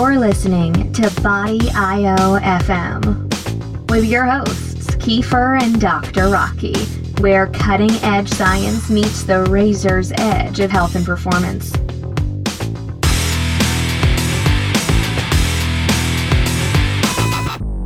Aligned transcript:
You're 0.00 0.18
listening 0.18 0.94
to 0.94 1.10
Body 1.20 1.60
IO 1.74 2.38
FM 2.40 3.90
with 3.90 4.06
your 4.06 4.24
hosts, 4.24 4.86
Kiefer 4.96 5.60
and 5.62 5.78
Dr. 5.78 6.30
Rocky, 6.30 6.74
where 7.20 7.48
cutting 7.48 7.90
edge 8.02 8.30
science 8.30 8.88
meets 8.88 9.24
the 9.24 9.44
razor's 9.44 10.10
edge 10.12 10.58
of 10.60 10.70
health 10.70 10.94
and 10.94 11.04
performance. 11.04 11.76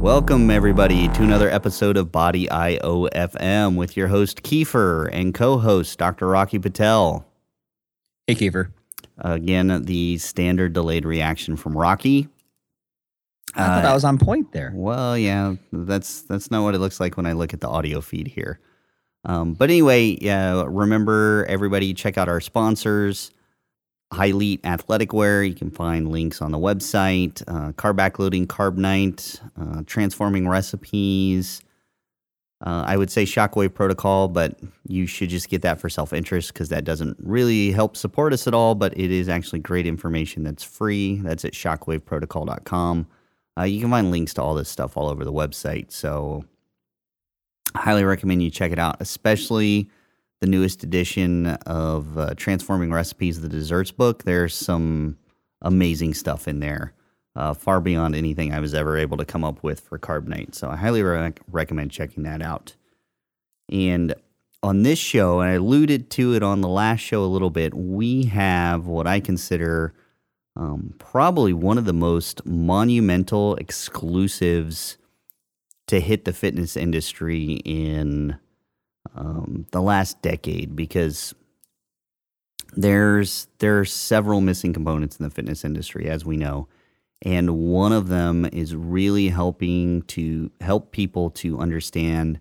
Welcome, 0.01 0.53
everybody, 0.53 1.09
to 1.09 1.23
another 1.25 1.51
episode 1.51 1.97
of 1.97 2.13
Body 2.13 2.49
IO 2.49 3.09
FM 3.09 3.75
with 3.75 3.97
your 3.97 4.07
host, 4.07 4.45
Kiefer, 4.45 5.11
and 5.13 5.35
co 5.35 5.59
host, 5.59 5.99
Dr. 5.99 6.29
Rocky 6.29 6.61
Patel. 6.61 7.27
Hey, 8.29 8.37
Kiefer. 8.37 8.69
Again, 9.19 9.85
the 9.85 10.19
standard 10.19 10.73
delayed 10.73 11.05
reaction 11.05 11.57
from 11.57 11.77
Rocky. 11.77 12.29
I 13.55 13.67
thought 13.67 13.85
I 13.85 13.95
was 13.95 14.05
on 14.05 14.19
point 14.19 14.53
there. 14.53 14.73
Well, 14.75 15.17
yeah, 15.17 15.55
that's 15.73 16.23
that's 16.23 16.51
not 16.51 16.65
what 16.65 16.75
it 16.75 16.79
looks 16.79 16.99
like 16.99 17.17
when 17.17 17.27
I 17.27 17.33
look 17.33 17.55
at 17.55 17.61
the 17.61 17.69
audio 17.69 18.01
feed 18.01 18.27
here. 18.27 18.59
Um, 19.25 19.55
but 19.55 19.71
anyway, 19.71 20.19
yeah, 20.21 20.65
remember 20.67 21.47
everybody 21.49 21.95
check 21.95 22.19
out 22.19 22.29
our 22.29 22.41
sponsors. 22.41 23.31
High 24.13 24.59
Athletic 24.65 25.13
Wear. 25.13 25.43
You 25.43 25.55
can 25.55 25.71
find 25.71 26.11
links 26.11 26.41
on 26.43 26.53
the 26.53 26.59
website. 26.59 27.43
Uh, 27.49 27.73
carb 27.73 27.97
backloading, 27.97 28.47
Carb 28.47 28.77
Nite, 28.77 29.41
uh, 29.61 29.83
transforming 29.87 30.49
recipes. 30.49 31.63
Uh, 32.65 32.83
I 32.87 32.97
would 32.97 33.11
say 33.11 33.25
Shockwave 33.25 33.75
Protocol, 33.75 34.29
but 34.29 34.59
you 34.89 35.07
should 35.07 35.29
just 35.29 35.51
get 35.51 35.61
that 35.63 35.79
for 35.79 35.91
self 35.91 36.15
interest 36.15 36.53
because 36.53 36.71
that 36.71 36.85
doesn't 36.85 37.19
really 37.21 37.73
help 37.73 37.95
support 37.95 38.33
us 38.33 38.47
at 38.47 38.55
all. 38.55 38.75
But 38.75 38.99
it 38.99 39.11
is 39.11 39.29
actually 39.29 39.59
great 39.59 39.87
information 39.87 40.45
that's 40.45 40.65
free. 40.65 41.17
That's 41.19 41.45
at 41.45 41.53
shockwaveprotocol.com. 41.53 43.07
Uh, 43.59 43.63
you 43.65 43.81
can 43.81 43.91
find 43.91 44.11
links 44.11 44.35
to 44.35 44.43
all 44.43 44.55
this 44.55 44.71
stuff 44.71 44.97
all 44.97 45.09
over 45.09 45.25
the 45.25 45.33
website. 45.33 45.93
So, 45.93 46.45
I 47.75 47.83
highly 47.83 48.05
recommend 48.05 48.43
you 48.43 48.51
check 48.51 48.73
it 48.73 48.79
out, 48.79 48.97
especially 49.01 49.91
the 50.41 50.47
newest 50.47 50.83
edition 50.83 51.47
of 51.67 52.17
uh, 52.17 52.35
Transforming 52.35 52.93
Recipes, 52.93 53.41
the 53.41 53.49
desserts 53.49 53.91
book. 53.91 54.25
There's 54.25 54.55
some 54.55 55.19
amazing 55.61 56.15
stuff 56.15 56.49
in 56.49 56.61
there, 56.61 56.95
uh, 57.37 57.55
far 57.55 57.81
beyond 57.81 58.15
anything 58.15 58.53
I 58.53 58.61
was 58.61 58.75
ever 58.75 58.97
able 58.97 59.17
to 59.17 59.25
come 59.25 59.45
up 59.45 59.63
with 59.63 59.81
for 59.81 59.99
Carb 59.99 60.27
Nite. 60.27 60.55
So 60.55 60.69
I 60.69 60.77
highly 60.77 61.03
re- 61.03 61.33
recommend 61.51 61.91
checking 61.91 62.23
that 62.25 62.43
out. 62.43 62.77
And 63.71 64.15
on 64.63 64.83
this 64.83 64.99
show, 64.99 65.41
and 65.41 65.51
I 65.51 65.55
alluded 65.55 66.11
to 66.11 66.35
it 66.35 66.43
on 66.43 66.61
the 66.61 66.69
last 66.69 67.01
show 67.01 67.25
a 67.25 67.27
little 67.27 67.51
bit, 67.51 67.75
we 67.75 68.25
have 68.27 68.87
what 68.87 69.07
I 69.07 69.21
consider 69.21 69.95
um, 70.57 70.95
probably 70.99 71.53
one 71.53 71.79
of 71.79 71.85
the 71.85 71.93
most 71.93 72.45
monumental 72.47 73.57
exclusives 73.57 74.97
to 75.87 76.01
hit 76.01 76.25
the 76.25 76.33
fitness 76.33 76.77
industry 76.77 77.61
in 77.65 78.39
um, 79.15 79.67
the 79.73 79.83
last 79.83 80.23
decade 80.23 80.75
because 80.75 81.35
there's 82.77 83.49
there 83.59 83.79
are 83.79 83.85
several 83.85 84.41
missing 84.41 84.73
components 84.73 85.17
in 85.17 85.25
the 85.25 85.31
fitness 85.31 85.65
industry 85.65 86.09
as 86.09 86.25
we 86.25 86.37
know 86.37 86.67
and 87.23 87.57
one 87.57 87.93
of 87.93 88.09
them 88.09 88.45
is 88.53 88.75
really 88.75 89.29
helping 89.29 90.03
to 90.03 90.51
help 90.61 90.93
people 90.93 91.31
to 91.31 91.59
understand 91.59 92.39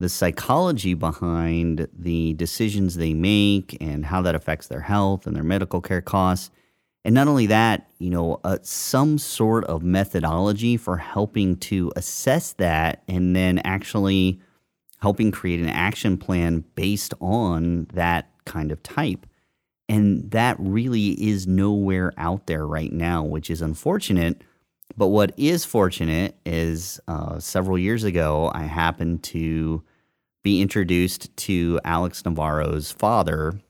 the 0.00 0.08
psychology 0.08 0.94
behind 0.94 1.88
the 1.92 2.34
decisions 2.34 2.96
they 2.96 3.14
make 3.14 3.76
and 3.80 4.06
how 4.06 4.22
that 4.22 4.34
affects 4.34 4.68
their 4.68 4.82
health 4.82 5.26
and 5.26 5.34
their 5.34 5.42
medical 5.42 5.80
care 5.80 6.02
costs 6.02 6.50
and 7.04 7.14
not 7.14 7.26
only 7.26 7.46
that 7.46 7.88
you 7.98 8.10
know 8.10 8.40
uh, 8.44 8.58
some 8.62 9.18
sort 9.18 9.64
of 9.64 9.82
methodology 9.82 10.76
for 10.76 10.98
helping 10.98 11.56
to 11.56 11.92
assess 11.96 12.52
that 12.54 13.02
and 13.08 13.34
then 13.34 13.58
actually 13.60 14.40
helping 15.00 15.30
create 15.30 15.60
an 15.60 15.68
action 15.68 16.16
plan 16.16 16.64
based 16.74 17.14
on 17.20 17.86
that 17.94 18.30
kind 18.44 18.72
of 18.72 18.82
type. 18.82 19.26
And 19.88 20.30
that 20.32 20.56
really 20.58 21.10
is 21.12 21.46
nowhere 21.46 22.12
out 22.18 22.46
there 22.46 22.66
right 22.66 22.92
now, 22.92 23.24
which 23.24 23.50
is 23.50 23.62
unfortunate. 23.62 24.42
But 24.96 25.08
what 25.08 25.32
is 25.36 25.64
fortunate 25.64 26.36
is 26.44 27.00
uh, 27.08 27.38
several 27.38 27.78
years 27.78 28.04
ago, 28.04 28.50
I 28.54 28.62
happened 28.64 29.22
to 29.24 29.82
be 30.42 30.60
introduced 30.60 31.34
to 31.36 31.80
Alex 31.84 32.24
Navarro's 32.24 32.92
father, 32.92 33.60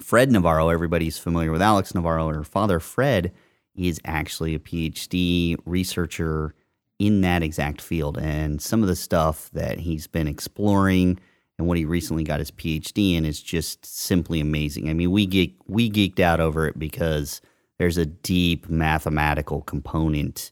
Fred 0.00 0.30
Navarro. 0.30 0.68
Everybody's 0.68 1.18
familiar 1.18 1.50
with 1.50 1.62
Alex 1.62 1.94
Navarro. 1.94 2.28
Her 2.28 2.44
father, 2.44 2.78
Fred, 2.78 3.32
is 3.74 4.00
actually 4.04 4.54
a 4.54 4.58
PhD 4.58 5.56
researcher 5.64 6.54
in 6.98 7.20
that 7.20 7.42
exact 7.42 7.80
field. 7.80 8.18
And 8.18 8.60
some 8.60 8.82
of 8.82 8.88
the 8.88 8.96
stuff 8.96 9.50
that 9.52 9.78
he's 9.78 10.06
been 10.06 10.26
exploring 10.26 11.18
and 11.58 11.66
what 11.66 11.76
he 11.76 11.84
recently 11.84 12.22
got 12.22 12.38
his 12.38 12.50
PhD 12.50 13.16
in 13.16 13.24
is 13.24 13.42
just 13.42 13.84
simply 13.84 14.40
amazing. 14.40 14.88
I 14.88 14.94
mean, 14.94 15.10
we 15.10 15.26
geek, 15.26 15.56
we 15.66 15.90
geeked 15.90 16.20
out 16.20 16.40
over 16.40 16.66
it 16.68 16.78
because 16.78 17.40
there's 17.78 17.98
a 17.98 18.06
deep 18.06 18.68
mathematical 18.68 19.62
component 19.62 20.50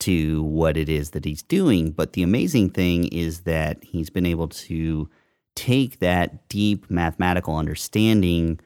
to 0.00 0.42
what 0.42 0.76
it 0.76 0.88
is 0.88 1.10
that 1.10 1.24
he's 1.24 1.42
doing. 1.42 1.90
But 1.90 2.14
the 2.14 2.22
amazing 2.22 2.70
thing 2.70 3.04
is 3.08 3.40
that 3.40 3.84
he's 3.84 4.10
been 4.10 4.26
able 4.26 4.48
to 4.48 5.08
take 5.54 5.98
that 6.00 6.48
deep 6.48 6.90
mathematical 6.90 7.56
understanding 7.56 8.58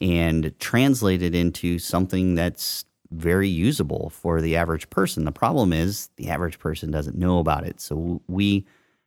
and 0.00 0.52
translate 0.60 1.22
it 1.22 1.34
into 1.34 1.78
something 1.78 2.34
that's 2.34 2.84
very 3.10 3.48
usable 3.48 4.10
for 4.10 4.40
the 4.40 4.56
average 4.56 4.90
person. 4.90 5.24
The 5.24 5.32
problem 5.32 5.72
is 5.72 6.10
the 6.16 6.28
average 6.28 6.58
person 6.58 6.90
doesn't 6.90 7.16
know 7.16 7.38
about 7.38 7.64
it. 7.64 7.80
So 7.80 8.20
we 8.28 8.66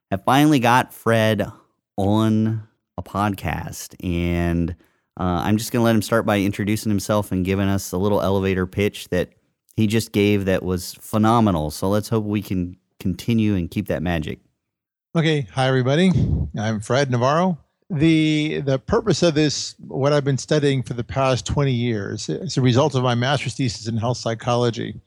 have 0.09 0.23
finally 0.23 0.59
got 0.59 0.93
Fred 0.93 1.51
on 1.97 2.67
a 2.97 3.03
podcast, 3.03 3.95
and 4.03 4.71
uh, 5.19 5.41
I'm 5.43 5.57
just 5.57 5.71
going 5.71 5.81
to 5.81 5.85
let 5.85 5.95
him 5.95 6.01
start 6.01 6.25
by 6.25 6.39
introducing 6.39 6.89
himself 6.89 7.31
and 7.31 7.43
giving 7.43 7.67
us 7.67 7.91
a 7.91 7.97
little 7.97 8.21
elevator 8.21 8.65
pitch 8.65 9.09
that 9.09 9.29
he 9.75 9.87
just 9.87 10.11
gave 10.11 10.45
that 10.45 10.63
was 10.63 10.93
phenomenal. 10.95 11.71
So 11.71 11.89
let's 11.89 12.09
hope 12.09 12.23
we 12.23 12.41
can 12.41 12.77
continue 12.99 13.55
and 13.55 13.69
keep 13.69 13.87
that 13.87 14.01
magic. 14.01 14.39
Okay. 15.15 15.41
Hi, 15.53 15.67
everybody. 15.67 16.11
I'm 16.57 16.79
Fred 16.79 17.11
Navarro 17.11 17.57
the 17.89 18.59
the 18.61 18.79
purpose 18.79 19.23
of 19.23 19.33
this 19.33 19.75
what 19.87 20.11
i've 20.11 20.25
been 20.25 20.37
studying 20.37 20.83
for 20.83 20.93
the 20.93 21.03
past 21.03 21.45
20 21.45 21.71
years 21.71 22.27
is 22.27 22.57
a 22.57 22.61
result 22.61 22.95
of 22.95 23.03
my 23.03 23.15
master's 23.15 23.55
thesis 23.55 23.87
in 23.87 23.95
health 23.95 24.17
psychology 24.17 24.99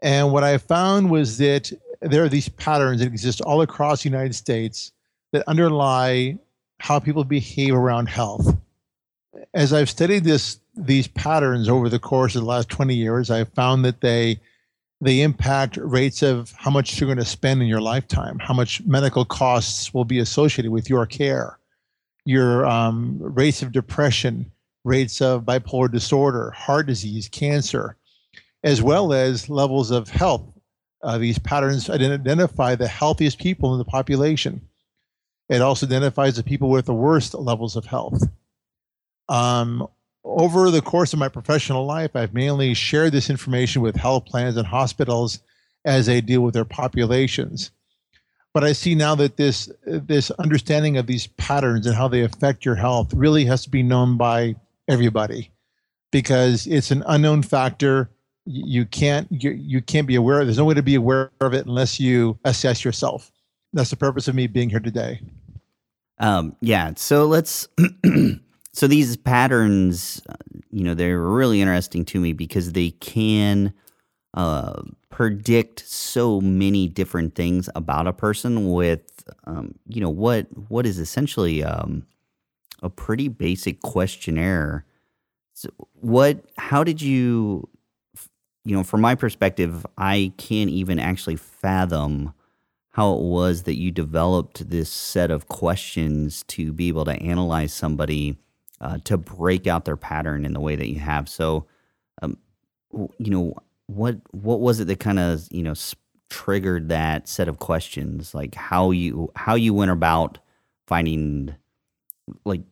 and 0.00 0.32
what 0.32 0.44
i 0.44 0.56
found 0.58 1.10
was 1.10 1.38
that 1.38 1.72
there 2.00 2.22
are 2.22 2.28
these 2.28 2.48
patterns 2.50 3.00
that 3.00 3.06
exist 3.06 3.40
all 3.40 3.62
across 3.62 4.04
the 4.04 4.08
united 4.08 4.34
states 4.34 4.92
that 5.32 5.44
underlie 5.46 6.38
how 6.80 6.98
people 6.98 7.24
behave 7.24 7.74
around 7.74 8.08
health 8.08 8.56
as 9.54 9.72
i've 9.72 9.90
studied 9.90 10.24
this 10.24 10.58
these 10.76 11.08
patterns 11.08 11.68
over 11.68 11.88
the 11.88 11.98
course 11.98 12.34
of 12.34 12.42
the 12.42 12.48
last 12.48 12.68
20 12.68 12.94
years 12.94 13.30
i've 13.30 13.52
found 13.54 13.84
that 13.84 14.00
they 14.00 14.38
they 15.00 15.20
impact 15.20 15.76
rates 15.76 16.22
of 16.22 16.52
how 16.52 16.70
much 16.70 17.00
you're 17.00 17.06
going 17.06 17.18
to 17.18 17.24
spend 17.24 17.62
in 17.62 17.68
your 17.68 17.80
lifetime 17.80 18.38
how 18.38 18.54
much 18.54 18.82
medical 18.84 19.24
costs 19.24 19.92
will 19.92 20.04
be 20.04 20.18
associated 20.18 20.70
with 20.70 20.88
your 20.88 21.06
care 21.06 21.58
your 22.28 22.66
um, 22.66 23.16
rates 23.18 23.62
of 23.62 23.72
depression, 23.72 24.52
rates 24.84 25.22
of 25.22 25.44
bipolar 25.44 25.90
disorder, 25.90 26.50
heart 26.50 26.86
disease, 26.86 27.26
cancer, 27.26 27.96
as 28.62 28.82
well 28.82 29.14
as 29.14 29.48
levels 29.48 29.90
of 29.90 30.10
health. 30.10 30.42
Uh, 31.02 31.16
these 31.16 31.38
patterns 31.38 31.88
identify 31.88 32.74
the 32.74 32.86
healthiest 32.86 33.38
people 33.38 33.72
in 33.72 33.78
the 33.78 33.84
population. 33.84 34.60
It 35.48 35.62
also 35.62 35.86
identifies 35.86 36.36
the 36.36 36.42
people 36.42 36.70
with 36.70 36.86
the 36.86 36.94
worst 36.94 37.34
levels 37.34 37.76
of 37.76 37.86
health. 37.86 38.22
Um, 39.28 39.86
over 40.24 40.70
the 40.70 40.82
course 40.82 41.12
of 41.12 41.18
my 41.18 41.28
professional 41.28 41.86
life, 41.86 42.14
I've 42.14 42.34
mainly 42.34 42.74
shared 42.74 43.12
this 43.12 43.30
information 43.30 43.82
with 43.82 43.96
health 43.96 44.26
plans 44.26 44.56
and 44.56 44.66
hospitals 44.66 45.40
as 45.84 46.06
they 46.06 46.20
deal 46.20 46.42
with 46.42 46.54
their 46.54 46.64
populations 46.64 47.70
but 48.54 48.64
I 48.64 48.72
see 48.72 48.94
now 48.94 49.14
that 49.14 49.36
this 49.36 49.70
this 49.84 50.30
understanding 50.32 50.96
of 50.96 51.06
these 51.06 51.26
patterns 51.28 51.86
and 51.86 51.94
how 51.94 52.08
they 52.08 52.22
affect 52.22 52.64
your 52.64 52.74
health 52.74 53.12
really 53.14 53.44
has 53.44 53.62
to 53.62 53.70
be 53.70 53.82
known 53.82 54.16
by 54.16 54.56
everybody 54.88 55.52
because 56.10 56.66
it's 56.66 56.90
an 56.90 57.04
unknown 57.06 57.42
factor. 57.42 58.10
You 58.46 58.86
can't 58.86 59.30
you, 59.30 59.50
you 59.50 59.82
can't 59.82 60.06
be 60.06 60.14
aware. 60.14 60.44
There's 60.44 60.58
no 60.58 60.64
way 60.64 60.74
to 60.74 60.82
be 60.82 60.94
aware 60.94 61.30
of 61.40 61.54
it 61.54 61.66
unless 61.66 62.00
you 62.00 62.38
assess 62.44 62.84
yourself. 62.84 63.30
That's 63.74 63.90
the 63.90 63.96
purpose 63.96 64.28
of 64.28 64.34
me 64.34 64.46
being 64.46 64.70
here 64.70 64.80
today. 64.80 65.20
Um, 66.20 66.56
yeah. 66.60 66.92
So 66.96 67.26
let's. 67.26 67.68
so 68.72 68.86
these 68.86 69.16
patterns, 69.16 70.22
uh, 70.28 70.34
you 70.70 70.84
know, 70.84 70.94
they're 70.94 71.20
really 71.20 71.60
interesting 71.60 72.04
to 72.06 72.20
me 72.20 72.32
because 72.32 72.72
they 72.72 72.90
can 72.90 73.72
uh, 74.34 74.82
predict 75.10 75.86
so 75.86 76.40
many 76.40 76.88
different 76.88 77.34
things 77.34 77.68
about 77.74 78.06
a 78.06 78.12
person 78.12 78.72
with 78.72 79.02
um, 79.44 79.74
you 79.86 80.00
know 80.00 80.10
what 80.10 80.46
what 80.68 80.86
is 80.86 80.98
essentially 80.98 81.62
um, 81.64 82.06
a 82.82 82.90
pretty 82.90 83.28
basic 83.28 83.80
questionnaire 83.82 84.84
so 85.54 85.68
what 86.00 86.44
how 86.56 86.84
did 86.84 87.02
you 87.02 87.68
you 88.68 88.76
know, 88.76 88.84
from 88.84 89.00
my 89.00 89.14
perspective, 89.14 89.86
I 89.96 90.32
can't 90.36 90.68
even 90.68 90.98
actually 90.98 91.36
fathom 91.36 92.34
how 92.98 93.12
it 93.12 93.22
was 93.22 93.62
that 93.62 93.78
you 93.78 93.92
developed 93.92 94.70
this 94.70 94.90
set 94.90 95.30
of 95.30 95.46
questions 95.46 96.42
to 96.48 96.72
be 96.72 96.88
able 96.88 97.04
to 97.04 97.12
analyze 97.22 97.72
somebody 97.72 98.36
uh, 98.80 98.98
to 99.04 99.16
break 99.16 99.68
out 99.68 99.84
their 99.84 99.96
pattern 99.96 100.44
in 100.44 100.52
the 100.52 100.58
way 100.58 100.74
that 100.74 100.88
you 100.88 100.98
have. 100.98 101.28
So, 101.28 101.68
um, 102.22 102.36
you 102.90 103.30
know, 103.30 103.54
what 103.86 104.16
what 104.32 104.58
was 104.58 104.80
it 104.80 104.86
that 104.86 104.98
kind 104.98 105.20
of 105.20 105.46
you 105.52 105.62
know 105.62 105.74
triggered 106.28 106.88
that 106.88 107.28
set 107.28 107.46
of 107.46 107.60
questions? 107.60 108.34
Like 108.34 108.56
how 108.56 108.90
you 108.90 109.30
how 109.36 109.54
you 109.54 109.72
went 109.72 109.92
about 109.92 110.38
finding 110.88 111.54
like 112.44 112.62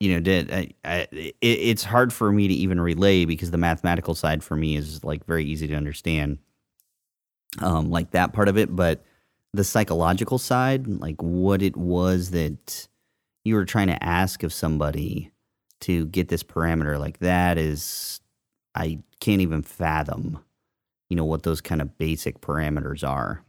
you 0.00 0.14
know 0.14 0.18
did 0.18 0.52
I, 0.52 0.70
I, 0.84 1.06
it, 1.12 1.36
it's 1.40 1.84
hard 1.84 2.12
for 2.12 2.32
me 2.32 2.48
to 2.48 2.54
even 2.54 2.80
relay 2.80 3.24
because 3.24 3.52
the 3.52 3.56
mathematical 3.56 4.16
side 4.16 4.42
for 4.42 4.56
me 4.56 4.74
is 4.74 5.04
like 5.04 5.24
very 5.26 5.44
easy 5.44 5.68
to 5.68 5.74
understand 5.76 6.38
um 7.60 7.88
like 7.88 8.10
that 8.10 8.32
part 8.32 8.48
of 8.48 8.58
it 8.58 8.74
but 8.74 9.04
the 9.58 9.64
psychological 9.64 10.38
side 10.38 10.86
like 10.86 11.20
what 11.20 11.62
it 11.62 11.76
was 11.76 12.30
that 12.30 12.86
you 13.44 13.56
were 13.56 13.64
trying 13.64 13.88
to 13.88 14.04
ask 14.04 14.44
of 14.44 14.52
somebody 14.52 15.32
to 15.80 16.06
get 16.06 16.28
this 16.28 16.44
parameter 16.44 16.96
like 16.96 17.18
that 17.18 17.58
is 17.58 18.20
i 18.76 19.00
can't 19.18 19.40
even 19.40 19.60
fathom 19.62 20.38
you 21.10 21.16
know 21.16 21.24
what 21.24 21.42
those 21.42 21.60
kind 21.60 21.82
of 21.82 21.98
basic 21.98 22.40
parameters 22.40 23.06
are 23.06 23.42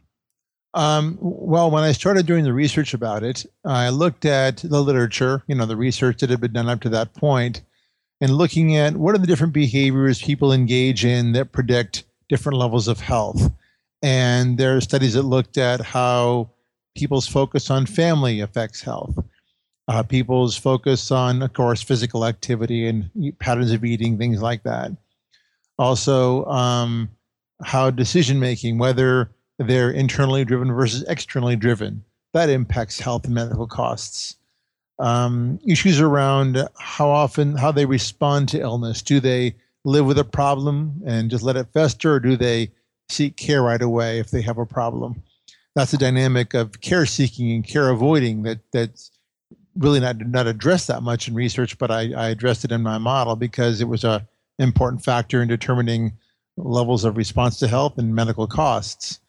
um, 0.72 1.18
well, 1.20 1.68
when 1.68 1.82
I 1.82 1.90
started 1.90 2.26
doing 2.26 2.44
the 2.44 2.52
research 2.52 2.94
about 2.94 3.24
it, 3.24 3.44
I 3.64 3.88
looked 3.88 4.24
at 4.24 4.58
the 4.58 4.80
literature, 4.80 5.42
you 5.48 5.56
know, 5.56 5.66
the 5.66 5.74
research 5.74 6.20
that 6.20 6.30
had 6.30 6.40
been 6.40 6.52
done 6.52 6.68
up 6.68 6.80
to 6.82 6.88
that 6.90 7.12
point, 7.12 7.62
and 8.20 8.36
looking 8.36 8.76
at 8.76 8.96
what 8.96 9.16
are 9.16 9.18
the 9.18 9.26
different 9.26 9.52
behaviors 9.52 10.22
people 10.22 10.52
engage 10.52 11.04
in 11.04 11.32
that 11.32 11.50
predict 11.50 12.04
different 12.28 12.56
levels 12.56 12.86
of 12.86 13.00
health. 13.00 13.50
And 14.02 14.58
there 14.58 14.76
are 14.76 14.80
studies 14.80 15.14
that 15.14 15.22
looked 15.22 15.58
at 15.58 15.80
how 15.80 16.50
people's 16.94 17.26
focus 17.26 17.70
on 17.70 17.86
family 17.86 18.40
affects 18.40 18.80
health. 18.80 19.18
Uh, 19.88 20.02
people's 20.02 20.56
focus 20.56 21.10
on, 21.10 21.42
of 21.42 21.52
course, 21.52 21.82
physical 21.82 22.24
activity 22.24 22.86
and 22.86 23.10
patterns 23.40 23.72
of 23.72 23.84
eating, 23.84 24.16
things 24.16 24.40
like 24.40 24.62
that. 24.62 24.92
Also, 25.78 26.44
um, 26.46 27.08
how 27.62 27.90
decision 27.90 28.38
making, 28.38 28.78
whether 28.78 29.30
they're 29.58 29.90
internally 29.90 30.44
driven 30.44 30.72
versus 30.72 31.04
externally 31.08 31.56
driven. 31.56 32.04
That 32.32 32.48
impacts 32.48 33.00
health 33.00 33.24
and 33.24 33.34
medical 33.34 33.66
costs. 33.66 34.36
Um, 34.98 35.58
issues 35.66 36.00
around 36.00 36.68
how 36.78 37.08
often, 37.08 37.56
how 37.56 37.72
they 37.72 37.86
respond 37.86 38.48
to 38.50 38.60
illness. 38.60 39.02
Do 39.02 39.18
they 39.18 39.56
live 39.84 40.06
with 40.06 40.18
a 40.18 40.24
problem 40.24 41.02
and 41.04 41.30
just 41.30 41.42
let 41.42 41.56
it 41.56 41.72
fester, 41.72 42.14
or 42.14 42.20
do 42.20 42.36
they 42.36 42.70
seek 43.10 43.36
care 43.36 43.62
right 43.62 43.82
away 43.82 44.18
if 44.18 44.30
they 44.30 44.42
have 44.42 44.58
a 44.58 44.66
problem? 44.66 45.22
That's 45.74 45.92
a 45.92 45.98
dynamic 45.98 46.54
of 46.54 46.80
care 46.80 47.06
seeking 47.06 47.52
and 47.52 47.66
care 47.66 47.90
avoiding 47.90 48.42
that 48.42 48.60
that's 48.72 49.10
really 49.76 50.00
not 50.00 50.18
not 50.18 50.46
addressed 50.46 50.88
that 50.88 51.02
much 51.02 51.28
in 51.28 51.34
research, 51.34 51.78
but 51.78 51.90
I, 51.90 52.12
I 52.12 52.28
addressed 52.28 52.64
it 52.64 52.72
in 52.72 52.82
my 52.82 52.98
model 52.98 53.36
because 53.36 53.80
it 53.80 53.88
was 53.88 54.04
a 54.04 54.26
important 54.58 55.04
factor 55.04 55.42
in 55.42 55.48
determining 55.48 56.12
levels 56.56 57.04
of 57.04 57.16
response 57.16 57.58
to 57.58 57.68
health 57.68 57.98
and 57.98 58.14
medical 58.14 58.46
costs. 58.46 59.20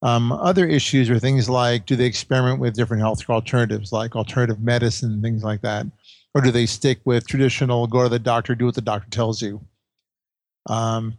Um, 0.00 0.30
other 0.32 0.64
issues 0.64 1.10
are 1.10 1.18
things 1.18 1.48
like 1.48 1.86
do 1.86 1.96
they 1.96 2.06
experiment 2.06 2.60
with 2.60 2.76
different 2.76 3.02
healthcare 3.02 3.34
alternatives 3.34 3.92
like 3.92 4.14
alternative 4.14 4.60
medicine, 4.60 5.20
things 5.22 5.42
like 5.42 5.60
that? 5.62 5.86
Or 6.34 6.40
do 6.40 6.50
they 6.50 6.66
stick 6.66 7.00
with 7.04 7.26
traditional 7.26 7.86
go 7.86 8.04
to 8.04 8.08
the 8.08 8.18
doctor, 8.18 8.54
do 8.54 8.66
what 8.66 8.74
the 8.74 8.80
doctor 8.80 9.10
tells 9.10 9.42
you? 9.42 9.60
Um, 10.66 11.18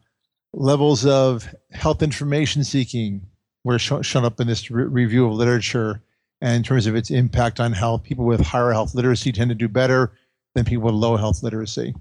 levels 0.54 1.06
of 1.06 1.54
health 1.72 2.02
information 2.02 2.64
seeking 2.64 3.22
were 3.64 3.80
sh- 3.80 3.94
shown 4.02 4.26
up 4.26 4.40
in 4.40 4.48
this 4.48 4.70
re- 4.72 4.84
review 4.84 5.28
of 5.28 5.34
literature. 5.34 6.02
And 6.42 6.56
in 6.56 6.64
terms 6.64 6.88
of 6.88 6.96
its 6.96 7.12
impact 7.12 7.60
on 7.60 7.74
health, 7.74 8.04
people 8.04 8.26
with 8.26 8.40
higher 8.40 8.72
health 8.72 8.96
literacy 8.96 9.32
tend 9.32 9.50
to 9.50 9.56
do 9.56 9.68
better 9.68 10.12
than 10.56 10.66
people 10.66 10.86
with 10.86 10.96
low 10.96 11.18
health 11.18 11.44
literacy. 11.44 11.94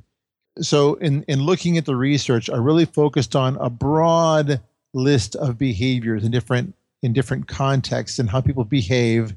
So, 0.61 0.95
in, 0.95 1.25
in 1.25 1.43
looking 1.43 1.77
at 1.77 1.85
the 1.85 1.97
research, 1.97 2.49
I 2.51 2.57
really 2.57 2.85
focused 2.85 3.37
on 3.37 3.57
a 3.57 3.71
broad 3.71 4.61
list 4.95 5.37
of 5.37 5.59
behaviors 5.59 6.25
in 6.25 6.31
different 6.31 6.75
in 7.03 7.13
different 7.13 7.47
contexts 7.47 8.19
and 8.19 8.29
how 8.29 8.41
people 8.41 8.65
behave 8.65 9.35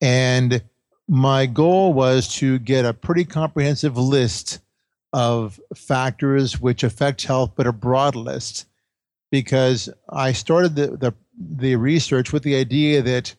and 0.00 0.62
my 1.08 1.46
goal 1.46 1.92
was 1.92 2.26
to 2.26 2.58
get 2.58 2.84
a 2.84 2.92
pretty 2.92 3.24
comprehensive 3.24 3.96
list 3.96 4.60
of 5.12 5.60
factors 5.74 6.60
which 6.60 6.82
affect 6.82 7.22
health 7.22 7.52
but 7.56 7.66
a 7.66 7.72
broad 7.72 8.14
list 8.14 8.66
because 9.30 9.88
i 10.10 10.32
started 10.32 10.74
the 10.74 10.88
the, 10.96 11.14
the 11.38 11.76
research 11.76 12.32
with 12.32 12.42
the 12.42 12.56
idea 12.56 13.02
that 13.02 13.34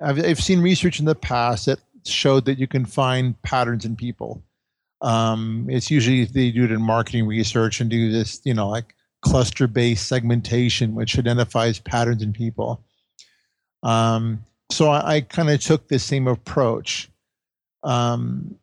I've, 0.00 0.24
I've 0.24 0.40
seen 0.40 0.60
research 0.60 1.00
in 1.00 1.06
the 1.06 1.14
past 1.14 1.66
that 1.66 1.80
showed 2.06 2.44
that 2.44 2.58
you 2.58 2.66
can 2.66 2.84
find 2.84 3.40
patterns 3.42 3.84
in 3.84 3.96
people 3.96 4.42
um, 5.00 5.66
it's 5.68 5.90
usually 5.90 6.24
they 6.24 6.50
do 6.50 6.64
it 6.64 6.72
in 6.72 6.82
marketing 6.82 7.26
research 7.26 7.80
and 7.80 7.88
do 7.88 8.10
this 8.10 8.40
you 8.44 8.54
know 8.54 8.68
like 8.68 8.94
cluster 9.20 9.66
based 9.66 10.08
segmentation, 10.08 10.94
which 10.94 11.18
identifies 11.18 11.78
patterns 11.78 12.22
in 12.22 12.32
people. 12.32 12.82
Um, 13.82 14.44
so 14.70 14.90
I, 14.90 15.14
I 15.14 15.20
kind 15.22 15.50
of 15.50 15.60
took 15.60 15.88
the 15.88 15.98
same 15.98 16.26
approach. 16.26 17.08
Um, 17.82 18.56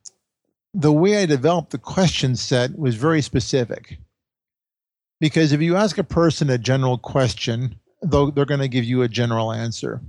the 0.75 0.91
way 0.91 1.23
I 1.23 1.25
developed 1.25 1.71
the 1.71 1.77
question 1.77 2.35
set 2.35 2.77
was 2.77 2.95
very 2.95 3.21
specific. 3.21 3.97
Because 5.21 5.53
if 5.53 5.61
you 5.61 5.77
ask 5.77 5.97
a 5.97 6.03
person 6.03 6.49
a 6.49 6.57
general 6.57 6.97
question, 6.97 7.79
though 8.01 8.29
they're 8.29 8.45
going 8.45 8.59
to 8.59 8.67
give 8.67 8.83
you 8.83 9.01
a 9.01 9.07
general 9.07 9.53
answer. 9.53 10.01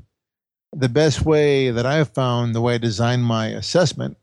The 0.72 0.88
best 0.88 1.24
way 1.24 1.70
that 1.70 1.86
I 1.86 1.94
have 1.94 2.12
found, 2.12 2.52
the 2.52 2.60
way 2.60 2.74
I 2.74 2.78
designed 2.78 3.24
my 3.24 3.46
assessment, 3.46 4.16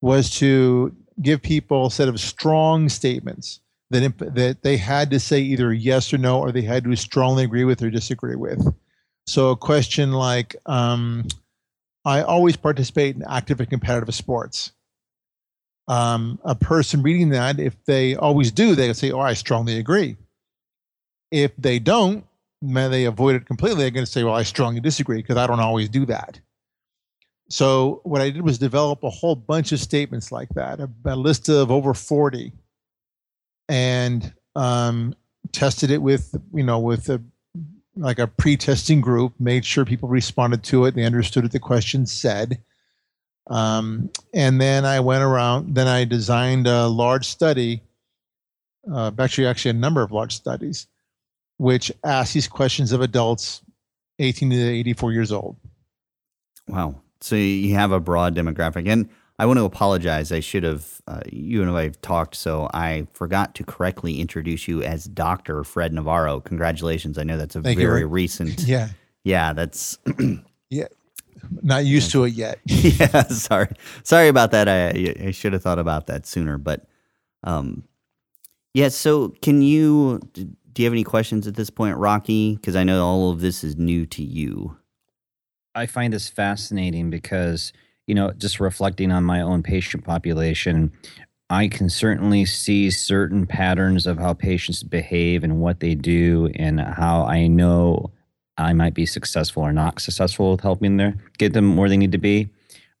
was 0.00 0.30
to 0.38 0.94
give 1.20 1.42
people 1.42 1.86
a 1.86 1.90
set 1.90 2.08
of 2.08 2.20
strong 2.20 2.88
statements 2.88 3.58
that, 3.90 4.16
that 4.34 4.62
they 4.62 4.76
had 4.76 5.10
to 5.10 5.18
say 5.18 5.40
either 5.40 5.72
yes 5.72 6.14
or 6.14 6.18
no, 6.18 6.38
or 6.38 6.52
they 6.52 6.62
had 6.62 6.84
to 6.84 6.96
strongly 6.96 7.42
agree 7.42 7.64
with 7.64 7.82
or 7.82 7.90
disagree 7.90 8.36
with. 8.36 8.72
So 9.26 9.50
a 9.50 9.56
question 9.56 10.12
like, 10.12 10.54
um, 10.66 11.26
I 12.04 12.22
always 12.22 12.56
participate 12.56 13.16
in 13.16 13.24
active 13.28 13.58
and 13.58 13.68
competitive 13.68 14.14
sports. 14.14 14.72
Um, 15.88 16.38
a 16.44 16.54
person 16.54 17.02
reading 17.02 17.30
that, 17.30 17.58
if 17.58 17.76
they 17.84 18.14
always 18.14 18.52
do, 18.52 18.74
they 18.74 18.92
say, 18.92 19.10
Oh, 19.10 19.20
I 19.20 19.34
strongly 19.34 19.78
agree. 19.78 20.16
If 21.30 21.56
they 21.56 21.78
don't, 21.78 22.24
man, 22.60 22.90
they 22.90 23.04
avoid 23.04 23.34
it 23.34 23.46
completely. 23.46 23.82
They're 23.82 23.90
going 23.90 24.06
to 24.06 24.10
say, 24.10 24.24
Well, 24.24 24.34
I 24.34 24.44
strongly 24.44 24.80
disagree 24.80 25.18
because 25.18 25.36
I 25.36 25.46
don't 25.46 25.60
always 25.60 25.88
do 25.88 26.06
that. 26.06 26.40
So, 27.48 28.00
what 28.04 28.22
I 28.22 28.30
did 28.30 28.42
was 28.42 28.58
develop 28.58 29.02
a 29.02 29.10
whole 29.10 29.34
bunch 29.34 29.72
of 29.72 29.80
statements 29.80 30.32
like 30.32 30.48
that, 30.50 30.80
a, 30.80 30.88
a 31.04 31.16
list 31.16 31.48
of 31.48 31.70
over 31.70 31.92
40 31.92 32.52
and 33.68 34.32
um, 34.54 35.14
tested 35.52 35.90
it 35.90 36.02
with 36.02 36.34
you 36.54 36.62
know 36.62 36.78
with 36.78 37.08
a 37.08 37.22
like 37.96 38.18
a 38.18 38.26
pre-testing 38.26 39.00
group, 39.00 39.34
made 39.38 39.64
sure 39.64 39.84
people 39.84 40.08
responded 40.08 40.62
to 40.64 40.86
it, 40.86 40.94
they 40.94 41.04
understood 41.04 41.42
what 41.42 41.52
the 41.52 41.58
question 41.58 42.06
said. 42.06 42.62
Um, 43.48 44.10
and 44.32 44.60
then 44.60 44.84
I 44.84 45.00
went 45.00 45.22
around. 45.22 45.74
Then 45.74 45.88
I 45.88 46.04
designed 46.04 46.66
a 46.66 46.86
large 46.86 47.26
study, 47.26 47.82
uh, 48.90 49.10
actually, 49.18 49.46
actually 49.46 49.72
a 49.72 49.74
number 49.74 50.02
of 50.02 50.12
large 50.12 50.34
studies, 50.34 50.86
which 51.58 51.92
asked 52.04 52.34
these 52.34 52.48
questions 52.48 52.92
of 52.92 53.00
adults 53.00 53.62
18 54.18 54.50
to 54.50 54.56
84 54.56 55.12
years 55.12 55.32
old. 55.32 55.56
Wow. 56.68 57.00
So 57.20 57.36
you 57.36 57.74
have 57.74 57.92
a 57.92 58.00
broad 58.00 58.34
demographic, 58.34 58.88
and 58.88 59.08
I 59.38 59.46
want 59.46 59.58
to 59.58 59.64
apologize. 59.64 60.30
I 60.32 60.40
should 60.40 60.62
have, 60.62 61.00
uh, 61.06 61.20
you 61.30 61.62
and 61.62 61.70
I 61.70 61.84
have 61.84 62.00
talked, 62.00 62.36
so 62.36 62.68
I 62.72 63.06
forgot 63.12 63.54
to 63.56 63.64
correctly 63.64 64.20
introduce 64.20 64.68
you 64.68 64.82
as 64.82 65.04
Dr. 65.04 65.64
Fred 65.64 65.92
Navarro. 65.92 66.40
Congratulations. 66.40 67.18
I 67.18 67.24
know 67.24 67.36
that's 67.36 67.56
a 67.56 67.62
Thank 67.62 67.78
very 67.78 68.00
you. 68.00 68.06
recent. 68.06 68.62
Yeah. 68.66 68.88
Yeah, 69.24 69.52
that's. 69.52 69.98
yeah. 70.70 70.88
Not 71.62 71.84
used 71.84 72.10
to 72.12 72.24
it 72.24 72.34
yet. 72.34 72.60
yeah, 72.66 73.22
sorry. 73.24 73.68
Sorry 74.02 74.28
about 74.28 74.50
that. 74.52 74.68
I, 74.68 75.26
I 75.28 75.30
should 75.30 75.52
have 75.52 75.62
thought 75.62 75.78
about 75.78 76.06
that 76.06 76.26
sooner. 76.26 76.58
But 76.58 76.86
um, 77.44 77.84
yeah, 78.74 78.88
so 78.88 79.30
can 79.42 79.62
you, 79.62 80.20
do 80.32 80.46
you 80.76 80.84
have 80.84 80.92
any 80.92 81.04
questions 81.04 81.46
at 81.46 81.54
this 81.54 81.70
point, 81.70 81.96
Rocky? 81.96 82.56
Because 82.56 82.76
I 82.76 82.84
know 82.84 83.04
all 83.04 83.30
of 83.30 83.40
this 83.40 83.64
is 83.64 83.76
new 83.76 84.06
to 84.06 84.22
you. 84.22 84.76
I 85.74 85.86
find 85.86 86.12
this 86.12 86.28
fascinating 86.28 87.10
because 87.10 87.72
you 88.06 88.14
know, 88.14 88.32
just 88.32 88.60
reflecting 88.60 89.12
on 89.12 89.24
my 89.24 89.40
own 89.40 89.62
patient 89.62 90.04
population, 90.04 90.92
I 91.50 91.68
can 91.68 91.88
certainly 91.88 92.44
see 92.44 92.90
certain 92.90 93.46
patterns 93.46 94.06
of 94.06 94.18
how 94.18 94.34
patients 94.34 94.82
behave 94.82 95.44
and 95.44 95.60
what 95.60 95.80
they 95.80 95.94
do, 95.94 96.50
and 96.56 96.80
how 96.80 97.24
I 97.24 97.46
know 97.46 98.10
I 98.58 98.72
might 98.72 98.94
be 98.94 99.06
successful 99.06 99.62
or 99.62 99.72
not 99.72 100.00
successful 100.00 100.52
with 100.52 100.60
helping 100.60 100.96
them 100.96 101.18
get 101.38 101.52
them 101.52 101.76
where 101.76 101.88
they 101.88 101.96
need 101.96 102.12
to 102.12 102.18
be. 102.18 102.48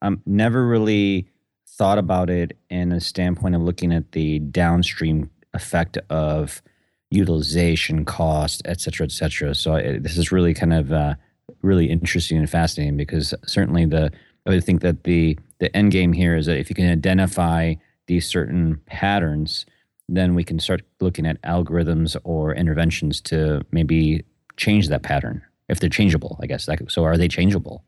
Um, 0.00 0.22
never 0.26 0.66
really 0.66 1.28
thought 1.66 1.98
about 1.98 2.30
it 2.30 2.56
in 2.70 2.92
a 2.92 3.00
standpoint 3.00 3.54
of 3.54 3.62
looking 3.62 3.92
at 3.92 4.12
the 4.12 4.38
downstream 4.40 5.30
effect 5.54 5.98
of 6.10 6.62
utilization, 7.10 8.04
cost, 8.04 8.62
et 8.64 8.80
cetera, 8.80 9.04
et 9.04 9.12
cetera. 9.12 9.54
So 9.54 9.74
I, 9.74 9.98
this 9.98 10.16
is 10.16 10.32
really 10.32 10.54
kind 10.54 10.72
of 10.72 10.92
uh, 10.92 11.14
really 11.60 11.90
interesting 11.90 12.38
and 12.38 12.48
fascinating 12.48 12.96
because 12.96 13.34
certainly 13.46 13.84
the 13.84 14.10
I 14.46 14.50
would 14.50 14.64
think 14.64 14.80
that 14.80 15.04
the 15.04 15.38
the 15.58 15.74
end 15.76 15.92
game 15.92 16.12
here 16.12 16.36
is 16.36 16.46
that 16.46 16.58
if 16.58 16.68
you 16.68 16.74
can 16.74 16.90
identify 16.90 17.74
these 18.06 18.26
certain 18.26 18.80
patterns, 18.86 19.64
then 20.08 20.34
we 20.34 20.42
can 20.42 20.58
start 20.58 20.82
looking 21.00 21.26
at 21.26 21.40
algorithms 21.42 22.16
or 22.24 22.54
interventions 22.54 23.20
to 23.20 23.64
maybe 23.70 24.24
change 24.56 24.88
that 24.88 25.02
pattern 25.02 25.42
if 25.68 25.80
they're 25.80 25.90
changeable. 25.90 26.38
I 26.42 26.46
guess. 26.46 26.68
So 26.88 27.04
are 27.04 27.16
they 27.16 27.28
changeable? 27.28 27.84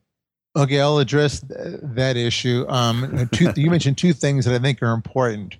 Okay, 0.57 0.79
I'll 0.79 0.99
address 0.99 1.41
th- 1.41 1.79
that 1.81 2.15
issue. 2.15 2.65
Um, 2.69 3.29
two, 3.33 3.51
you 3.57 3.69
mentioned 3.69 3.97
two 3.97 4.13
things 4.13 4.45
that 4.45 4.53
I 4.53 4.59
think 4.59 4.81
are 4.81 4.93
important. 4.93 5.57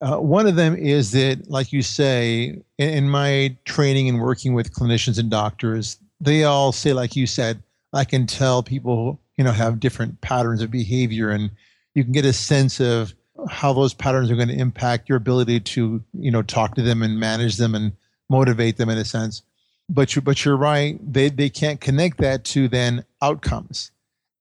Uh, 0.00 0.16
one 0.16 0.46
of 0.46 0.56
them 0.56 0.76
is 0.76 1.12
that, 1.12 1.48
like 1.48 1.72
you 1.72 1.80
say, 1.80 2.60
in, 2.78 2.90
in, 2.90 3.08
my 3.08 3.56
training 3.64 4.08
and 4.08 4.20
working 4.20 4.52
with 4.52 4.74
clinicians 4.74 5.18
and 5.18 5.30
doctors, 5.30 5.98
they 6.20 6.44
all 6.44 6.72
say, 6.72 6.92
like 6.92 7.14
you 7.14 7.26
said, 7.26 7.62
I 7.92 8.04
can 8.04 8.26
tell 8.26 8.62
people, 8.62 9.20
you 9.36 9.44
know, 9.44 9.52
have 9.52 9.78
different 9.78 10.20
patterns 10.20 10.60
of 10.60 10.70
behavior, 10.70 11.30
and 11.30 11.50
you 11.94 12.02
can 12.02 12.12
get 12.12 12.24
a 12.24 12.32
sense 12.32 12.80
of 12.80 13.14
how 13.48 13.72
those 13.72 13.94
patterns 13.94 14.30
are 14.30 14.36
going 14.36 14.48
to 14.48 14.58
impact 14.58 15.08
your 15.08 15.16
ability 15.16 15.60
to, 15.60 16.02
you 16.12 16.30
know, 16.30 16.42
talk 16.42 16.74
to 16.74 16.82
them 16.82 17.02
and 17.02 17.20
manage 17.20 17.56
them 17.56 17.74
and 17.74 17.92
motivate 18.28 18.76
them 18.76 18.90
in 18.90 18.98
a 18.98 19.04
sense. 19.04 19.42
But 19.88 20.16
you, 20.16 20.22
but 20.22 20.44
you're 20.44 20.56
right. 20.56 20.98
They 21.00 21.28
they 21.28 21.50
can't 21.50 21.80
connect 21.80 22.18
that 22.18 22.44
to 22.46 22.68
then 22.68 23.04
outcomes 23.20 23.90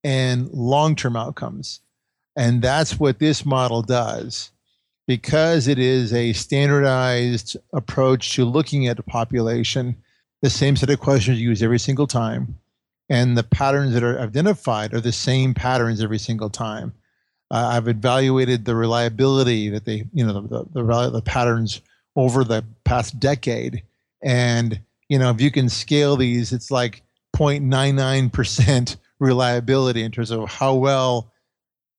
and 0.03 0.49
long 0.51 0.95
term 0.95 1.15
outcomes, 1.15 1.81
and 2.35 2.61
that's 2.61 2.99
what 2.99 3.19
this 3.19 3.45
model 3.45 3.81
does 3.81 4.51
because 5.07 5.67
it 5.67 5.77
is 5.77 6.13
a 6.13 6.33
standardized 6.33 7.57
approach 7.73 8.35
to 8.35 8.45
looking 8.45 8.87
at 8.87 8.99
a 8.99 9.03
population, 9.03 9.95
the 10.41 10.49
same 10.49 10.75
set 10.75 10.89
of 10.89 10.99
questions 10.99 11.41
used 11.41 11.63
every 11.63 11.79
single 11.79 12.07
time, 12.07 12.57
and 13.09 13.37
the 13.37 13.43
patterns 13.43 13.93
that 13.93 14.03
are 14.03 14.19
identified 14.19 14.93
are 14.93 15.01
the 15.01 15.11
same 15.11 15.53
patterns 15.53 16.01
every 16.01 16.19
single 16.19 16.49
time. 16.49 16.93
Uh, 17.51 17.71
I've 17.73 17.87
evaluated 17.87 18.65
the 18.65 18.75
reliability 18.75 19.69
that 19.69 19.85
they, 19.85 20.05
you 20.13 20.25
know, 20.25 20.41
the, 20.41 20.65
the, 20.73 21.09
the 21.09 21.21
patterns 21.21 21.81
over 22.15 22.43
the 22.43 22.63
past 22.83 23.19
decade. 23.19 23.83
And, 24.23 24.79
you 25.13 25.19
know, 25.19 25.29
if 25.29 25.39
you 25.39 25.51
can 25.51 25.69
scale 25.69 26.15
these, 26.15 26.51
it's 26.51 26.71
like 26.71 27.03
0.99% 27.35 28.97
reliability 29.19 30.01
in 30.01 30.11
terms 30.11 30.31
of 30.31 30.49
how 30.49 30.73
well 30.73 31.31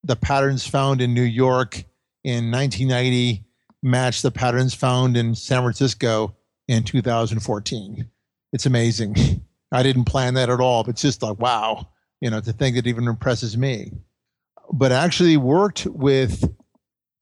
the 0.02 0.16
patterns 0.16 0.66
found 0.66 1.00
in 1.00 1.14
New 1.14 1.22
York 1.22 1.84
in 2.24 2.50
1990 2.50 3.44
match 3.84 4.20
the 4.22 4.32
patterns 4.32 4.74
found 4.74 5.16
in 5.16 5.36
San 5.36 5.62
Francisco 5.62 6.34
in 6.66 6.82
2014. 6.82 8.10
It's 8.52 8.66
amazing. 8.66 9.14
I 9.70 9.84
didn't 9.84 10.06
plan 10.06 10.34
that 10.34 10.50
at 10.50 10.58
all, 10.58 10.82
but 10.82 10.94
it's 10.94 11.02
just 11.02 11.22
like, 11.22 11.38
wow, 11.38 11.90
you 12.20 12.30
know, 12.30 12.40
to 12.40 12.52
think 12.52 12.74
that 12.74 12.88
even 12.88 13.06
impresses 13.06 13.56
me. 13.56 13.92
But 14.72 14.90
I 14.90 15.04
actually 15.04 15.36
worked 15.36 15.86
with 15.86 16.52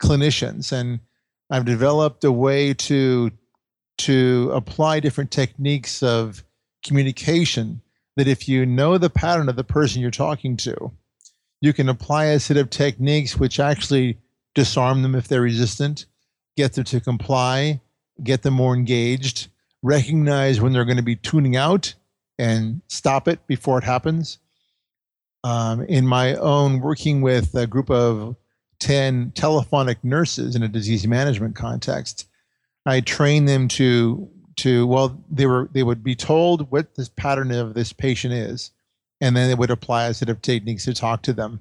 clinicians 0.03 0.73
and 0.73 1.01
I've 1.51 1.67
developed 1.67 2.25
a 2.25 2.33
way 2.33 2.73
to 2.73 3.31
to 4.03 4.51
apply 4.53 5.01
different 5.01 5.31
techniques 5.31 6.03
of 6.03 6.45
communication 6.85 7.81
that 8.17 8.29
if 8.29 8.49
you 8.49 8.67
know 8.67 8.99
the 8.99 9.11
pattern 9.11 9.49
of 9.49 9.57
the 9.57 9.65
person 9.65 10.03
you're 10.03 10.11
talking 10.11 10.57
to, 10.59 10.93
you 11.61 11.73
can 11.73 11.89
apply 11.89 12.27
a 12.27 12.41
set 12.41 12.57
of 12.57 12.71
techniques 12.71 13.37
which 13.37 13.61
actually 13.61 14.19
disarm 14.55 15.03
them 15.03 15.15
if 15.15 15.29
they're 15.29 15.41
resistant, 15.41 16.07
get 16.57 16.75
them 16.75 16.85
to 16.85 17.01
comply, 17.01 17.81
get 18.23 18.43
them 18.43 18.55
more 18.55 18.75
engaged, 18.75 19.49
recognize 19.83 20.61
when 20.61 20.73
they're 20.73 20.85
going 20.85 20.97
to 20.97 21.03
be 21.03 21.17
tuning 21.17 21.57
out 21.57 21.95
and 22.39 22.83
stop 22.89 23.29
it 23.29 23.47
before 23.47 23.79
it 23.79 23.85
happens. 23.85 24.39
Um, 25.45 25.83
in 25.83 26.07
my 26.07 26.35
own 26.37 26.81
working 26.81 27.21
with 27.21 27.55
a 27.55 27.67
group 27.67 27.91
of 27.91 28.37
10 28.81 29.33
telephonic 29.35 30.03
nurses 30.05 30.55
in 30.57 30.63
a 30.63 30.69
disease 30.69 31.07
management 31.07 31.57
context, 31.57 32.29
I 32.87 33.01
train 33.01 33.45
them 33.45 33.69
to 33.69 34.29
to 34.57 34.87
well 34.87 35.23
they 35.31 35.47
were 35.47 35.69
they 35.73 35.83
would 35.83 36.05
be 36.05 36.15
told 36.15 36.71
what 36.71 36.95
this 36.95 37.09
pattern 37.09 37.51
of 37.51 37.75
this 37.75 37.93
patient 37.93 38.35
is 38.35 38.71
and 39.21 39.35
then 39.35 39.49
they 39.49 39.55
would 39.55 39.71
apply 39.71 40.07
a 40.07 40.15
set 40.15 40.29
of 40.29 40.43
techniques 40.43 40.85
to 40.85 40.93
talk 40.93 41.23
to 41.23 41.33
them 41.33 41.61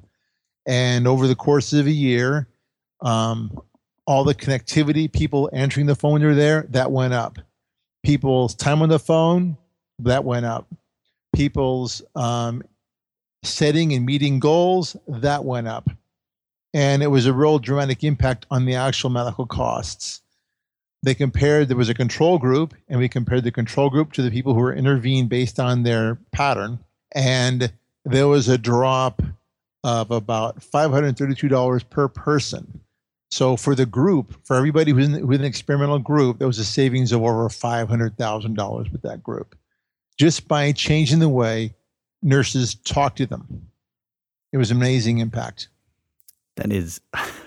and 0.65 1.07
over 1.07 1.25
the 1.25 1.35
course 1.35 1.71
of 1.71 1.85
a 1.85 1.91
year 1.91 2.49
um, 3.01 3.57
all 4.07 4.23
the 4.23 4.35
connectivity, 4.35 5.11
people 5.11 5.49
answering 5.53 5.85
the 5.85 5.95
phone 5.95 6.21
they're 6.21 6.35
there, 6.35 6.65
that 6.69 6.91
went 6.91 7.13
up. 7.13 7.37
People's 8.03 8.55
time 8.55 8.81
on 8.81 8.89
the 8.89 8.99
phone, 8.99 9.57
that 9.99 10.23
went 10.23 10.45
up. 10.45 10.67
People's 11.33 12.01
um, 12.15 12.63
setting 13.43 13.93
and 13.93 14.05
meeting 14.05 14.39
goals, 14.39 14.95
that 15.07 15.45
went 15.45 15.67
up. 15.67 15.89
And 16.73 17.03
it 17.03 17.07
was 17.07 17.25
a 17.25 17.33
real 17.33 17.59
dramatic 17.59 18.03
impact 18.03 18.45
on 18.49 18.65
the 18.65 18.75
actual 18.75 19.09
medical 19.09 19.45
costs. 19.45 20.20
They 21.03 21.15
compared, 21.15 21.67
there 21.67 21.77
was 21.77 21.89
a 21.89 21.95
control 21.95 22.37
group, 22.37 22.75
and 22.87 22.99
we 22.99 23.09
compared 23.09 23.43
the 23.43 23.51
control 23.51 23.89
group 23.89 24.13
to 24.13 24.21
the 24.21 24.29
people 24.29 24.53
who 24.53 24.59
were 24.59 24.73
intervened 24.73 25.29
based 25.29 25.59
on 25.59 25.83
their 25.83 26.19
pattern. 26.31 26.79
And 27.13 27.73
there 28.05 28.27
was 28.27 28.47
a 28.47 28.57
drop 28.57 29.21
of 29.83 30.11
about 30.11 30.59
$532 30.59 31.89
per 31.89 32.07
person 32.07 32.81
so 33.31 33.55
for 33.55 33.75
the 33.75 33.85
group, 33.85 34.35
for 34.45 34.57
everybody 34.57 34.91
who's 34.91 35.07
in, 35.07 35.13
who's 35.13 35.39
an 35.39 35.45
experimental 35.45 35.99
group, 35.99 36.37
there 36.37 36.47
was 36.47 36.59
a 36.59 36.65
savings 36.65 37.13
of 37.13 37.23
over 37.23 37.47
five 37.49 37.87
hundred 37.87 38.17
thousand 38.17 38.55
dollars 38.55 38.91
with 38.91 39.01
that 39.03 39.23
group, 39.23 39.55
just 40.17 40.49
by 40.49 40.73
changing 40.73 41.19
the 41.19 41.29
way 41.29 41.73
nurses 42.21 42.75
talk 42.75 43.15
to 43.15 43.25
them. 43.25 43.69
It 44.51 44.57
was 44.57 44.69
amazing 44.69 45.19
impact. 45.19 45.69
That 46.57 46.73
is, 46.73 46.99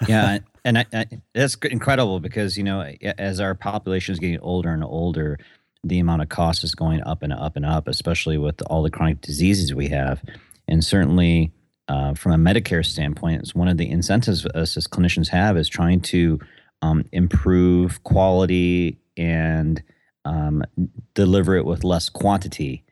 yeah, 0.08 0.38
and 0.64 0.78
I, 0.78 0.87
I, 0.92 1.06
that's 1.35 1.56
incredible 1.71 2.21
because 2.21 2.56
you 2.56 2.64
know 2.64 2.80
as 3.18 3.40
our 3.40 3.54
population 3.54 4.12
is 4.12 4.18
getting 4.18 4.40
older 4.40 4.71
and 4.71 4.85
older, 4.85 5.38
the 5.83 5.99
amount 5.99 6.23
of 6.23 6.28
cost 6.28 6.64
is 6.64 6.75
going 6.75 7.02
up 7.02 7.23
and 7.23 7.33
up 7.33 7.56
and 7.56 7.66
up, 7.66 7.88
especially 7.88 8.38
with 8.38 8.62
all 8.62 8.83
the 8.83 8.90
chronic 8.90 9.21
diseases 9.21 9.75
we 9.75 9.88
have, 9.88 10.23
and 10.66 10.85
certainly 10.85 11.52
uh, 11.88 12.14
from 12.14 12.33
a 12.33 12.52
Medicare 12.52 12.85
standpoint, 12.85 13.42
it's 13.42 13.54
one 13.54 13.68
of 13.68 13.76
the 13.76 13.90
incentives 13.90 14.47
us 14.47 14.76
as 14.76 14.87
clinicians 14.87 15.28
have 15.28 15.56
is 15.56 15.68
trying 15.68 16.00
to 16.00 16.38
um, 16.83 17.04
improve 17.12 18.02
quality 18.04 18.99
and 19.16 19.83
um, 20.25 20.62
deliver 21.14 21.56
it 21.56 21.64
with 21.64 21.85
less 21.85 22.09
quantity. 22.09 22.85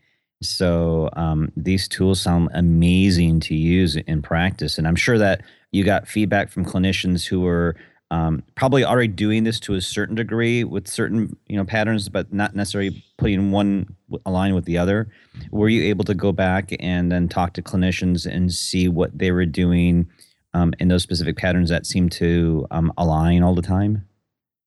So 0.43 1.09
um, 1.15 1.53
these 1.57 1.89
tools 1.89 2.21
sound 2.21 2.51
amazing 2.55 3.41
to 3.41 3.55
use 3.55 3.97
in 3.97 4.23
practice, 4.23 4.79
and 4.79 4.87
I'm 4.87 4.97
sure 4.97 5.19
that 5.19 5.43
you 5.71 5.85
got 5.85 6.07
feedback 6.07 6.51
from 6.51 6.65
clinicians 6.65 7.27
who 7.27 7.41
were 7.41 7.77
um, 8.13 8.43
probably 8.57 8.85
already 8.85 9.09
doing 9.09 9.45
this 9.45 9.59
to 9.61 9.75
a 9.75 9.81
certain 9.81 10.15
degree 10.15 10.65
with 10.65 10.87
certain 10.87 11.35
you 11.47 11.57
know 11.57 11.65
patterns, 11.65 12.11
but 12.11 12.31
not 12.33 12.55
necessarily 12.55 13.03
putting 13.17 13.51
one 13.51 13.97
align 14.27 14.55
with 14.55 14.67
the 14.67 14.77
other. 14.77 15.09
Were 15.51 15.71
you 15.71 15.83
able 15.85 16.05
to 16.05 16.15
go 16.15 16.31
back 16.31 16.73
and 16.79 17.11
then 17.11 17.27
talk 17.29 17.55
to 17.55 17.63
clinicians 17.63 18.31
and 18.31 18.53
see 18.53 18.87
what 18.87 19.17
they 19.17 19.33
were 19.33 19.47
doing 19.47 20.09
um, 20.53 20.75
in 20.79 20.89
those 20.89 21.03
specific 21.03 21.39
patterns 21.39 21.71
that 21.71 21.87
seem 21.87 22.11
to 22.11 22.67
um, 22.71 22.93
align 22.99 23.43
all 23.43 23.55
the 23.55 23.63
time? 23.63 24.07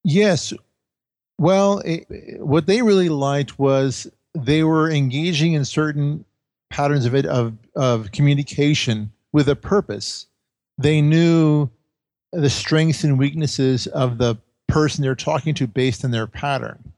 Yes. 0.03 0.51
Well, 1.37 1.79
it, 1.79 2.07
what 2.39 2.65
they 2.65 2.81
really 2.81 3.09
liked 3.09 3.59
was 3.59 4.09
they 4.35 4.63
were 4.63 4.91
engaging 4.91 5.53
in 5.53 5.65
certain 5.65 6.25
patterns 6.69 7.05
of 7.05 7.15
it 7.15 7.25
of 7.25 7.53
of 7.75 8.11
communication 8.11 9.11
with 9.31 9.47
a 9.47 9.55
purpose. 9.55 10.27
They 10.77 11.01
knew 11.01 11.69
the 12.31 12.49
strengths 12.49 13.03
and 13.03 13.17
weaknesses 13.17 13.87
of 13.87 14.17
the 14.17 14.37
person 14.67 15.01
they're 15.01 15.15
talking 15.15 15.53
to 15.55 15.67
based 15.67 16.03
on 16.03 16.11
their 16.11 16.27
pattern. 16.27 16.91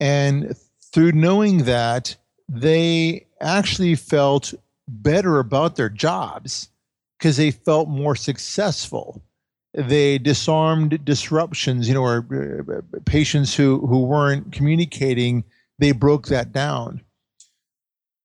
And 0.00 0.56
through 0.92 1.12
knowing 1.12 1.64
that, 1.64 2.16
they 2.48 3.26
actually 3.40 3.94
felt 3.94 4.52
better 4.88 5.38
about 5.38 5.76
their 5.76 5.88
jobs 5.88 6.68
because 7.18 7.36
they 7.36 7.50
felt 7.50 7.88
more 7.88 8.16
successful. 8.16 9.22
They 9.74 10.18
disarmed 10.18 11.04
disruptions, 11.04 11.86
you 11.86 11.94
know, 11.94 12.02
or 12.02 12.26
uh, 12.76 13.00
patients 13.04 13.54
who, 13.54 13.86
who 13.86 14.00
weren't 14.00 14.52
communicating, 14.52 15.44
they 15.80 15.92
broke 15.92 16.28
that 16.28 16.52
down. 16.52 17.00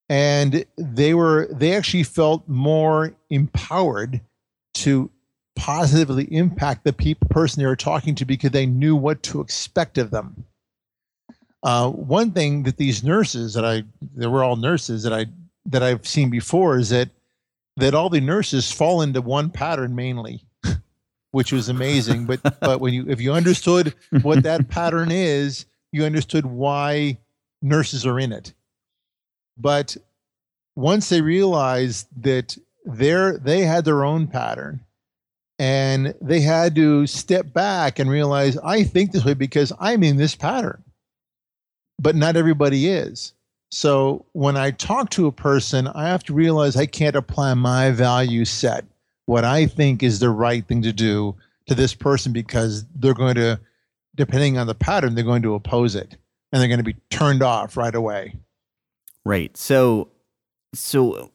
And 0.08 0.66
they 0.78 1.16
were 1.16 1.48
they 1.52 1.74
actually 1.74 2.04
felt 2.04 2.48
more 2.48 3.16
empowered 3.32 4.22
to 4.76 5.10
positively 5.56 6.26
impact 6.32 6.84
the 6.84 6.94
people, 6.94 7.28
person 7.30 7.62
they 7.62 7.68
were 7.68 7.76
talking 7.76 8.14
to 8.16 8.26
because 8.26 8.52
they 8.52 8.68
knew 8.68 8.96
what 8.96 9.24
to 9.24 9.42
expect 9.42 9.98
of 9.98 10.12
them. 10.12 10.46
Uh, 11.64 11.90
one 11.90 12.32
thing 12.32 12.64
that 12.64 12.78
these 12.78 13.04
nurses 13.04 13.56
that 13.56 13.66
I, 13.66 13.84
they 14.16 14.28
were 14.28 14.44
all 14.44 14.58
nurses 14.58 15.02
that 15.04 15.14
I 15.14 15.26
that 15.66 15.82
I've 15.82 16.06
seen 16.06 16.30
before 16.30 16.78
is 16.78 16.90
that 16.90 17.10
that 17.78 17.96
all 17.96 18.10
the 18.10 18.22
nurses 18.22 18.72
fall 18.72 19.02
into 19.02 19.22
one 19.22 19.50
pattern 19.50 19.96
mainly, 19.96 20.44
which 21.32 21.52
was 21.52 21.68
amazing. 21.68 22.28
But 22.28 22.42
but 22.60 22.80
when 22.80 22.94
you 22.94 23.06
if 23.08 23.20
you 23.20 23.34
understood 23.34 23.96
what 24.22 24.44
that 24.44 24.68
pattern 24.68 25.10
is, 25.12 25.66
you 25.92 26.04
understood 26.04 26.46
why 26.46 27.18
nurses 27.66 28.06
are 28.06 28.20
in 28.20 28.32
it. 28.32 28.54
But 29.58 29.98
once 30.76 31.10
they 31.10 31.22
realized 31.22 32.08
that 32.22 32.58
they 32.86 33.62
had 33.62 33.86
their 33.86 34.06
own 34.06 34.28
pattern 34.28 34.82
and 35.58 36.14
they 36.22 36.42
had 36.42 36.76
to 36.76 37.08
step 37.08 37.52
back 37.54 37.98
and 37.98 38.10
realize, 38.10 38.58
I 38.58 38.84
think 38.84 39.12
this 39.12 39.26
way 39.26 39.34
because 39.34 39.74
I'm 39.80 40.04
in 40.04 40.18
this 40.18 40.36
pattern, 40.36 40.84
but 42.00 42.16
not 42.16 42.36
everybody 42.36 42.88
is. 42.88 43.34
So 43.72 44.26
when 44.34 44.58
I 44.58 44.72
talk 44.72 45.10
to 45.12 45.28
a 45.28 45.32
person, 45.32 45.88
I 45.88 46.08
have 46.08 46.24
to 46.26 46.34
realize 46.34 46.76
I 46.76 46.86
can't 46.86 47.16
apply 47.16 47.54
my 47.56 47.92
value 47.92 48.46
set, 48.46 48.86
what 49.26 49.44
I 49.44 49.66
think 49.66 50.04
is 50.04 50.20
the 50.20 50.30
right 50.30 50.66
thing 50.66 50.84
to 50.84 50.94
do 50.94 51.36
to 51.68 51.74
this 51.74 51.96
person 51.96 52.32
because 52.32 52.86
they're 52.96 53.16
going 53.16 53.36
to, 53.36 53.60
depending 54.14 54.58
on 54.58 54.68
the 54.68 54.76
pattern, 54.76 55.16
they're 55.16 55.24
going 55.24 55.42
to 55.42 55.56
oppose 55.56 55.96
it 55.96 56.16
and 56.56 56.62
they're 56.62 56.70
going 56.70 56.80
to 56.80 56.84
be 56.84 56.96
turned 57.10 57.44
off 57.44 57.76
right 57.76 57.94
away. 57.94 58.38
Right. 59.26 59.56
So, 59.58 60.08
so 60.74 61.32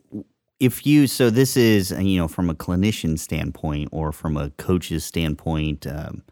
if 0.58 0.86
you, 0.86 1.06
so 1.06 1.28
this 1.28 1.56
is, 1.56 1.90
you 1.92 2.18
know, 2.18 2.26
from 2.26 2.48
a 2.48 2.54
clinician 2.54 3.18
standpoint 3.18 3.90
or 3.92 4.12
from 4.12 4.36
a 4.36 4.50
coach's 4.50 5.04
standpoint, 5.04 5.86
um, 5.86 6.22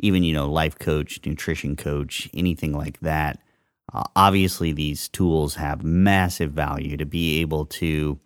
even, 0.00 0.24
you 0.24 0.34
know, 0.34 0.50
life 0.50 0.78
coach, 0.78 1.20
nutrition 1.24 1.76
coach, 1.76 2.28
anything 2.34 2.72
like 2.72 3.00
that 3.00 3.38
uh, 3.92 4.04
obviously, 4.16 4.72
these 4.72 5.08
tools 5.08 5.56
have 5.56 5.84
massive 5.84 6.52
value 6.52 6.96
to 6.96 7.04
be 7.04 7.40
able 7.40 7.66
to 7.66 8.18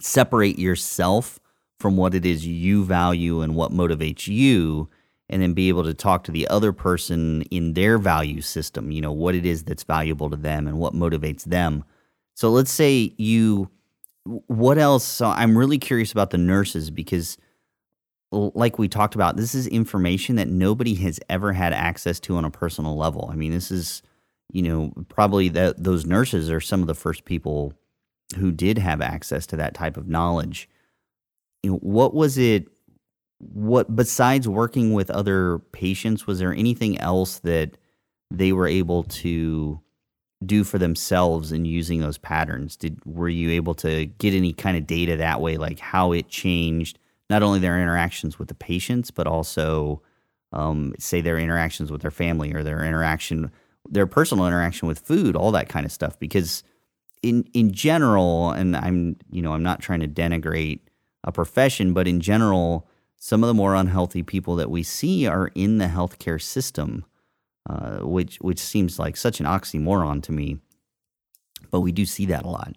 separate 0.00 0.58
yourself 0.58 1.40
from 1.80 1.96
what 1.96 2.14
it 2.14 2.26
is 2.26 2.46
you 2.46 2.84
value 2.84 3.40
and 3.40 3.54
what 3.54 3.72
motivates 3.72 4.26
you, 4.28 4.88
and 5.28 5.42
then 5.42 5.54
be 5.54 5.68
able 5.68 5.84
to 5.84 5.94
talk 5.94 6.24
to 6.24 6.32
the 6.32 6.46
other 6.48 6.72
person 6.72 7.42
in 7.50 7.74
their 7.74 7.98
value 7.98 8.40
system, 8.40 8.90
you 8.90 9.00
know, 9.00 9.12
what 9.12 9.34
it 9.34 9.44
is 9.44 9.64
that's 9.64 9.82
valuable 9.82 10.30
to 10.30 10.36
them 10.36 10.66
and 10.66 10.78
what 10.78 10.94
motivates 10.94 11.44
them. 11.44 11.84
So 12.34 12.50
let's 12.50 12.70
say 12.70 13.12
you, 13.16 13.70
what 14.24 14.78
else? 14.78 15.04
So 15.04 15.26
I'm 15.26 15.56
really 15.56 15.78
curious 15.78 16.12
about 16.12 16.30
the 16.30 16.38
nurses 16.38 16.90
because 16.90 17.38
like 18.30 18.78
we 18.78 18.88
talked 18.88 19.14
about, 19.14 19.36
this 19.36 19.54
is 19.54 19.66
information 19.66 20.36
that 20.36 20.48
nobody 20.48 20.94
has 20.96 21.18
ever 21.28 21.52
had 21.52 21.72
access 21.72 22.20
to 22.20 22.36
on 22.36 22.44
a 22.44 22.50
personal 22.50 22.96
level. 22.96 23.28
I 23.32 23.36
mean, 23.36 23.52
this 23.52 23.70
is 23.70 24.02
you 24.52 24.62
know, 24.62 24.92
probably 25.08 25.48
that 25.50 25.82
those 25.82 26.06
nurses 26.06 26.50
are 26.50 26.60
some 26.60 26.80
of 26.80 26.86
the 26.86 26.94
first 26.94 27.24
people 27.24 27.72
who 28.36 28.52
did 28.52 28.78
have 28.78 29.00
access 29.00 29.46
to 29.46 29.56
that 29.56 29.74
type 29.74 29.96
of 29.96 30.08
knowledge. 30.08 30.68
You 31.62 31.72
know, 31.72 31.76
what 31.78 32.14
was 32.14 32.38
it? 32.38 32.68
What 33.38 33.94
besides 33.94 34.48
working 34.48 34.92
with 34.92 35.10
other 35.10 35.58
patients, 35.72 36.26
was 36.26 36.38
there 36.38 36.52
anything 36.52 36.98
else 36.98 37.40
that 37.40 37.76
they 38.30 38.52
were 38.52 38.66
able 38.66 39.04
to 39.04 39.80
do 40.44 40.64
for 40.64 40.78
themselves 40.78 41.52
in 41.52 41.64
using 41.64 42.00
those 42.00 42.18
patterns? 42.18 42.76
Did 42.76 42.98
were 43.04 43.28
you 43.28 43.50
able 43.50 43.74
to 43.76 44.06
get 44.06 44.34
any 44.34 44.52
kind 44.52 44.76
of 44.76 44.86
data 44.86 45.16
that 45.16 45.40
way, 45.40 45.56
like 45.56 45.78
how 45.78 46.12
it 46.12 46.28
changed 46.28 46.98
not 47.28 47.42
only 47.42 47.58
their 47.58 47.80
interactions 47.80 48.38
with 48.38 48.48
the 48.48 48.54
patients, 48.54 49.10
but 49.10 49.26
also, 49.26 50.00
um, 50.52 50.94
say, 50.98 51.20
their 51.20 51.38
interactions 51.38 51.90
with 51.90 52.02
their 52.02 52.10
family 52.10 52.54
or 52.54 52.62
their 52.62 52.84
interaction 52.84 53.50
their 53.88 54.06
personal 54.06 54.46
interaction 54.46 54.88
with 54.88 54.98
food, 54.98 55.36
all 55.36 55.52
that 55.52 55.68
kind 55.68 55.86
of 55.86 55.92
stuff. 55.92 56.18
Because 56.18 56.62
in 57.22 57.48
in 57.54 57.72
general, 57.72 58.50
and 58.50 58.76
I'm 58.76 59.16
you 59.30 59.42
know 59.42 59.52
I'm 59.52 59.62
not 59.62 59.80
trying 59.80 60.00
to 60.00 60.08
denigrate 60.08 60.80
a 61.24 61.32
profession, 61.32 61.92
but 61.92 62.06
in 62.06 62.20
general, 62.20 62.88
some 63.18 63.42
of 63.42 63.48
the 63.48 63.54
more 63.54 63.74
unhealthy 63.74 64.22
people 64.22 64.56
that 64.56 64.70
we 64.70 64.82
see 64.82 65.26
are 65.26 65.50
in 65.54 65.78
the 65.78 65.86
healthcare 65.86 66.40
system, 66.40 67.04
uh, 67.68 67.98
which 67.98 68.36
which 68.40 68.58
seems 68.58 68.98
like 68.98 69.16
such 69.16 69.40
an 69.40 69.46
oxymoron 69.46 70.22
to 70.22 70.32
me. 70.32 70.58
But 71.70 71.80
we 71.80 71.92
do 71.92 72.06
see 72.06 72.26
that 72.26 72.44
a 72.44 72.48
lot. 72.48 72.76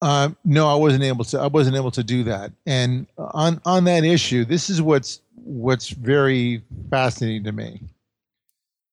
Uh, 0.00 0.30
no, 0.44 0.68
I 0.68 0.76
wasn't 0.76 1.02
able 1.02 1.24
to. 1.26 1.40
I 1.40 1.48
wasn't 1.48 1.76
able 1.76 1.90
to 1.92 2.04
do 2.04 2.24
that. 2.24 2.52
And 2.66 3.06
on 3.16 3.60
on 3.64 3.84
that 3.84 4.04
issue, 4.04 4.44
this 4.44 4.70
is 4.70 4.80
what's 4.80 5.20
what's 5.34 5.88
very 5.88 6.62
fascinating 6.90 7.44
to 7.44 7.52
me 7.52 7.82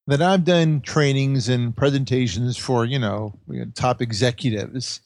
that 0.07 0.21
I've 0.21 0.45
done 0.45 0.81
trainings 0.81 1.49
and 1.49 1.75
presentations 1.75 2.57
for, 2.57 2.85
you 2.85 2.99
know, 2.99 3.33
top 3.73 4.01
executives 4.01 5.01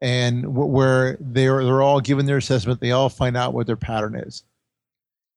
and 0.00 0.54
where 0.54 1.16
they're 1.20 1.64
they're 1.64 1.82
all 1.82 2.00
given 2.00 2.26
their 2.26 2.36
assessment, 2.36 2.80
they 2.80 2.92
all 2.92 3.08
find 3.08 3.36
out 3.36 3.54
what 3.54 3.66
their 3.66 3.76
pattern 3.76 4.14
is. 4.14 4.42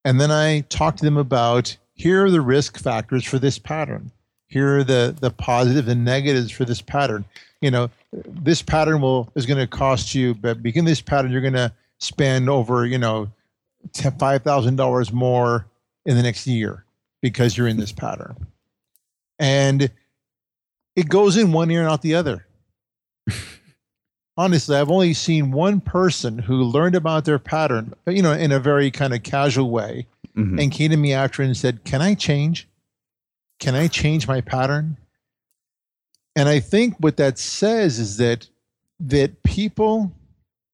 And 0.08 0.22
then 0.22 0.32
I 0.32 0.62
talk 0.70 0.96
to 0.96 1.04
them 1.04 1.18
about 1.18 1.76
here 1.96 2.24
are 2.24 2.32
the 2.32 2.40
risk 2.40 2.80
factors 2.80 3.26
for 3.26 3.40
this 3.40 3.60
pattern. 3.60 4.10
Here 4.48 4.78
are 4.78 4.84
the 4.86 5.14
the 5.20 5.32
positive 5.32 5.90
and 5.90 6.06
negatives 6.06 6.50
for 6.50 6.64
this 6.64 6.82
pattern. 6.82 7.26
You 7.60 7.72
know, 7.72 7.90
this 8.14 8.62
pattern 8.62 9.02
will 9.02 9.30
is 9.36 9.46
going 9.46 9.60
to 9.60 9.68
cost 9.68 10.16
you, 10.16 10.34
but 10.34 10.64
begin 10.64 10.86
this 10.86 11.02
pattern, 11.02 11.30
you're 11.30 11.42
going 11.42 11.56
to 11.56 11.74
spend 11.98 12.50
over, 12.50 12.86
you 12.86 12.98
know, 12.98 13.30
five 14.18 14.44
thousand 14.44 14.78
dollars 14.78 15.12
more 15.12 15.68
in 16.06 16.16
the 16.16 16.24
next 16.24 16.48
year 16.48 16.86
because 17.22 17.58
you're 17.58 17.68
in 17.68 17.76
this 17.76 17.92
pattern 17.92 18.48
and 19.40 19.92
it 20.96 21.10
goes 21.10 21.36
in 21.36 21.52
one 21.52 21.70
ear 21.70 21.82
and 21.82 21.90
out 21.90 22.02
the 22.02 22.16
other. 22.16 22.48
Honestly, 24.38 24.76
I've 24.76 24.92
only 24.92 25.14
seen 25.14 25.52
one 25.52 25.82
person 25.82 26.38
who 26.38 26.64
learned 26.64 26.96
about 26.96 27.26
their 27.26 27.40
pattern, 27.40 27.94
you 28.06 28.22
know, 28.22 28.34
in 28.34 28.52
a 28.52 28.60
very 28.60 28.92
kind 28.92 29.14
of 29.14 29.24
casual 29.24 29.72
way, 29.72 30.06
mm-hmm. 30.36 30.60
and 30.60 30.72
came 30.72 30.92
to 30.92 30.98
me 30.98 31.14
after 31.14 31.42
and 31.42 31.58
said, 31.58 31.84
"Can 31.84 32.02
I 32.02 32.14
change? 32.14 32.68
Can 33.60 33.74
I 33.74 33.88
change 33.88 34.28
my 34.28 34.42
pattern?" 34.42 34.98
And 36.36 36.48
I 36.48 36.60
think 36.60 36.96
what 37.00 37.18
that 37.18 37.40
says 37.40 37.98
is 37.98 38.18
that 38.18 38.48
that 39.00 39.42
people, 39.42 40.12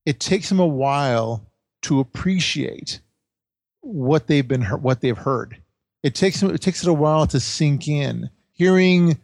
it 0.06 0.20
takes 0.20 0.50
them 0.50 0.60
a 0.60 0.68
while 0.68 1.46
to 1.84 2.00
appreciate 2.00 3.00
what 3.80 4.28
they've 4.28 4.48
been 4.48 4.64
what 4.64 5.00
they've 5.00 5.18
heard. 5.18 5.58
It 6.04 6.16
takes 6.16 6.42
them, 6.42 6.54
it 6.54 6.62
takes 6.62 6.84
it 6.84 6.90
a 6.90 6.94
while 6.94 7.28
to 7.28 7.40
sink 7.40 7.88
in 7.88 8.30
hearing 8.52 9.20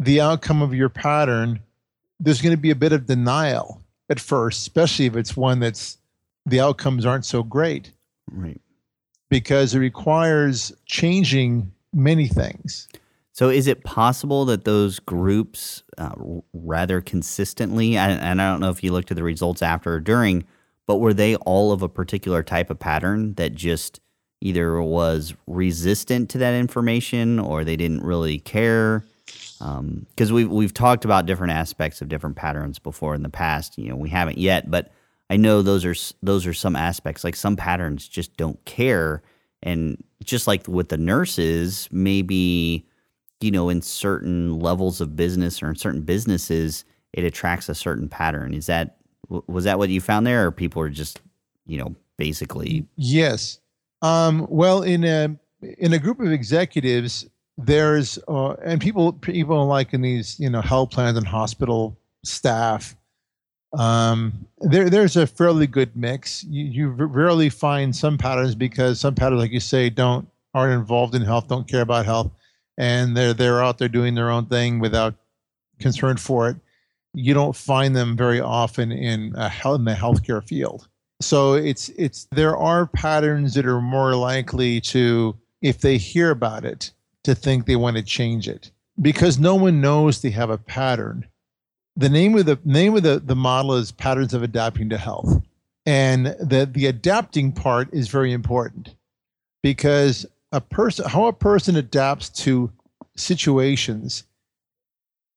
the 0.00 0.20
outcome 0.20 0.62
of 0.62 0.74
your 0.74 0.88
pattern, 0.88 1.60
there's 2.20 2.42
going 2.42 2.54
to 2.54 2.60
be 2.60 2.70
a 2.70 2.76
bit 2.76 2.92
of 2.92 3.06
denial 3.06 3.82
at 4.10 4.20
first, 4.20 4.60
especially 4.60 5.06
if 5.06 5.16
it's 5.16 5.36
one 5.36 5.60
that's 5.60 5.98
the 6.46 6.60
outcomes 6.60 7.04
aren't 7.04 7.24
so 7.24 7.42
great. 7.42 7.92
Right. 8.30 8.60
Because 9.28 9.74
it 9.74 9.78
requires 9.78 10.72
changing 10.86 11.70
many 11.92 12.26
things. 12.26 12.88
So, 13.32 13.50
is 13.50 13.66
it 13.68 13.84
possible 13.84 14.44
that 14.46 14.64
those 14.64 14.98
groups, 14.98 15.84
uh, 15.96 16.10
rather 16.52 17.00
consistently, 17.00 17.96
and, 17.96 18.20
and 18.20 18.42
I 18.42 18.50
don't 18.50 18.60
know 18.60 18.70
if 18.70 18.82
you 18.82 18.90
looked 18.92 19.12
at 19.12 19.16
the 19.16 19.22
results 19.22 19.62
after 19.62 19.94
or 19.94 20.00
during, 20.00 20.44
but 20.86 20.96
were 20.96 21.14
they 21.14 21.36
all 21.36 21.70
of 21.70 21.82
a 21.82 21.88
particular 21.88 22.42
type 22.42 22.70
of 22.70 22.80
pattern 22.80 23.34
that 23.34 23.54
just 23.54 24.00
either 24.40 24.80
was 24.80 25.34
resistant 25.46 26.30
to 26.30 26.38
that 26.38 26.54
information 26.54 27.38
or 27.38 27.64
they 27.64 27.76
didn't 27.76 28.02
really 28.02 28.38
care. 28.38 29.04
Because 29.58 30.30
um, 30.30 30.34
we've 30.34 30.50
we've 30.50 30.74
talked 30.74 31.04
about 31.04 31.26
different 31.26 31.52
aspects 31.52 32.00
of 32.00 32.08
different 32.08 32.36
patterns 32.36 32.78
before 32.78 33.14
in 33.14 33.22
the 33.22 33.28
past. 33.28 33.78
You 33.78 33.90
know, 33.90 33.96
we 33.96 34.08
haven't 34.08 34.38
yet, 34.38 34.70
but 34.70 34.92
I 35.30 35.36
know 35.36 35.62
those 35.62 35.84
are 35.84 35.94
those 36.22 36.46
are 36.46 36.54
some 36.54 36.76
aspects. 36.76 37.24
Like 37.24 37.36
some 37.36 37.56
patterns 37.56 38.08
just 38.08 38.36
don't 38.36 38.62
care, 38.64 39.22
and 39.62 40.02
just 40.24 40.46
like 40.46 40.66
with 40.68 40.88
the 40.88 40.96
nurses, 40.96 41.88
maybe 41.90 42.86
you 43.40 43.50
know, 43.50 43.68
in 43.68 43.82
certain 43.82 44.58
levels 44.58 45.00
of 45.00 45.14
business 45.14 45.62
or 45.62 45.68
in 45.68 45.76
certain 45.76 46.02
businesses, 46.02 46.84
it 47.12 47.24
attracts 47.24 47.68
a 47.68 47.74
certain 47.74 48.08
pattern. 48.08 48.54
Is 48.54 48.66
that 48.66 48.96
was 49.28 49.64
that 49.64 49.78
what 49.78 49.90
you 49.90 50.00
found 50.00 50.26
there, 50.26 50.46
or 50.46 50.52
people 50.52 50.82
are 50.82 50.90
just 50.90 51.20
you 51.66 51.78
know 51.78 51.94
basically 52.16 52.86
yes 52.96 53.60
um, 54.02 54.46
well, 54.48 54.82
in 54.82 55.04
a 55.04 55.36
in 55.60 55.92
a 55.92 55.98
group 55.98 56.20
of 56.20 56.30
executives, 56.30 57.28
there's 57.58 58.20
uh, 58.28 58.52
and 58.64 58.80
people 58.80 59.12
people 59.12 59.66
like 59.66 59.92
in 59.92 60.00
these 60.00 60.38
you 60.38 60.48
know 60.48 60.60
health 60.60 60.90
plans 60.90 61.18
and 61.18 61.26
hospital 61.26 61.98
staff. 62.24 62.94
Um, 63.76 64.46
there 64.60 64.88
there's 64.88 65.16
a 65.16 65.26
fairly 65.26 65.66
good 65.66 65.94
mix. 65.96 66.44
You 66.44 66.64
you 66.64 66.88
rarely 66.88 67.50
find 67.50 67.94
some 67.94 68.16
patterns 68.16 68.54
because 68.54 69.00
some 69.00 69.14
patterns, 69.14 69.40
like 69.40 69.50
you 69.50 69.60
say, 69.60 69.90
don't 69.90 70.28
aren't 70.54 70.72
involved 70.72 71.16
in 71.16 71.22
health, 71.22 71.48
don't 71.48 71.68
care 71.68 71.82
about 71.82 72.06
health, 72.06 72.30
and 72.78 73.16
they're 73.16 73.34
they're 73.34 73.62
out 73.62 73.78
there 73.78 73.88
doing 73.88 74.14
their 74.14 74.30
own 74.30 74.46
thing 74.46 74.78
without 74.78 75.14
concern 75.80 76.16
for 76.16 76.48
it. 76.48 76.56
You 77.12 77.34
don't 77.34 77.56
find 77.56 77.96
them 77.96 78.16
very 78.16 78.40
often 78.40 78.92
in 78.92 79.34
a 79.36 79.52
in 79.74 79.84
the 79.84 79.94
healthcare 79.94 80.46
field. 80.46 80.88
So 81.20 81.54
it's 81.54 81.88
it's 81.90 82.28
there 82.30 82.56
are 82.56 82.86
patterns 82.86 83.54
that 83.54 83.66
are 83.66 83.80
more 83.80 84.14
likely 84.14 84.80
to 84.82 85.36
if 85.60 85.80
they 85.80 85.98
hear 85.98 86.30
about 86.30 86.64
it 86.64 86.92
to 87.28 87.34
think 87.34 87.66
they 87.66 87.76
want 87.76 87.96
to 87.96 88.02
change 88.02 88.48
it 88.48 88.70
because 89.00 89.38
no 89.38 89.54
one 89.54 89.80
knows 89.80 90.20
they 90.20 90.30
have 90.30 90.50
a 90.50 90.58
pattern. 90.58 91.26
The 91.96 92.08
name 92.08 92.36
of 92.36 92.46
the 92.46 92.58
name 92.64 92.96
of 92.96 93.02
the, 93.02 93.18
the 93.18 93.36
model 93.36 93.74
is 93.74 93.92
patterns 93.92 94.34
of 94.34 94.42
adapting 94.42 94.88
to 94.90 94.98
health. 94.98 95.42
And 95.84 96.26
the 96.26 96.68
the 96.70 96.86
adapting 96.86 97.52
part 97.52 97.92
is 97.92 98.08
very 98.08 98.32
important 98.32 98.94
because 99.62 100.26
a 100.52 100.60
person 100.60 101.06
how 101.08 101.26
a 101.26 101.32
person 101.32 101.76
adapts 101.76 102.28
to 102.44 102.72
situations 103.16 104.24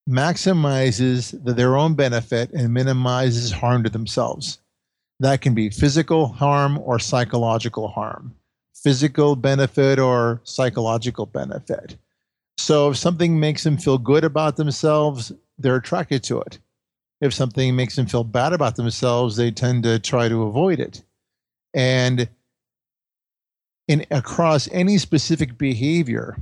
maximizes 0.09 1.43
the, 1.43 1.53
their 1.53 1.77
own 1.77 1.93
benefit 1.93 2.51
and 2.51 2.73
minimizes 2.73 3.51
harm 3.51 3.83
to 3.83 3.89
themselves. 3.89 4.59
That 5.19 5.41
can 5.41 5.53
be 5.53 5.69
physical 5.69 6.27
harm 6.27 6.79
or 6.79 6.99
psychological 6.99 7.87
harm, 7.87 8.35
physical 8.83 9.35
benefit 9.35 9.99
or 9.99 10.41
psychological 10.43 11.25
benefit. 11.25 11.97
So 12.57 12.89
if 12.91 12.97
something 12.97 13.39
makes 13.39 13.63
them 13.63 13.77
feel 13.77 13.97
good 13.97 14.23
about 14.23 14.57
themselves, 14.57 15.31
they're 15.57 15.75
attracted 15.75 16.23
to 16.25 16.41
it. 16.41 16.59
If 17.21 17.33
something 17.33 17.75
makes 17.75 17.95
them 17.95 18.07
feel 18.07 18.23
bad 18.23 18.53
about 18.53 18.75
themselves, 18.75 19.35
they 19.35 19.51
tend 19.51 19.83
to 19.83 19.99
try 19.99 20.27
to 20.27 20.43
avoid 20.43 20.79
it. 20.79 21.03
And 21.73 22.29
in 23.87 24.05
across 24.09 24.67
any 24.71 24.97
specific 24.97 25.57
behavior, 25.57 26.37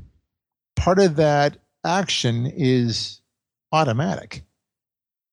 part 0.75 0.99
of 0.99 1.17
that 1.17 1.58
action 1.86 2.45
is 2.45 3.21
automatic. 3.71 4.43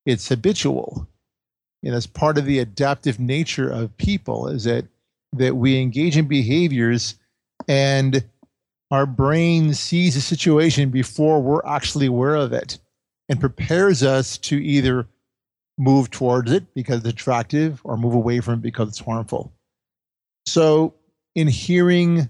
It's 0.04 0.28
habitual. 0.28 1.08
And 1.82 1.94
it's 1.94 2.06
part 2.06 2.38
of 2.38 2.44
the 2.44 2.58
adaptive 2.58 3.20
nature 3.20 3.70
of 3.70 3.96
people 3.96 4.48
is 4.48 4.64
that 4.64 4.86
that 5.38 5.56
we 5.56 5.80
engage 5.80 6.16
in 6.16 6.26
behaviors 6.26 7.14
and 7.68 8.24
our 8.90 9.06
brain 9.06 9.74
sees 9.74 10.16
a 10.16 10.20
situation 10.20 10.90
before 10.90 11.42
we're 11.42 11.64
actually 11.66 12.06
aware 12.06 12.36
of 12.36 12.52
it 12.52 12.78
and 13.28 13.40
prepares 13.40 14.02
us 14.02 14.38
to 14.38 14.56
either 14.62 15.08
move 15.78 16.10
towards 16.10 16.52
it 16.52 16.72
because 16.74 16.98
it's 17.00 17.08
attractive 17.08 17.80
or 17.84 17.96
move 17.96 18.14
away 18.14 18.40
from 18.40 18.54
it 18.54 18.62
because 18.62 18.88
it's 18.88 19.00
harmful. 19.00 19.52
So, 20.46 20.94
in 21.34 21.48
hearing 21.48 22.28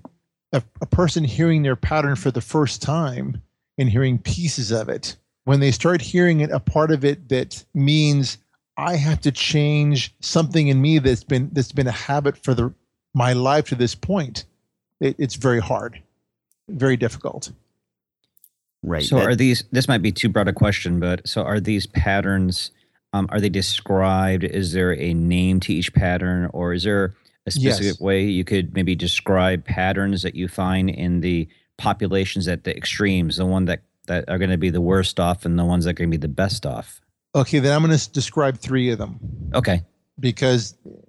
a, 0.52 0.62
a 0.80 0.86
person 0.86 1.22
hearing 1.22 1.62
their 1.62 1.76
pattern 1.76 2.16
for 2.16 2.30
the 2.30 2.40
first 2.40 2.82
time 2.82 3.42
and 3.78 3.88
hearing 3.88 4.18
pieces 4.18 4.72
of 4.72 4.88
it, 4.88 5.16
when 5.44 5.60
they 5.60 5.70
start 5.70 6.00
hearing 6.00 6.40
it, 6.40 6.50
a 6.50 6.58
part 6.58 6.90
of 6.90 7.04
it 7.04 7.28
that 7.28 7.64
means 7.74 8.38
I 8.76 8.96
have 8.96 9.20
to 9.22 9.32
change 9.32 10.14
something 10.20 10.68
in 10.68 10.80
me 10.80 10.98
that's 10.98 11.24
been 11.24 11.50
that's 11.52 11.72
been 11.72 11.86
a 11.86 11.92
habit 11.92 12.36
for 12.36 12.54
the 12.54 12.74
my 13.16 13.32
life 13.32 13.68
to 13.70 13.74
this 13.74 13.94
point, 13.94 14.44
it, 15.00 15.16
it's 15.18 15.36
very 15.36 15.58
hard, 15.58 16.02
very 16.68 16.98
difficult. 16.98 17.50
Right. 18.82 19.02
So 19.02 19.16
that- 19.16 19.26
are 19.26 19.34
these? 19.34 19.64
This 19.72 19.88
might 19.88 20.02
be 20.02 20.12
too 20.12 20.28
broad 20.28 20.48
a 20.48 20.52
question, 20.52 21.00
but 21.00 21.26
so 21.26 21.42
are 21.42 21.58
these 21.58 21.86
patterns? 21.86 22.70
Um, 23.14 23.26
are 23.30 23.40
they 23.40 23.48
described? 23.48 24.44
Is 24.44 24.72
there 24.72 24.94
a 24.94 25.14
name 25.14 25.60
to 25.60 25.72
each 25.72 25.92
pattern, 25.94 26.50
or 26.52 26.74
is 26.74 26.82
there 26.84 27.14
a 27.46 27.50
specific 27.50 27.84
Yes. 27.94 28.00
way 28.00 28.24
you 28.24 28.44
could 28.44 28.74
maybe 28.74 28.94
describe 28.94 29.64
patterns 29.64 30.22
that 30.22 30.34
you 30.34 30.46
find 30.46 30.90
in 30.90 31.20
the 31.20 31.48
populations 31.78 32.46
at 32.48 32.64
the 32.64 32.76
extremes, 32.76 33.36
the 33.38 33.46
one 33.46 33.64
that 33.64 33.80
that 34.06 34.28
are 34.28 34.38
going 34.38 34.50
to 34.50 34.58
be 34.58 34.70
the 34.70 34.80
worst 34.82 35.18
off, 35.18 35.46
and 35.46 35.58
the 35.58 35.64
ones 35.64 35.84
that 35.84 35.90
are 35.90 35.94
going 35.94 36.10
to 36.10 36.18
be 36.18 36.20
the 36.20 36.28
best 36.28 36.66
off? 36.66 37.00
Okay, 37.34 37.58
then 37.60 37.72
I'm 37.72 37.82
going 37.84 37.96
to 37.96 38.10
describe 38.12 38.58
three 38.58 38.90
of 38.90 38.98
them 38.98 39.18
Okay. 39.54 39.82
because 40.20 40.74
you 40.84 40.90
know, 40.92 41.05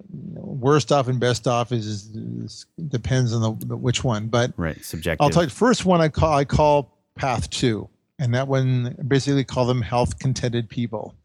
worst 0.59 0.91
off 0.91 1.07
and 1.07 1.19
best 1.19 1.47
off 1.47 1.71
is, 1.71 1.85
is 1.87 2.65
depends 2.87 3.33
on 3.33 3.41
the, 3.41 3.65
the 3.65 3.77
which 3.77 4.03
one. 4.03 4.27
But 4.27 4.53
right. 4.57 4.83
Subjective. 4.83 5.23
I'll 5.23 5.29
tell 5.29 5.43
you, 5.43 5.49
first 5.49 5.85
one 5.85 6.01
I 6.01 6.09
call 6.09 6.33
I 6.33 6.45
call 6.45 6.97
path 7.15 7.49
two, 7.49 7.89
and 8.19 8.33
that 8.33 8.47
one 8.47 8.95
basically 9.07 9.43
call 9.43 9.65
them 9.65 9.81
health 9.81 10.19
contented 10.19 10.69
people. 10.69 11.15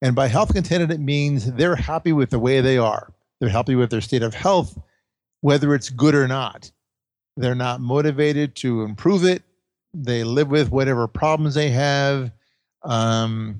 And 0.00 0.14
by 0.14 0.28
health 0.28 0.52
contented, 0.52 0.90
it 0.90 1.00
means 1.00 1.52
they're 1.52 1.76
happy 1.76 2.12
with 2.12 2.30
the 2.30 2.38
way 2.38 2.60
they 2.60 2.78
are. 2.78 3.12
They're 3.40 3.48
happy 3.48 3.74
with 3.74 3.90
their 3.90 4.00
state 4.00 4.22
of 4.22 4.34
health, 4.34 4.78
whether 5.40 5.74
it's 5.74 5.90
good 5.90 6.14
or 6.14 6.28
not. 6.28 6.70
They're 7.36 7.54
not 7.54 7.80
motivated 7.80 8.56
to 8.56 8.82
improve 8.82 9.24
it. 9.24 9.42
They 9.94 10.24
live 10.24 10.50
with 10.50 10.70
whatever 10.70 11.06
problems 11.08 11.54
they 11.54 11.70
have. 11.70 12.30
Um, 12.82 13.58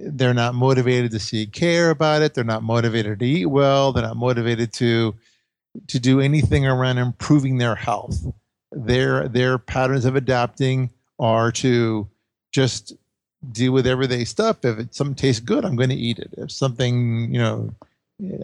they're 0.00 0.34
not 0.34 0.54
motivated 0.54 1.10
to 1.12 1.18
seek 1.18 1.52
care 1.52 1.90
about 1.90 2.22
it. 2.22 2.34
They're 2.34 2.44
not 2.44 2.62
motivated 2.62 3.18
to 3.18 3.24
eat 3.26 3.46
well. 3.46 3.92
They're 3.92 4.02
not 4.04 4.16
motivated 4.16 4.72
to 4.74 5.14
to 5.88 5.98
do 5.98 6.20
anything 6.20 6.64
around 6.66 6.98
improving 6.98 7.58
their 7.58 7.74
health 7.74 8.24
their 8.70 9.28
their 9.28 9.58
patterns 9.58 10.04
of 10.04 10.16
adapting 10.16 10.90
are 11.18 11.50
to 11.52 12.08
just 12.52 12.92
deal 13.52 13.72
with 13.72 13.86
everyday 13.86 14.24
stuff. 14.24 14.64
If 14.64 14.78
it, 14.78 14.94
something 14.94 15.14
tastes 15.14 15.40
good, 15.40 15.64
I'm 15.64 15.76
going 15.76 15.90
to 15.90 15.94
eat 15.96 16.18
it. 16.18 16.30
If 16.36 16.50
something, 16.50 17.32
you 17.32 17.38
know, 17.38 17.74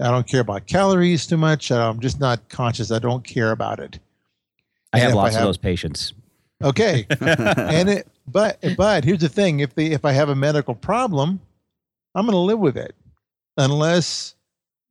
I 0.01 0.11
don't 0.11 0.27
care 0.29 0.41
about 0.41 0.67
calories 0.67 1.27
too 1.27 1.37
much. 1.37 1.73
I'm 1.73 1.99
just 2.01 2.21
not 2.21 2.49
conscious. 2.49 2.91
I 2.93 2.99
don't 3.01 3.25
care 3.25 3.51
about 3.51 3.81
it. 3.81 3.99
I 4.93 4.99
And 4.99 5.03
have 5.03 5.11
if 5.11 5.17
I 5.17 5.19
lots 5.23 5.35
have- 5.35 5.43
of 5.43 5.49
those 5.49 5.57
patients. 5.57 6.13
Okay, 6.63 7.07
and 7.21 7.89
it, 7.89 8.07
but 8.33 8.59
but 8.77 9.05
here's 9.05 9.21
the 9.21 9.29
thing: 9.29 9.61
if 9.61 9.75
the 9.75 9.93
if 9.93 10.05
I 10.05 10.13
have 10.13 10.29
a 10.29 10.35
medical 10.35 10.75
problem, 10.75 11.41
I'm 12.15 12.27
going 12.27 12.35
to 12.35 12.39
live 12.39 12.59
with 12.59 12.77
it, 12.77 12.95
unless 13.57 14.35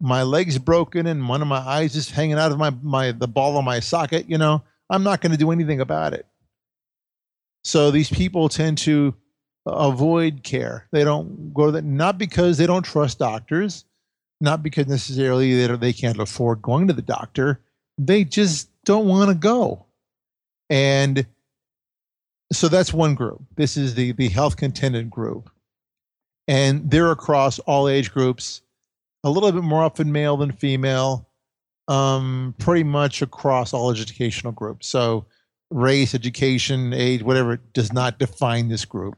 my 0.02 0.24
leg's 0.24 0.58
broken 0.58 1.08
and 1.08 1.28
one 1.28 1.42
of 1.42 1.48
my 1.48 1.58
eyes 1.58 1.96
is 1.96 2.10
hanging 2.10 2.38
out 2.38 2.52
of 2.52 2.58
my 2.58 2.72
my 2.82 3.12
the 3.12 3.28
ball 3.28 3.58
of 3.58 3.66
my 3.66 3.80
socket. 3.80 4.30
You 4.30 4.38
know, 4.38 4.64
I'm 4.90 5.04
not 5.04 5.22
going 5.22 5.32
to 5.32 5.38
do 5.38 5.52
anything 5.52 5.82
about 5.82 6.14
it. 6.14 6.26
So 7.64 7.92
these 7.92 8.10
people 8.10 8.50
tend 8.50 8.78
to 8.80 9.14
avoid 9.66 10.44
care. 10.44 10.88
They 10.92 11.04
don't 11.04 11.54
go 11.54 11.72
the, 11.72 11.82
not 11.82 12.18
because 12.18 12.58
they 12.58 12.66
don't 12.66 12.84
trust 12.84 13.20
doctors, 13.20 13.86
not 14.42 14.64
because 14.64 14.88
necessarily 14.88 15.54
they 15.56 15.76
they 15.76 15.94
can't 15.94 16.20
afford 16.20 16.62
going 16.62 16.88
to 16.88 16.94
the 16.94 17.02
doctor. 17.02 17.60
They 17.98 18.24
just 18.24 18.70
don't 18.86 19.08
want 19.08 19.30
to 19.30 19.36
go, 19.36 19.86
and 20.70 21.26
so 22.52 22.68
that's 22.68 22.94
one 22.94 23.16
group. 23.16 23.42
This 23.56 23.78
is 23.78 23.96
the 23.96 24.12
the 24.14 24.30
health 24.30 24.58
contented 24.58 25.10
group, 25.10 25.50
and 26.48 26.90
they're 26.90 27.12
across 27.12 27.60
all 27.60 27.88
age 27.88 28.12
groups, 28.12 28.62
a 29.24 29.30
little 29.30 29.52
bit 29.52 29.64
more 29.64 29.84
often 29.84 30.12
male 30.12 30.38
than 30.38 30.52
female, 30.52 31.28
um, 31.88 32.56
pretty 32.58 32.84
much 32.84 33.22
across 33.22 33.74
all 33.74 33.92
educational 33.92 34.54
groups. 34.54 34.88
So 34.88 35.26
race, 35.72 36.16
education, 36.16 36.94
age, 36.94 37.22
whatever 37.22 37.58
does 37.74 37.94
not 37.94 38.20
define 38.20 38.70
this 38.70 38.86
group. 38.86 39.18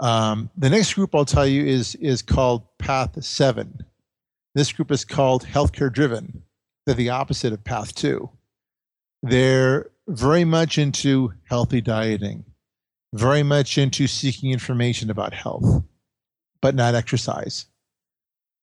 Um, 0.00 0.50
the 0.56 0.70
next 0.70 0.94
group 0.94 1.14
I'll 1.14 1.24
tell 1.24 1.46
you 1.46 1.64
is 1.64 1.96
is 1.96 2.22
called 2.22 2.62
Path 2.78 3.22
Seven. 3.24 3.84
This 4.54 4.72
group 4.72 4.90
is 4.90 5.04
called 5.04 5.44
healthcare 5.44 5.92
driven. 5.92 6.42
They're 6.86 6.94
the 6.94 7.10
opposite 7.10 7.52
of 7.52 7.64
Path 7.64 7.94
Two. 7.94 8.30
They're 9.22 9.90
very 10.08 10.44
much 10.44 10.78
into 10.78 11.34
healthy 11.44 11.80
dieting, 11.80 12.44
very 13.12 13.42
much 13.42 13.76
into 13.78 14.06
seeking 14.06 14.50
information 14.50 15.10
about 15.10 15.34
health, 15.34 15.82
but 16.62 16.74
not 16.74 16.94
exercise. 16.94 17.66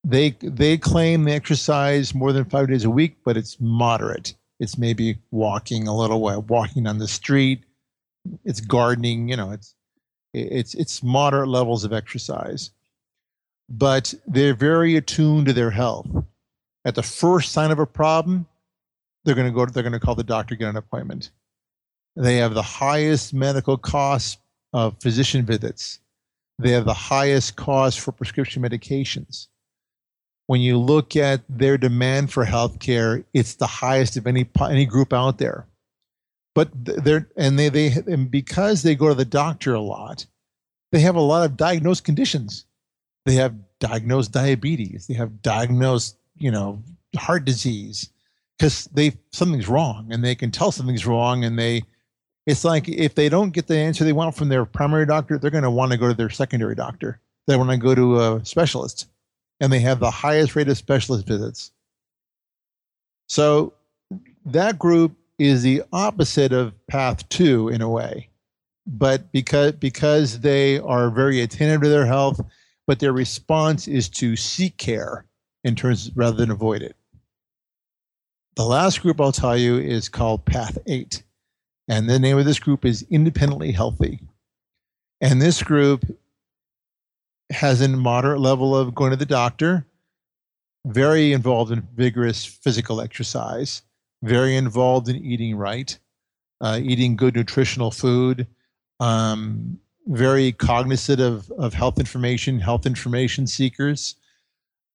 They 0.04 0.36
they 0.42 0.76
claim 0.76 1.24
they 1.24 1.32
exercise 1.32 2.14
more 2.14 2.32
than 2.32 2.44
five 2.44 2.68
days 2.68 2.84
a 2.84 2.90
week, 2.90 3.16
but 3.24 3.36
it's 3.36 3.60
moderate. 3.60 4.34
It's 4.58 4.78
maybe 4.78 5.18
walking 5.30 5.86
a 5.86 5.96
little 5.96 6.20
way, 6.20 6.36
walking 6.36 6.86
on 6.86 6.98
the 6.98 7.08
street. 7.08 7.64
It's 8.44 8.60
gardening. 8.60 9.28
You 9.28 9.36
know, 9.36 9.50
it's 9.52 9.74
it's 10.32 10.74
it's 10.74 11.02
moderate 11.02 11.48
levels 11.48 11.84
of 11.84 11.92
exercise, 11.92 12.70
but 13.68 14.14
they're 14.26 14.54
very 14.54 14.96
attuned 14.96 15.46
to 15.46 15.52
their 15.52 15.70
health. 15.70 16.08
At 16.84 16.94
the 16.94 17.02
first 17.02 17.50
sign 17.52 17.72
of 17.72 17.80
a 17.80 17.86
problem, 17.86 18.46
they're 19.26 19.34
going 19.34 19.48
to 19.48 19.52
go. 19.52 19.66
They're 19.66 19.82
going 19.82 19.92
to 19.92 20.00
call 20.00 20.14
the 20.14 20.24
doctor, 20.24 20.54
get 20.54 20.70
an 20.70 20.76
appointment. 20.76 21.30
They 22.14 22.36
have 22.36 22.54
the 22.54 22.62
highest 22.62 23.34
medical 23.34 23.76
costs 23.76 24.38
of 24.72 24.96
physician 25.02 25.44
visits. 25.44 25.98
They 26.58 26.70
have 26.70 26.86
the 26.86 26.94
highest 26.94 27.56
cost 27.56 28.00
for 28.00 28.12
prescription 28.12 28.62
medications. 28.62 29.48
When 30.46 30.60
you 30.60 30.78
look 30.78 31.16
at 31.16 31.42
their 31.48 31.76
demand 31.76 32.32
for 32.32 32.46
healthcare, 32.46 33.24
it's 33.34 33.56
the 33.56 33.66
highest 33.66 34.16
of 34.16 34.28
any 34.28 34.48
any 34.60 34.86
group 34.86 35.12
out 35.12 35.38
there. 35.38 35.66
But 36.54 36.70
they're 36.72 37.28
and 37.36 37.58
they 37.58 37.68
they 37.68 37.88
and 38.06 38.30
because 38.30 38.82
they 38.82 38.94
go 38.94 39.08
to 39.08 39.14
the 39.14 39.24
doctor 39.24 39.74
a 39.74 39.80
lot, 39.80 40.24
they 40.92 41.00
have 41.00 41.16
a 41.16 41.20
lot 41.20 41.44
of 41.44 41.56
diagnosed 41.56 42.04
conditions. 42.04 42.64
They 43.26 43.34
have 43.34 43.56
diagnosed 43.80 44.30
diabetes. 44.30 45.08
They 45.08 45.14
have 45.14 45.42
diagnosed 45.42 46.16
you 46.38 46.52
know 46.52 46.80
heart 47.16 47.44
disease 47.44 48.10
because 48.58 48.86
they 48.92 49.12
something's 49.32 49.68
wrong 49.68 50.08
and 50.10 50.24
they 50.24 50.34
can 50.34 50.50
tell 50.50 50.72
something's 50.72 51.06
wrong 51.06 51.44
and 51.44 51.58
they 51.58 51.82
it's 52.46 52.64
like 52.64 52.88
if 52.88 53.14
they 53.14 53.28
don't 53.28 53.50
get 53.50 53.66
the 53.66 53.76
answer 53.76 54.04
they 54.04 54.12
want 54.12 54.34
from 54.34 54.48
their 54.48 54.64
primary 54.64 55.06
doctor 55.06 55.38
they're 55.38 55.50
going 55.50 55.64
to 55.64 55.70
want 55.70 55.92
to 55.92 55.98
go 55.98 56.08
to 56.08 56.14
their 56.14 56.30
secondary 56.30 56.74
doctor. 56.74 57.20
They 57.46 57.56
want 57.56 57.70
to 57.70 57.76
go 57.76 57.94
to 57.94 58.20
a 58.20 58.44
specialist 58.44 59.06
and 59.60 59.72
they 59.72 59.80
have 59.80 60.00
the 60.00 60.10
highest 60.10 60.56
rate 60.56 60.68
of 60.68 60.76
specialist 60.76 61.26
visits. 61.26 61.70
So 63.28 63.72
that 64.44 64.78
group 64.78 65.16
is 65.38 65.62
the 65.62 65.82
opposite 65.92 66.52
of 66.52 66.74
path 66.86 67.28
two 67.28 67.68
in 67.68 67.82
a 67.82 67.88
way 67.88 68.30
but 68.86 69.30
because 69.32 69.72
because 69.72 70.40
they 70.40 70.78
are 70.78 71.10
very 71.10 71.40
attentive 71.40 71.82
to 71.82 71.88
their 71.88 72.06
health 72.06 72.40
but 72.86 73.00
their 73.00 73.12
response 73.12 73.88
is 73.88 74.08
to 74.08 74.36
seek 74.36 74.76
care 74.76 75.26
in 75.64 75.74
terms 75.74 76.10
rather 76.14 76.36
than 76.36 76.50
avoid 76.50 76.82
it 76.82 76.96
the 78.56 78.64
last 78.64 79.02
group 79.02 79.20
I'll 79.20 79.32
tell 79.32 79.56
you 79.56 79.76
is 79.76 80.08
called 80.08 80.46
Path 80.46 80.78
8. 80.86 81.22
And 81.88 82.08
the 82.08 82.18
name 82.18 82.38
of 82.38 82.46
this 82.46 82.58
group 82.58 82.84
is 82.84 83.06
Independently 83.10 83.70
Healthy. 83.70 84.20
And 85.20 85.40
this 85.40 85.62
group 85.62 86.04
has 87.50 87.80
a 87.80 87.88
moderate 87.88 88.40
level 88.40 88.74
of 88.74 88.94
going 88.94 89.10
to 89.10 89.16
the 89.16 89.26
doctor, 89.26 89.86
very 90.86 91.32
involved 91.32 91.70
in 91.70 91.86
vigorous 91.94 92.44
physical 92.44 93.00
exercise, 93.00 93.82
very 94.22 94.56
involved 94.56 95.08
in 95.08 95.16
eating 95.16 95.56
right, 95.56 95.96
uh, 96.62 96.80
eating 96.82 97.14
good 97.14 97.36
nutritional 97.36 97.90
food, 97.90 98.46
um, 99.00 99.78
very 100.06 100.52
cognizant 100.52 101.20
of, 101.20 101.50
of 101.52 101.74
health 101.74 101.98
information, 101.98 102.58
health 102.58 102.86
information 102.86 103.46
seekers, 103.46 104.16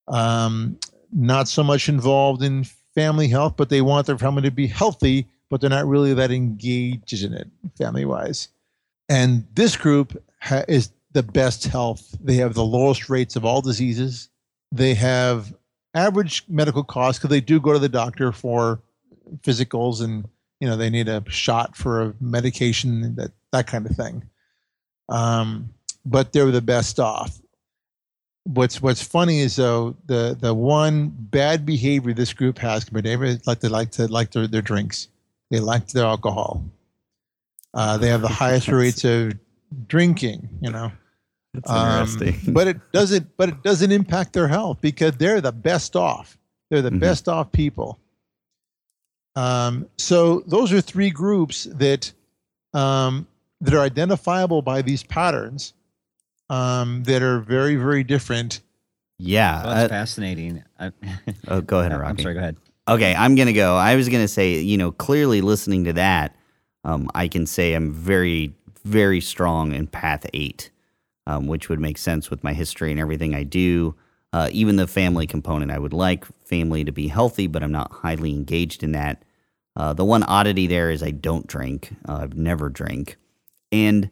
um, 0.07 0.77
not 1.13 1.47
so 1.47 1.63
much 1.63 1.87
involved 1.87 2.41
in 2.41 2.65
family 2.95 3.27
health, 3.27 3.55
but 3.57 3.69
they 3.69 3.81
want 3.81 4.07
their 4.07 4.17
family 4.17 4.41
to 4.43 4.51
be 4.51 4.67
healthy, 4.67 5.27
but 5.49 5.61
they're 5.61 5.69
not 5.69 5.87
really 5.87 6.13
that 6.13 6.31
engaged 6.31 7.23
in 7.23 7.33
it 7.33 7.47
family 7.77 8.05
wise. 8.05 8.49
And 9.09 9.45
this 9.53 9.75
group 9.75 10.21
ha- 10.39 10.63
is 10.67 10.91
the 11.13 11.23
best 11.23 11.65
health. 11.65 12.17
They 12.23 12.35
have 12.35 12.53
the 12.53 12.65
lowest 12.65 13.09
rates 13.09 13.35
of 13.35 13.45
all 13.45 13.61
diseases. 13.61 14.29
They 14.71 14.93
have 14.95 15.53
average 15.93 16.43
medical 16.47 16.83
costs 16.83 17.19
because 17.19 17.29
they 17.29 17.41
do 17.41 17.59
go 17.59 17.73
to 17.73 17.79
the 17.79 17.89
doctor 17.89 18.31
for 18.31 18.81
physicals 19.41 20.01
and 20.01 20.27
you 20.59 20.67
know 20.67 20.77
they 20.77 20.89
need 20.89 21.07
a 21.07 21.23
shot 21.29 21.75
for 21.75 22.01
a 22.01 22.13
medication 22.21 23.15
that 23.15 23.31
that 23.51 23.67
kind 23.67 23.85
of 23.85 23.95
thing. 23.95 24.23
Um, 25.09 25.73
but 26.05 26.31
they're 26.31 26.51
the 26.51 26.61
best 26.61 26.99
off. 26.99 27.41
What's 28.45 28.81
what's 28.81 29.03
funny 29.03 29.39
is 29.39 29.55
though 29.55 29.95
the 30.07 30.35
the 30.39 30.53
one 30.53 31.09
bad 31.15 31.65
behavior 31.65 32.13
this 32.13 32.33
group 32.33 32.57
has, 32.57 32.89
but 32.89 33.03
they 33.03 33.15
like 33.15 33.59
they 33.59 33.67
like 33.67 33.91
to 33.91 34.07
like 34.07 34.31
their, 34.31 34.47
their 34.47 34.61
drinks. 34.63 35.09
They 35.51 35.59
like 35.59 35.87
their 35.89 36.05
alcohol. 36.05 36.63
Uh, 37.73 37.97
they 37.97 38.07
have 38.09 38.21
the 38.21 38.27
highest 38.27 38.67
rates 38.69 39.03
of 39.05 39.33
drinking. 39.87 40.49
You 40.61 40.71
know, 40.71 40.91
That's 41.53 41.69
um, 41.69 42.07
interesting. 42.09 42.53
but 42.53 42.67
it 42.67 42.91
doesn't. 42.91 43.27
But 43.37 43.49
it 43.49 43.61
doesn't 43.63 43.91
impact 43.91 44.33
their 44.33 44.47
health 44.47 44.79
because 44.81 45.15
they're 45.17 45.41
the 45.41 45.51
best 45.51 45.95
off. 45.95 46.37
They're 46.71 46.81
the 46.81 46.89
Mhm. 46.89 46.99
best 46.99 47.27
off 47.29 47.51
people. 47.51 47.99
Um, 49.35 49.87
so 49.97 50.39
those 50.47 50.73
are 50.73 50.81
three 50.81 51.09
groups 51.09 51.65
that 51.65 52.11
um, 52.73 53.27
that 53.61 53.73
are 53.73 53.81
identifiable 53.81 54.61
by 54.61 54.81
these 54.81 55.03
patterns 55.03 55.73
um, 56.51 57.03
that 57.03 57.23
are 57.23 57.39
very 57.39 57.75
very 57.77 58.03
different. 58.03 58.61
yeah. 59.17 59.63
Well, 59.63 59.73
that's 59.75 59.85
uh, 59.85 59.95
fascinating. 59.95 60.63
I, 60.79 60.91
oh, 61.47 61.61
go 61.61 61.79
ahead, 61.79 61.91
I'm 61.93 61.99
Rocky. 62.01 62.21
sorry. 62.23 62.33
Go 62.35 62.39
ahead. 62.39 62.57
Okay, 62.87 63.15
I'm 63.15 63.35
gonna 63.35 63.53
go. 63.53 63.75
I 63.75 63.95
was 63.95 64.09
gonna 64.09 64.27
say, 64.27 64.59
you 64.59 64.77
know, 64.77 64.91
clearly 64.91 65.41
listening 65.41 65.85
to 65.85 65.93
that, 65.93 66.35
um, 66.83 67.09
I 67.15 67.27
can 67.27 67.45
say 67.45 67.73
I'm 67.73 67.91
very, 67.93 68.53
very 68.83 69.21
strong 69.21 69.73
in 69.73 69.87
Path 69.87 70.25
Eight, 70.33 70.71
um, 71.27 71.47
which 71.47 71.69
would 71.69 71.79
make 71.79 71.97
sense 71.97 72.29
with 72.29 72.43
my 72.43 72.53
history 72.53 72.91
and 72.91 72.99
everything 72.99 73.33
I 73.35 73.43
do. 73.43 73.95
Uh, 74.33 74.49
even 74.51 74.77
the 74.77 74.87
family 74.87 75.27
component, 75.27 75.71
I 75.71 75.77
would 75.77 75.93
like 75.93 76.25
family 76.47 76.83
to 76.85 76.91
be 76.91 77.07
healthy, 77.09 77.47
but 77.47 77.61
I'm 77.63 77.71
not 77.71 77.91
highly 77.91 78.31
engaged 78.31 78.81
in 78.81 78.93
that. 78.93 79.23
Uh, 79.75 79.93
the 79.93 80.05
one 80.05 80.23
oddity 80.23 80.67
there 80.67 80.89
is 80.89 81.03
I 81.03 81.11
don't 81.11 81.47
drink. 81.47 81.89
Uh, 82.07 82.19
I've 82.23 82.35
never 82.35 82.69
drank, 82.69 83.17
and 83.71 84.05
y- 84.05 84.09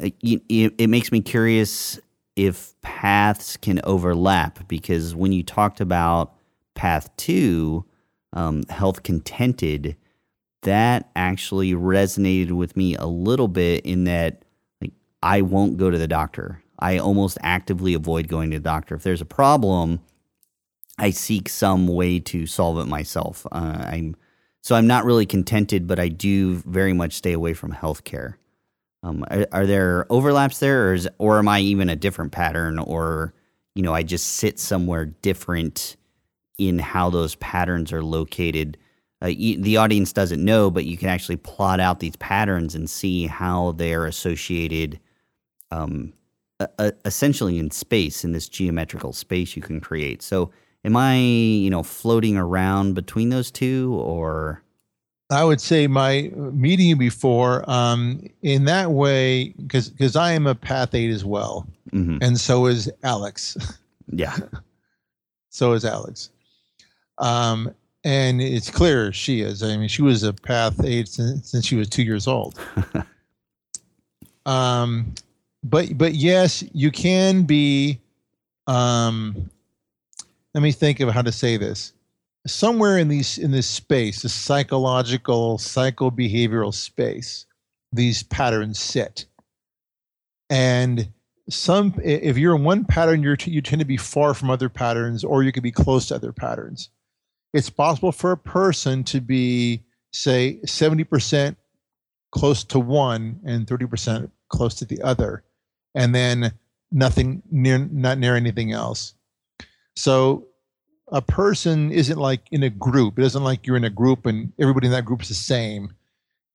it, 0.00 0.90
makes 0.90 1.12
me 1.12 1.20
curious 1.20 1.98
if 2.36 2.74
paths 2.82 3.56
can 3.56 3.80
overlap 3.84 4.66
because 4.66 5.14
when 5.14 5.32
you 5.32 5.42
talked 5.42 5.80
about 5.80 6.34
path 6.74 7.14
two 7.16 7.84
um, 8.32 8.64
health 8.68 9.02
contented, 9.02 9.96
that 10.62 11.10
actually 11.14 11.72
resonated 11.72 12.52
with 12.52 12.76
me 12.76 12.96
a 12.96 13.06
little 13.06 13.48
bit 13.48 13.84
in 13.86 14.04
that 14.04 14.44
like 14.80 14.92
I 15.22 15.42
won't 15.42 15.76
go 15.76 15.90
to 15.90 15.98
the 15.98 16.08
doctor. 16.08 16.62
I 16.78 16.98
almost 16.98 17.38
actively 17.42 17.94
avoid 17.94 18.28
going 18.28 18.50
to 18.50 18.58
the 18.58 18.62
doctor. 18.62 18.96
If 18.96 19.04
there's 19.04 19.20
a 19.20 19.26
problem, 19.26 20.00
I 20.98 21.10
seek 21.10 21.48
some 21.48 21.86
way 21.86 22.18
to 22.20 22.46
solve 22.46 22.78
it 22.78 22.86
myself. 22.86 23.46
Uh, 23.52 23.84
I'm 23.86 24.16
so 24.60 24.74
I'm 24.74 24.86
not 24.86 25.04
really 25.04 25.26
contented, 25.26 25.86
but 25.86 26.00
I 26.00 26.08
do 26.08 26.56
very 26.56 26.94
much 26.94 27.12
stay 27.12 27.32
away 27.32 27.52
from 27.52 27.72
healthcare. 27.72 28.34
Um, 29.04 29.22
are, 29.30 29.46
are 29.52 29.66
there 29.66 30.06
overlaps 30.10 30.58
there, 30.60 30.88
or 30.88 30.94
is, 30.94 31.06
or 31.18 31.38
am 31.38 31.46
I 31.46 31.60
even 31.60 31.90
a 31.90 31.96
different 31.96 32.32
pattern, 32.32 32.78
or 32.78 33.34
you 33.74 33.82
know, 33.82 33.92
I 33.92 34.02
just 34.02 34.26
sit 34.26 34.58
somewhere 34.58 35.04
different 35.04 35.96
in 36.58 36.78
how 36.78 37.10
those 37.10 37.34
patterns 37.36 37.92
are 37.92 38.02
located. 38.02 38.78
Uh, 39.22 39.26
y 39.28 39.56
the 39.58 39.76
audience 39.76 40.12
doesn't 40.12 40.42
know, 40.42 40.70
but 40.70 40.86
you 40.86 40.96
can 40.96 41.10
actually 41.10 41.36
plot 41.36 41.80
out 41.80 42.00
these 42.00 42.16
patterns 42.16 42.74
and 42.74 42.88
see 42.88 43.26
how 43.26 43.72
they 43.72 43.92
are 43.92 44.06
associated, 44.06 44.98
um, 45.70 46.14
uh, 46.60 46.66
uh, 46.78 46.90
essentially 47.04 47.58
in 47.58 47.70
space 47.70 48.24
in 48.24 48.32
this 48.32 48.48
geometrical 48.48 49.12
space 49.12 49.54
you 49.54 49.62
can 49.62 49.80
create. 49.80 50.22
So, 50.22 50.50
am 50.82 50.96
I, 50.96 51.18
you 51.18 51.68
know, 51.68 51.82
floating 51.82 52.38
around 52.38 52.94
between 52.94 53.28
those 53.28 53.50
two, 53.50 53.94
or 54.00 54.62
I 55.30 55.42
would 55.42 55.60
say 55.60 55.86
my 55.86 56.30
meeting 56.34 56.86
you 56.88 56.96
before 56.96 57.68
um, 57.70 58.28
in 58.42 58.64
that 58.66 58.90
way 58.90 59.48
because 59.56 59.88
because 59.88 60.16
I 60.16 60.32
am 60.32 60.46
a 60.46 60.54
path 60.54 60.94
eight 60.94 61.10
as 61.10 61.24
well, 61.24 61.66
Mhm. 61.92 62.18
and 62.22 62.38
so 62.38 62.66
is 62.66 62.90
Alex. 63.02 63.56
yeah, 64.12 64.36
so 65.48 65.72
is 65.72 65.84
Alex. 65.84 66.30
Um, 67.18 67.74
and 68.04 68.42
it's 68.42 68.70
clear 68.70 69.12
she 69.12 69.40
is. 69.40 69.62
I 69.62 69.76
mean, 69.78 69.88
she 69.88 70.02
was 70.02 70.24
a 70.24 70.32
path 70.34 70.84
eight 70.84 71.08
since, 71.08 71.48
since 71.50 71.64
she 71.64 71.76
was 71.76 71.88
two 71.88 72.02
years 72.02 72.26
old. 72.26 72.58
um, 74.46 75.14
but 75.62 75.96
but 75.96 76.14
yes, 76.14 76.62
you 76.72 76.90
can 76.90 77.44
be. 77.44 77.98
Um, 78.66 79.50
let 80.54 80.62
me 80.62 80.70
think 80.72 81.00
of 81.00 81.08
how 81.10 81.22
to 81.22 81.32
say 81.32 81.56
this. 81.56 81.92
Somewhere 82.46 82.98
in 82.98 83.08
these 83.08 83.38
in 83.38 83.52
this 83.52 83.66
space, 83.66 84.22
the 84.22 84.28
psychological, 84.28 85.56
psycho-behavioral 85.56 86.74
space, 86.74 87.46
these 87.92 88.22
patterns 88.22 88.78
sit. 88.78 89.24
And 90.50 91.08
some, 91.48 91.94
if 92.04 92.36
you're 92.36 92.54
in 92.56 92.64
one 92.64 92.84
pattern, 92.84 93.22
you're 93.22 93.36
t- 93.36 93.50
you 93.50 93.62
tend 93.62 93.80
to 93.80 93.86
be 93.86 93.96
far 93.96 94.34
from 94.34 94.50
other 94.50 94.68
patterns, 94.68 95.24
or 95.24 95.42
you 95.42 95.52
could 95.52 95.62
be 95.62 95.72
close 95.72 96.08
to 96.08 96.14
other 96.16 96.32
patterns. 96.32 96.90
It's 97.54 97.70
possible 97.70 98.12
for 98.12 98.32
a 98.32 98.36
person 98.36 99.04
to 99.04 99.20
be, 99.20 99.82
say, 100.12 100.58
seventy 100.66 101.04
percent 101.04 101.56
close 102.30 102.62
to 102.64 102.78
one 102.78 103.40
and 103.44 103.66
thirty 103.66 103.86
percent 103.86 104.30
close 104.48 104.74
to 104.74 104.84
the 104.84 105.00
other, 105.00 105.44
and 105.94 106.14
then 106.14 106.52
nothing 106.92 107.42
near, 107.50 107.78
not 107.78 108.18
near 108.18 108.36
anything 108.36 108.72
else. 108.72 109.14
So 109.96 110.48
a 111.08 111.22
person 111.22 111.90
isn't 111.90 112.18
like 112.18 112.40
in 112.50 112.62
a 112.62 112.70
group. 112.70 113.18
It 113.18 113.24
isn't 113.24 113.44
like 113.44 113.66
you're 113.66 113.76
in 113.76 113.84
a 113.84 113.90
group 113.90 114.26
and 114.26 114.52
everybody 114.58 114.86
in 114.86 114.92
that 114.92 115.04
group 115.04 115.22
is 115.22 115.28
the 115.28 115.34
same. 115.34 115.92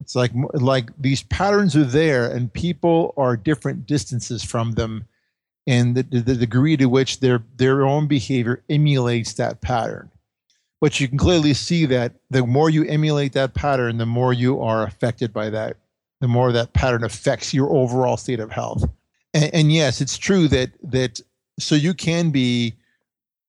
It's 0.02 0.16
like 0.16 0.32
like 0.54 0.92
these 0.98 1.24
patterns 1.24 1.76
are 1.76 1.84
there, 1.84 2.32
and 2.32 2.52
people 2.52 3.14
are 3.18 3.36
different 3.36 3.86
distances 3.86 4.44
from 4.44 4.72
them, 4.72 5.06
and 5.68 5.94
the, 5.96 6.04
the 6.04 6.36
degree 6.36 6.78
to 6.78 6.86
which 6.86 7.20
their 7.20 7.44
their 7.58 7.86
own 7.86 8.08
behavior 8.08 8.64
emulates 8.70 9.34
that 9.34 9.62
pattern. 9.62 10.10
But 10.82 11.00
you 11.00 11.10
can 11.10 11.18
clearly 11.18 11.54
see 11.54 11.86
that 11.88 12.14
the 12.30 12.46
more 12.46 12.70
you 12.70 12.86
emulate 12.86 13.34
that 13.34 13.54
pattern, 13.54 13.98
the 13.98 14.06
more 14.06 14.32
you 14.32 14.62
are 14.62 14.84
affected 14.84 15.34
by 15.34 15.50
that. 15.50 15.76
The 16.22 16.28
more 16.30 16.52
that 16.54 16.74
pattern 16.74 17.04
affects 17.04 17.54
your 17.54 17.70
overall 17.70 18.18
state 18.18 18.40
of 18.40 18.52
health. 18.52 18.84
And, 19.34 19.54
and 19.54 19.72
yes, 19.72 20.00
it's 20.02 20.18
true 20.18 20.48
that 20.48 20.72
that 20.84 21.20
so 21.60 21.76
you 21.76 21.94
can 21.94 22.30
be 22.30 22.76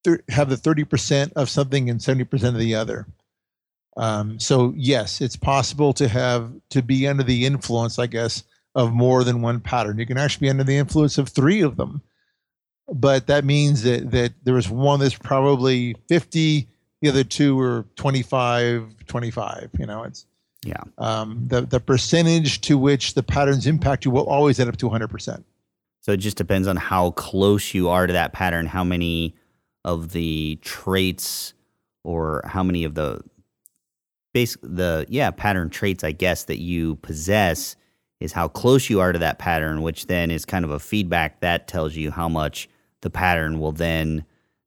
thir- 0.03 0.23
have 0.29 0.49
the 0.49 0.57
thirty 0.57 0.83
percent 0.83 1.33
of 1.35 1.49
something 1.49 1.89
and 1.89 2.01
seventy 2.01 2.23
percent 2.23 2.55
of 2.55 2.59
the 2.59 2.75
other. 2.75 3.07
Um, 3.97 4.39
so 4.39 4.73
yes, 4.75 5.21
it's 5.21 5.35
possible 5.35 5.93
to 5.93 6.07
have 6.07 6.51
to 6.69 6.81
be 6.81 7.07
under 7.07 7.23
the 7.23 7.45
influence, 7.45 7.99
I 7.99 8.07
guess, 8.07 8.43
of 8.73 8.93
more 8.93 9.23
than 9.23 9.41
one 9.41 9.59
pattern. 9.59 9.99
You 9.99 10.05
can 10.05 10.17
actually 10.17 10.45
be 10.45 10.49
under 10.49 10.63
the 10.63 10.77
influence 10.77 11.17
of 11.17 11.29
three 11.29 11.61
of 11.61 11.75
them, 11.77 12.01
but 12.87 13.27
that 13.27 13.43
means 13.43 13.83
that 13.83 14.11
that 14.11 14.33
there 14.43 14.57
is 14.57 14.69
one 14.69 14.99
that's 14.99 15.15
probably 15.15 15.95
fifty, 16.07 16.67
the 17.01 17.09
other 17.09 17.23
two 17.23 17.59
are 17.59 17.85
25, 17.95 19.05
25. 19.07 19.69
You 19.77 19.85
know, 19.85 20.03
it's 20.03 20.25
yeah. 20.63 20.83
um, 20.97 21.47
the 21.47 21.61
the 21.61 21.79
percentage 21.79 22.61
to 22.61 22.77
which 22.77 23.13
the 23.13 23.23
patterns 23.23 23.67
impact 23.67 24.05
you 24.05 24.11
will 24.11 24.27
always 24.27 24.59
add 24.59 24.67
up 24.67 24.77
to 24.77 24.87
100 24.87 25.09
percent. 25.09 25.45
So 26.01 26.13
it 26.13 26.17
just 26.17 26.37
depends 26.37 26.67
on 26.67 26.77
how 26.77 27.11
close 27.11 27.73
you 27.73 27.89
are 27.89 28.07
to 28.07 28.13
that 28.13 28.33
pattern, 28.33 28.65
how 28.65 28.83
many 28.83 29.35
of 29.85 30.11
the 30.11 30.59
traits 30.61 31.53
or 32.03 32.41
how 32.45 32.63
many 32.63 32.83
of 32.83 32.95
the 32.95 33.21
basic 34.33 34.61
the 34.61 35.05
yeah, 35.09 35.31
pattern 35.31 35.69
traits 35.69 36.03
I 36.03 36.11
guess 36.11 36.45
that 36.45 36.59
you 36.59 36.95
possess 36.97 37.75
is 38.19 38.31
how 38.31 38.47
close 38.47 38.89
you 38.89 38.99
are 38.99 39.11
to 39.11 39.19
that 39.19 39.39
pattern, 39.39 39.81
which 39.81 40.05
then 40.05 40.29
is 40.31 40.45
kind 40.45 40.63
of 40.63 40.71
a 40.71 40.79
feedback 40.79 41.41
that 41.41 41.67
tells 41.67 41.95
you 41.95 42.11
how 42.11 42.29
much 42.29 42.69
the 43.01 43.09
pattern 43.09 43.59
will 43.59 43.71
then 43.71 44.23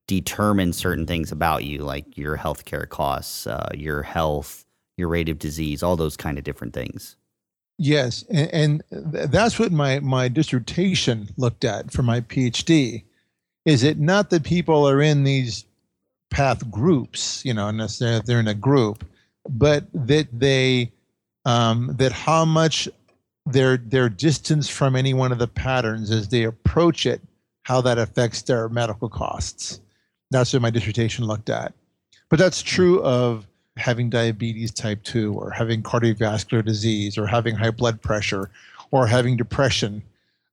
determine 0.07 0.73
certain 0.73 1.07
things 1.07 1.33
about 1.33 1.65
you, 1.65 1.79
like 1.79 2.19
your 2.19 2.37
healthcare 2.37 2.89
costs, 2.89 3.47
uh, 3.47 3.69
your 3.73 4.03
health, 4.03 4.67
your 4.97 5.09
rate 5.09 5.29
of 5.29 5.39
disease, 5.39 5.83
all 5.83 5.97
those 5.97 6.17
kind 6.17 6.37
of 6.37 6.45
different 6.45 6.75
things. 6.75 7.17
Yes, 7.79 8.25
and, 8.31 8.83
and 8.91 9.13
that's 9.33 9.59
what 9.59 9.73
my 9.73 10.01
my 10.01 10.29
dissertation 10.29 11.29
looked 11.37 11.65
at 11.65 11.93
for 11.93 12.03
my 12.03 12.21
PhD. 12.21 13.05
Is 13.65 13.83
it 13.83 13.99
not 13.99 14.31
that 14.31 14.45
people 14.45 14.89
are 14.89 15.01
in 15.01 15.25
these 15.25 15.65
path 16.31 16.71
groups, 16.71 17.45
you 17.45 17.55
know, 17.55 17.69
unless 17.69 17.99
they're, 17.99 18.21
they're 18.21 18.41
in 18.41 18.49
a 18.49 18.55
group, 18.55 19.05
but 19.49 19.85
that 19.95 20.29
they 20.33 20.91
um, 21.47 21.95
that 21.99 22.13
how 22.13 22.45
much 22.45 22.89
their 23.47 23.77
their 23.77 24.09
distance 24.09 24.69
from 24.69 24.97
any 24.97 25.13
one 25.13 25.33
of 25.33 25.39
the 25.39 25.47
patterns 25.47 26.11
as 26.11 26.29
they 26.29 26.45
approach 26.45 27.07
it, 27.07 27.21
how 27.63 27.81
that 27.83 27.99
affects 27.99 28.43
their 28.43 28.69
medical 28.69 29.09
costs. 29.09 29.81
That's 30.31 30.53
what 30.53 30.63
my 30.63 30.71
dissertation 30.71 31.27
looked 31.27 31.51
at. 31.51 31.75
But 32.31 32.39
that's 32.39 32.63
true 32.63 33.03
of 33.03 33.47
having 33.77 34.09
diabetes 34.09 34.73
type 34.73 35.03
2 35.03 35.35
or 35.35 35.51
having 35.51 35.83
cardiovascular 35.83 36.65
disease 36.65 37.19
or 37.19 37.27
having 37.27 37.55
high 37.55 37.71
blood 37.71 38.01
pressure 38.01 38.51
or 38.91 39.07
having 39.07 39.37
depression. 39.37 40.03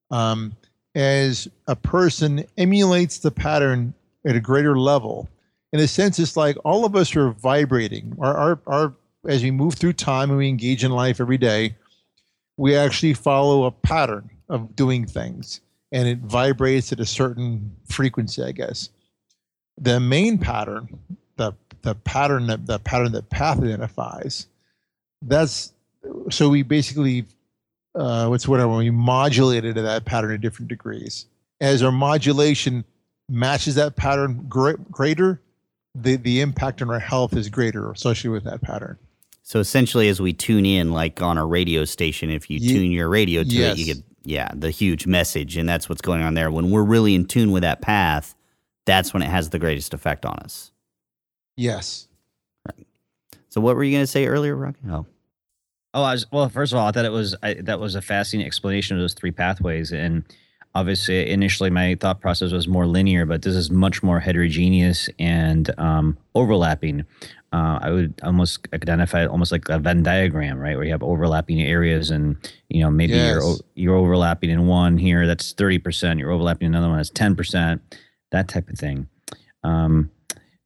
Um, 0.10 0.56
as 0.96 1.48
a 1.68 1.76
person 1.76 2.46
emulates 2.58 3.20
the 3.20 3.32
pattern 3.32 3.94
at 4.26 4.36
a 4.36 4.40
greater 4.40 4.78
level, 4.78 5.30
in 5.74 5.80
a 5.80 5.88
sense, 5.88 6.20
it's 6.20 6.36
like 6.36 6.58
all 6.66 6.86
of 6.86 6.96
us 6.96 7.16
are 7.16 7.32
vibrating. 7.32 8.16
Our, 8.20 8.36
our, 8.36 8.60
our, 8.68 8.94
as 9.28 9.44
we 9.44 9.52
move 9.52 9.76
through 9.76 9.94
time 9.94 10.30
and 10.30 10.38
we 10.38 10.50
engage 10.50 10.84
in 10.84 10.92
life 10.92 11.22
every 11.22 11.38
day, 11.38 11.76
we 12.58 12.76
actually 12.76 13.14
follow 13.14 13.64
a 13.64 13.72
pattern 13.72 14.30
of 14.50 14.76
doing 14.76 15.06
things 15.06 15.62
and 15.92 16.08
it 16.08 16.20
vibrates 16.20 16.92
at 16.92 17.00
a 17.00 17.06
certain 17.06 17.76
frequency, 17.86 18.44
I 18.44 18.52
guess. 18.52 18.90
The 19.80 20.00
main 20.00 20.38
pattern, 20.38 21.00
the 21.38 21.54
the 21.82 21.96
pattern 21.96 22.48
that 22.48 22.66
the 22.68 22.80
pattern 22.80 23.12
that 23.14 23.30
path 23.30 23.60
identifies, 23.60 24.48
that's 25.22 25.74
so 26.30 26.50
we 26.50 26.64
basically 26.64 27.26
uh, 27.96 28.28
what's 28.28 28.48
whatever 28.48 28.76
we 28.76 28.90
modulated 28.90 29.76
to 29.76 29.82
that 29.82 30.06
pattern 30.06 30.34
at 30.34 30.42
different 30.42 30.70
degrees. 30.70 31.26
As 31.60 31.84
our 31.84 31.92
modulation 31.92 32.86
matches 33.30 33.76
that 33.76 33.96
pattern 33.96 34.46
greater, 34.48 35.42
the 35.94 36.16
the 36.16 36.42
impact 36.42 36.82
on 36.82 36.90
our 36.90 37.00
health 37.00 37.36
is 37.36 37.50
greater 37.50 37.92
associated 37.92 38.32
with 38.32 38.44
that 38.46 38.62
pattern. 38.62 38.98
So 39.44 39.60
essentially, 39.60 40.08
as 40.08 40.22
we 40.22 40.34
tune 40.34 40.66
in, 40.66 40.92
like 40.92 41.22
on 41.22 41.38
a 41.38 41.46
radio 41.46 41.86
station, 41.86 42.30
if 42.30 42.50
you 42.50 42.60
Ye- 42.60 42.74
tune 42.74 42.92
your 42.92 43.10
radio 43.10 43.44
to 43.44 43.50
yes. 43.50 43.74
it, 43.74 43.80
you 43.80 43.86
get 43.94 44.04
yeah 44.24 44.50
the 44.54 44.72
huge 44.72 45.08
message, 45.08 45.58
and 45.58 45.68
that's 45.68 45.90
what's 45.90 46.02
going 46.02 46.22
on 46.22 46.34
there. 46.34 46.52
When 46.52 46.72
we're 46.72 46.84
really 46.84 47.16
in 47.16 47.26
tune 47.26 47.52
with 47.52 47.64
that 47.64 47.82
path, 47.82 48.36
that's 48.86 49.14
when 49.14 49.22
it 49.22 49.30
has 49.30 49.50
the 49.50 49.60
greatest 49.60 49.94
effect 49.94 50.26
on 50.26 50.38
us. 50.40 50.72
Yes. 51.58 52.08
Right. 52.68 52.88
So 53.50 53.62
what 53.62 53.76
were 53.76 53.84
you 53.84 53.92
going 53.92 54.04
to 54.04 54.08
say 54.08 54.26
earlier, 54.26 54.56
Rocky? 54.56 54.80
Oh. 54.90 55.06
Oh, 55.94 56.04
I 56.04 56.14
was, 56.14 56.32
well. 56.32 56.48
First 56.50 56.72
of 56.72 56.80
all, 56.80 56.88
I 56.88 56.92
thought 56.92 57.06
it 57.06 57.12
was 57.12 57.36
I, 57.44 57.56
that 57.56 57.80
was 57.80 57.96
a 57.96 58.02
fascinating 58.02 58.48
explanation 58.48 58.96
of 58.96 59.02
those 59.04 59.14
three 59.14 59.32
pathways, 59.32 59.92
and 59.92 60.24
obviously, 60.74 61.30
initially 61.30 61.70
my 61.70 61.96
thought 61.96 62.22
process 62.22 62.52
was 62.52 62.68
more 62.68 62.86
linear, 62.86 63.26
but 63.26 63.42
this 63.42 63.56
is 63.56 63.70
much 63.70 64.02
more 64.02 64.20
heterogeneous 64.20 65.10
and 65.20 65.70
um, 65.78 66.18
overlapping. 66.34 67.06
Uh, 67.54 67.80
I 67.82 67.92
would 67.92 68.14
almost 68.24 68.66
identify 68.74 69.24
it 69.24 69.28
almost 69.28 69.52
like 69.52 69.68
a 69.68 69.78
Venn 69.80 70.04
diagram, 70.04 70.58
right, 70.58 70.78
where 70.78 70.86
you 70.86 70.92
have 70.92 71.04
overlapping 71.04 71.62
areas, 71.62 72.10
and 72.10 72.38
you 72.70 72.82
know 72.82 72.90
maybe 72.90 73.14
yes. 73.14 73.42
you're 73.44 73.56
you're 73.76 73.96
overlapping 73.98 74.50
in 74.50 74.68
one 74.68 74.98
here 74.98 75.28
that's 75.28 75.52
thirty 75.52 75.78
percent, 75.78 76.20
you're 76.20 76.32
overlapping 76.32 76.68
another 76.68 76.88
one 76.88 76.98
that's 76.98 77.10
ten 77.10 77.36
percent, 77.36 77.82
that 78.32 78.48
type 78.48 78.70
of 78.70 78.78
thing. 78.78 79.10
Um, 79.64 80.10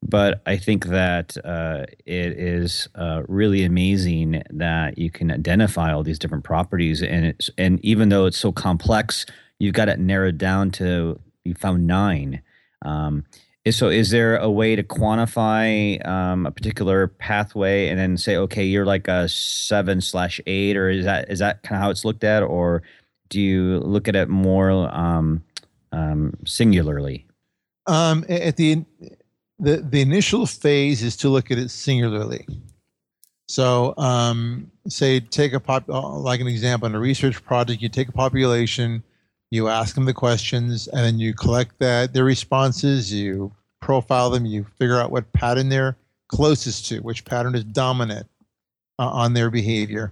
but 0.08 0.42
I 0.46 0.58
think 0.58 0.86
that 0.86 1.36
uh, 1.44 1.86
it 2.06 2.34
is 2.34 2.88
uh, 2.94 3.24
really 3.28 3.64
amazing 3.64 4.44
that 4.52 4.98
you 4.98 5.10
can 5.10 5.32
identify 5.32 5.92
all 5.92 6.04
these 6.04 6.20
different 6.20 6.44
properties, 6.44 7.02
and 7.02 7.26
it's 7.26 7.50
and 7.58 7.84
even 7.84 8.10
though 8.10 8.26
it's 8.26 8.38
so 8.38 8.52
complex, 8.52 9.26
you've 9.58 9.74
got 9.74 9.90
it 9.90 10.00
narrowed 10.00 10.38
down 10.38 10.70
to 10.72 11.20
you 11.44 11.56
found 11.56 11.88
nine. 11.88 12.42
Um, 12.84 13.26
so, 13.72 13.90
is 13.90 14.12
there 14.12 14.38
a 14.38 14.50
way 14.50 14.76
to 14.76 14.84
quantify 14.84 16.06
um, 16.08 16.46
a 16.46 16.52
particular 16.52 17.08
pathway 17.08 17.88
and 17.88 17.98
then 17.98 18.16
say, 18.16 18.38
okay, 18.38 18.64
you're 18.64 18.86
like 18.86 19.08
a 19.08 19.28
seven 19.28 20.02
slash 20.02 20.40
eight, 20.46 20.78
or 20.78 20.88
is 20.88 21.06
that 21.06 21.32
is 21.32 21.40
that 21.40 21.64
kind 21.64 21.78
of 21.78 21.82
how 21.82 21.90
it's 21.90 22.06
looked 22.06 22.24
at, 22.24 22.44
or 22.44 22.84
do 23.30 23.42
you 23.42 23.80
look 23.80 24.08
at 24.08 24.16
it 24.16 24.30
more 24.30 24.70
um, 24.96 25.44
um 25.92 26.38
singularly? 26.46 27.26
Um, 27.88 28.24
at 28.30 28.58
the 28.58 28.86
the 29.60 29.78
the 29.78 30.02
initial 30.02 30.46
phase 30.46 31.02
is 31.02 31.16
to 31.18 31.30
look 31.30 31.52
at 31.52 31.58
it 31.58 31.70
singularly. 31.70 32.46
So, 33.48 33.94
um, 33.98 34.72
say 34.88 35.20
take 35.20 35.54
a 35.54 35.60
pop 35.60 35.88
uh, 35.90 36.18
like 36.18 36.40
an 36.40 36.48
example 36.48 36.88
in 36.88 36.96
a 36.96 37.00
research 37.00 37.44
project. 37.44 37.82
You 37.82 37.90
take 37.90 38.10
a 38.10 38.14
population, 38.14 39.04
you 39.52 39.68
ask 39.68 39.96
them 39.96 40.06
the 40.06 40.14
questions, 40.14 40.88
and 40.88 41.02
then 41.02 41.20
you 41.20 41.34
collect 41.34 41.80
that 41.80 42.14
their 42.14 42.24
responses. 42.24 43.14
You 43.14 43.54
profile 43.82 44.30
them. 44.30 44.46
You 44.46 44.66
figure 44.78 45.00
out 45.00 45.12
what 45.12 45.32
pattern 45.34 45.70
they're 45.70 45.96
closest 46.28 46.88
to, 46.88 47.00
which 47.00 47.24
pattern 47.24 47.56
is 47.56 47.64
dominant 47.64 48.28
uh, 48.98 49.08
on 49.10 49.34
their 49.34 49.52
behavior, 49.52 50.12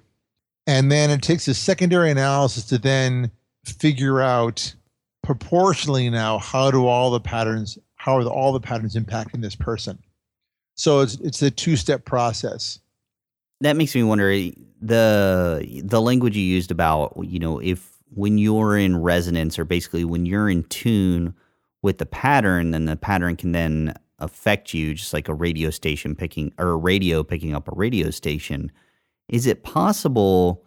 and 0.67 0.91
then 0.91 1.09
it 1.09 1.21
takes 1.21 1.47
a 1.47 1.53
secondary 1.53 2.11
analysis 2.11 2.65
to 2.65 2.77
then 2.77 3.31
figure 3.65 4.21
out 4.21 4.75
proportionally 5.23 6.09
now 6.09 6.37
how 6.37 6.69
do 6.69 6.85
all 6.85 7.09
the 7.09 7.19
patterns 7.19 7.79
how 8.03 8.17
are 8.17 8.23
the, 8.25 8.29
all 8.29 8.51
the 8.51 8.59
patterns 8.59 8.97
impacting 8.97 9.41
this 9.41 9.55
person? 9.55 9.97
So 10.75 10.99
it's 10.99 11.15
it's 11.15 11.41
a 11.41 11.49
two 11.49 11.77
step 11.77 12.03
process. 12.03 12.79
That 13.61 13.77
makes 13.77 13.95
me 13.95 14.03
wonder 14.03 14.29
the 14.81 15.81
the 15.85 16.01
language 16.01 16.35
you 16.35 16.43
used 16.43 16.69
about 16.69 17.15
you 17.21 17.39
know 17.39 17.59
if 17.59 17.93
when 18.09 18.37
you're 18.37 18.77
in 18.77 19.01
resonance 19.01 19.57
or 19.57 19.63
basically 19.63 20.03
when 20.03 20.25
you're 20.25 20.49
in 20.49 20.63
tune 20.65 21.33
with 21.81 21.97
the 21.97 22.05
pattern, 22.05 22.71
then 22.71 22.85
the 22.85 22.97
pattern 22.97 23.37
can 23.37 23.53
then 23.53 23.93
affect 24.19 24.73
you, 24.73 24.93
just 24.93 25.13
like 25.13 25.29
a 25.29 25.33
radio 25.33 25.69
station 25.69 26.13
picking 26.13 26.51
or 26.57 26.71
a 26.71 26.77
radio 26.77 27.23
picking 27.23 27.55
up 27.55 27.69
a 27.69 27.75
radio 27.75 28.09
station. 28.09 28.69
Is 29.29 29.47
it 29.47 29.63
possible 29.63 30.65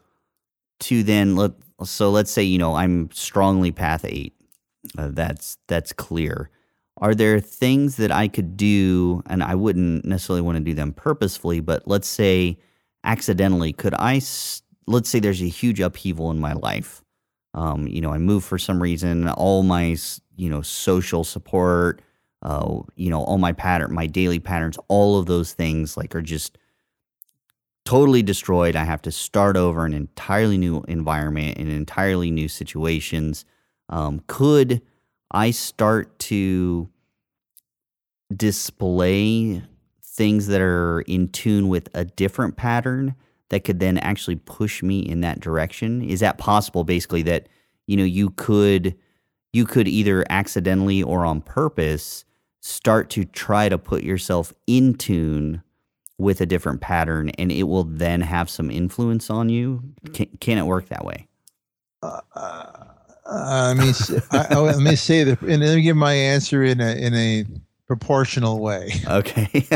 to 0.81 1.03
then 1.03 1.37
look? 1.37 1.61
So 1.85 2.09
let's 2.09 2.31
say 2.31 2.44
you 2.44 2.57
know 2.57 2.77
I'm 2.77 3.11
strongly 3.12 3.72
path 3.72 4.07
eight. 4.07 4.35
Uh, 4.96 5.11
that's 5.12 5.59
that's 5.66 5.92
clear 5.92 6.51
are 6.99 7.15
there 7.15 7.41
things 7.41 7.97
that 7.97 8.11
I 8.11 8.29
could 8.29 8.57
do, 8.57 9.23
and 9.27 9.43
I 9.43 9.55
wouldn't 9.55 10.05
necessarily 10.05 10.41
want 10.41 10.57
to 10.59 10.65
do 10.65 10.75
them 10.75 10.93
purposefully, 10.93 11.61
but 11.61 11.87
let's 11.87 12.09
say 12.09 12.59
accidentally, 13.05 13.73
could 13.73 13.95
I, 13.95 14.21
let's 14.87 15.09
say 15.09 15.21
there's 15.21 15.43
a 15.43 15.49
huge 15.49 15.81
upheaval 15.81 16.31
in 16.31 16.41
my 16.41 16.55
life. 16.55 17.03
Um, 17.55 17.87
you 17.87 18.01
know, 18.01 18.13
I 18.13 18.19
move 18.19 18.45
for 18.45 18.59
some 18.59 18.83
reason, 18.83 19.29
all 19.29 19.63
my, 19.63 19.97
you 20.37 20.51
know, 20.51 20.63
social 20.63 21.25
support, 21.25 22.03
uh, 22.43 22.81
you 22.97 23.11
know, 23.11 23.23
all 23.23 23.39
my 23.39 23.53
pattern, 23.53 23.95
my 23.95 24.07
daily 24.07 24.39
patterns, 24.39 24.79
all 24.89 25.19
of 25.19 25.27
those 25.27 25.53
things 25.53 25.97
like 25.97 26.15
are 26.15 26.23
just 26.23 26.59
totally 27.85 28.23
destroyed. 28.23 28.77
I 28.77 28.85
have 28.85 29.01
to 29.03 29.13
start 29.13 29.57
over 29.57 29.87
an 29.87 29.95
entirely 29.95 30.59
new 30.59 30.85
environment 30.89 31.57
in 31.57 31.71
entirely 31.71 32.31
new 32.31 32.49
situations. 32.49 33.45
Um, 33.89 34.23
could 34.27 34.83
I 35.31 35.51
start 35.51 36.19
to 36.21 36.89
display 38.35 39.62
things 40.03 40.47
that 40.47 40.61
are 40.61 41.03
in 41.03 41.29
tune 41.29 41.69
with 41.69 41.89
a 41.95 42.05
different 42.05 42.57
pattern 42.57 43.15
that 43.51 43.65
could 43.65 43.81
then 43.81 43.99
actually 43.99 44.37
push 44.37 44.83
me 44.83 45.01
in 45.01 45.21
that 45.21 45.41
direction. 45.41 46.03
Is 46.03 46.21
that 46.21 46.38
possible 46.38 46.85
basically 46.85 47.23
that 47.23 47.48
you 47.87 47.96
know 47.96 48.05
you 48.05 48.31
could 48.31 48.96
you 49.53 49.65
could 49.65 49.88
either 49.88 50.25
accidentally 50.29 51.03
or 51.03 51.25
on 51.25 51.40
purpose 51.40 52.25
start 52.61 53.11
to 53.11 53.25
try 53.25 53.69
to 53.69 53.79
put 53.79 54.03
yourself 54.03 54.53
in 54.67 54.94
tune 54.94 55.63
with 56.19 56.40
a 56.40 56.46
different 56.46 56.81
pattern 56.81 57.31
and 57.31 57.53
it 57.53 57.65
will 57.65 57.85
then 57.85 58.21
have 58.21 58.50
some 58.50 58.71
influence 58.71 59.31
on 59.31 59.48
you? 59.48 59.83
Can, 60.13 60.27
can 60.40 60.59
it 60.59 60.67
work 60.67 60.88
that 60.88 61.05
way? 61.05 61.29
Uh, 62.03 62.21
uh 63.29 63.74
let 63.77 63.87
me 63.87 64.18
I, 64.31 64.46
oh, 64.52 64.64
let 64.64 64.79
me 64.79 64.96
say 64.96 65.24
that, 65.24 65.40
and 65.42 65.62
let 65.62 65.77
me 65.77 65.83
give 65.83 65.96
my 65.96 66.12
answer 66.12 66.62
in 66.62 66.81
a 66.81 66.92
in 66.94 67.14
a 67.14 67.44
proportional 67.87 68.60
way. 68.60 68.92
Okay. 69.06 69.66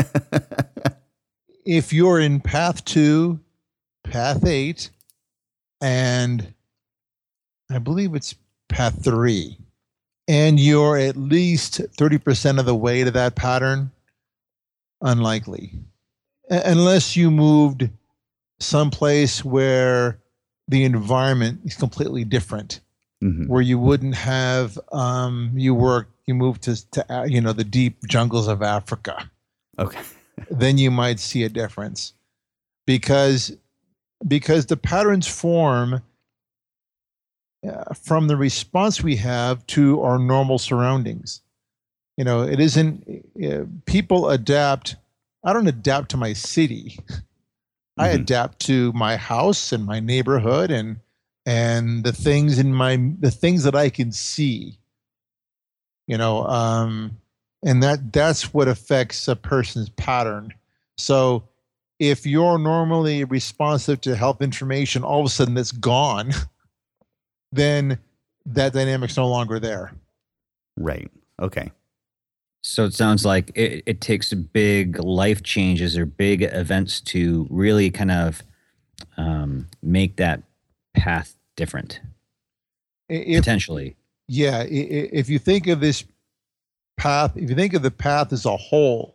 if 1.65 1.93
you're 1.93 2.19
in 2.19 2.39
path 2.39 2.83
two, 2.85 3.39
path 4.03 4.45
eight, 4.45 4.89
and 5.81 6.53
I 7.69 7.79
believe 7.79 8.15
it's 8.15 8.35
path 8.69 9.03
three, 9.03 9.57
and 10.27 10.59
you're 10.59 10.97
at 10.97 11.17
least 11.17 11.81
thirty 11.97 12.17
percent 12.17 12.59
of 12.59 12.65
the 12.65 12.75
way 12.75 13.03
to 13.03 13.11
that 13.11 13.35
pattern, 13.35 13.91
unlikely, 15.01 15.73
a- 16.49 16.61
unless 16.65 17.15
you 17.15 17.31
moved 17.31 17.89
someplace 18.59 19.43
where 19.43 20.19
the 20.67 20.83
environment 20.83 21.59
is 21.65 21.75
completely 21.75 22.23
different 22.23 22.79
mm-hmm. 23.21 23.45
where 23.47 23.61
you 23.61 23.77
wouldn't 23.79 24.15
have 24.15 24.79
um, 24.91 25.51
you 25.55 25.73
work 25.73 26.09
you 26.25 26.33
move 26.33 26.59
to, 26.61 26.89
to 26.91 27.13
uh, 27.13 27.23
you 27.23 27.41
know 27.41 27.53
the 27.53 27.63
deep 27.63 27.97
jungles 28.07 28.47
of 28.47 28.61
Africa. 28.61 29.29
Okay. 29.79 30.01
then 30.49 30.77
you 30.77 30.91
might 30.91 31.19
see 31.19 31.43
a 31.43 31.49
difference 31.49 32.13
because 32.85 33.55
because 34.27 34.67
the 34.67 34.77
patterns 34.77 35.27
form 35.27 36.01
uh, 37.67 37.93
from 37.93 38.27
the 38.27 38.35
response 38.35 39.03
we 39.03 39.15
have 39.17 39.65
to 39.67 40.01
our 40.01 40.17
normal 40.17 40.57
surroundings. 40.57 41.41
You 42.17 42.25
know, 42.25 42.41
it 42.43 42.59
isn't, 42.59 43.25
uh, 43.43 43.65
people 43.85 44.29
adapt. 44.29 44.95
I 45.43 45.53
don't 45.53 45.67
adapt 45.67 46.09
to 46.11 46.17
my 46.17 46.33
city. 46.33 46.99
I 47.97 48.09
Mhm. 48.09 48.21
adapt 48.21 48.59
to 48.61 48.91
my 48.93 49.15
house 49.15 49.71
and 49.71 49.85
my 49.85 49.99
neighborhood 49.99 50.71
and 50.71 50.97
and 51.51 52.05
the 52.05 52.13
things 52.13 52.59
in 52.59 52.73
my 52.73 53.11
the 53.19 53.29
things 53.29 53.63
that 53.65 53.75
I 53.75 53.89
can 53.89 54.13
see. 54.13 54.77
You 56.07 56.17
know, 56.17 56.45
um, 56.47 57.17
and 57.63 57.83
that 57.83 58.13
that's 58.13 58.53
what 58.53 58.69
affects 58.69 59.27
a 59.27 59.35
person's 59.35 59.89
pattern. 59.89 60.53
So 60.97 61.43
if 61.99 62.25
you're 62.25 62.57
normally 62.57 63.25
responsive 63.25 63.99
to 64.01 64.15
health 64.15 64.41
information, 64.41 65.03
all 65.03 65.19
of 65.19 65.25
a 65.25 65.29
sudden 65.29 65.57
it's 65.57 65.73
gone, 65.73 66.31
then 67.51 67.99
that 68.45 68.71
dynamic's 68.73 69.17
no 69.17 69.27
longer 69.27 69.59
there. 69.59 69.91
Right. 70.77 71.11
Okay. 71.41 71.69
So 72.63 72.85
it 72.85 72.93
sounds 72.93 73.25
like 73.25 73.51
it, 73.55 73.83
it 73.85 74.01
takes 74.01 74.33
big 74.33 74.99
life 74.99 75.43
changes 75.43 75.97
or 75.97 76.05
big 76.05 76.43
events 76.43 77.01
to 77.01 77.45
really 77.49 77.89
kind 77.89 78.11
of 78.11 78.43
um, 79.17 79.67
make 79.81 80.15
that 80.17 80.43
path 80.93 81.35
different, 81.61 82.01
If 83.07 83.43
potentially. 83.43 83.95
yeah, 84.27 84.63
if 84.67 85.29
you 85.29 85.37
think 85.37 85.67
of 85.67 85.79
this 85.79 86.03
path, 86.97 87.37
if 87.37 87.49
you 87.49 87.55
think 87.55 87.73
of 87.75 87.83
the 87.83 87.91
path 87.91 88.33
as 88.33 88.45
a 88.45 88.57
whole, 88.57 89.13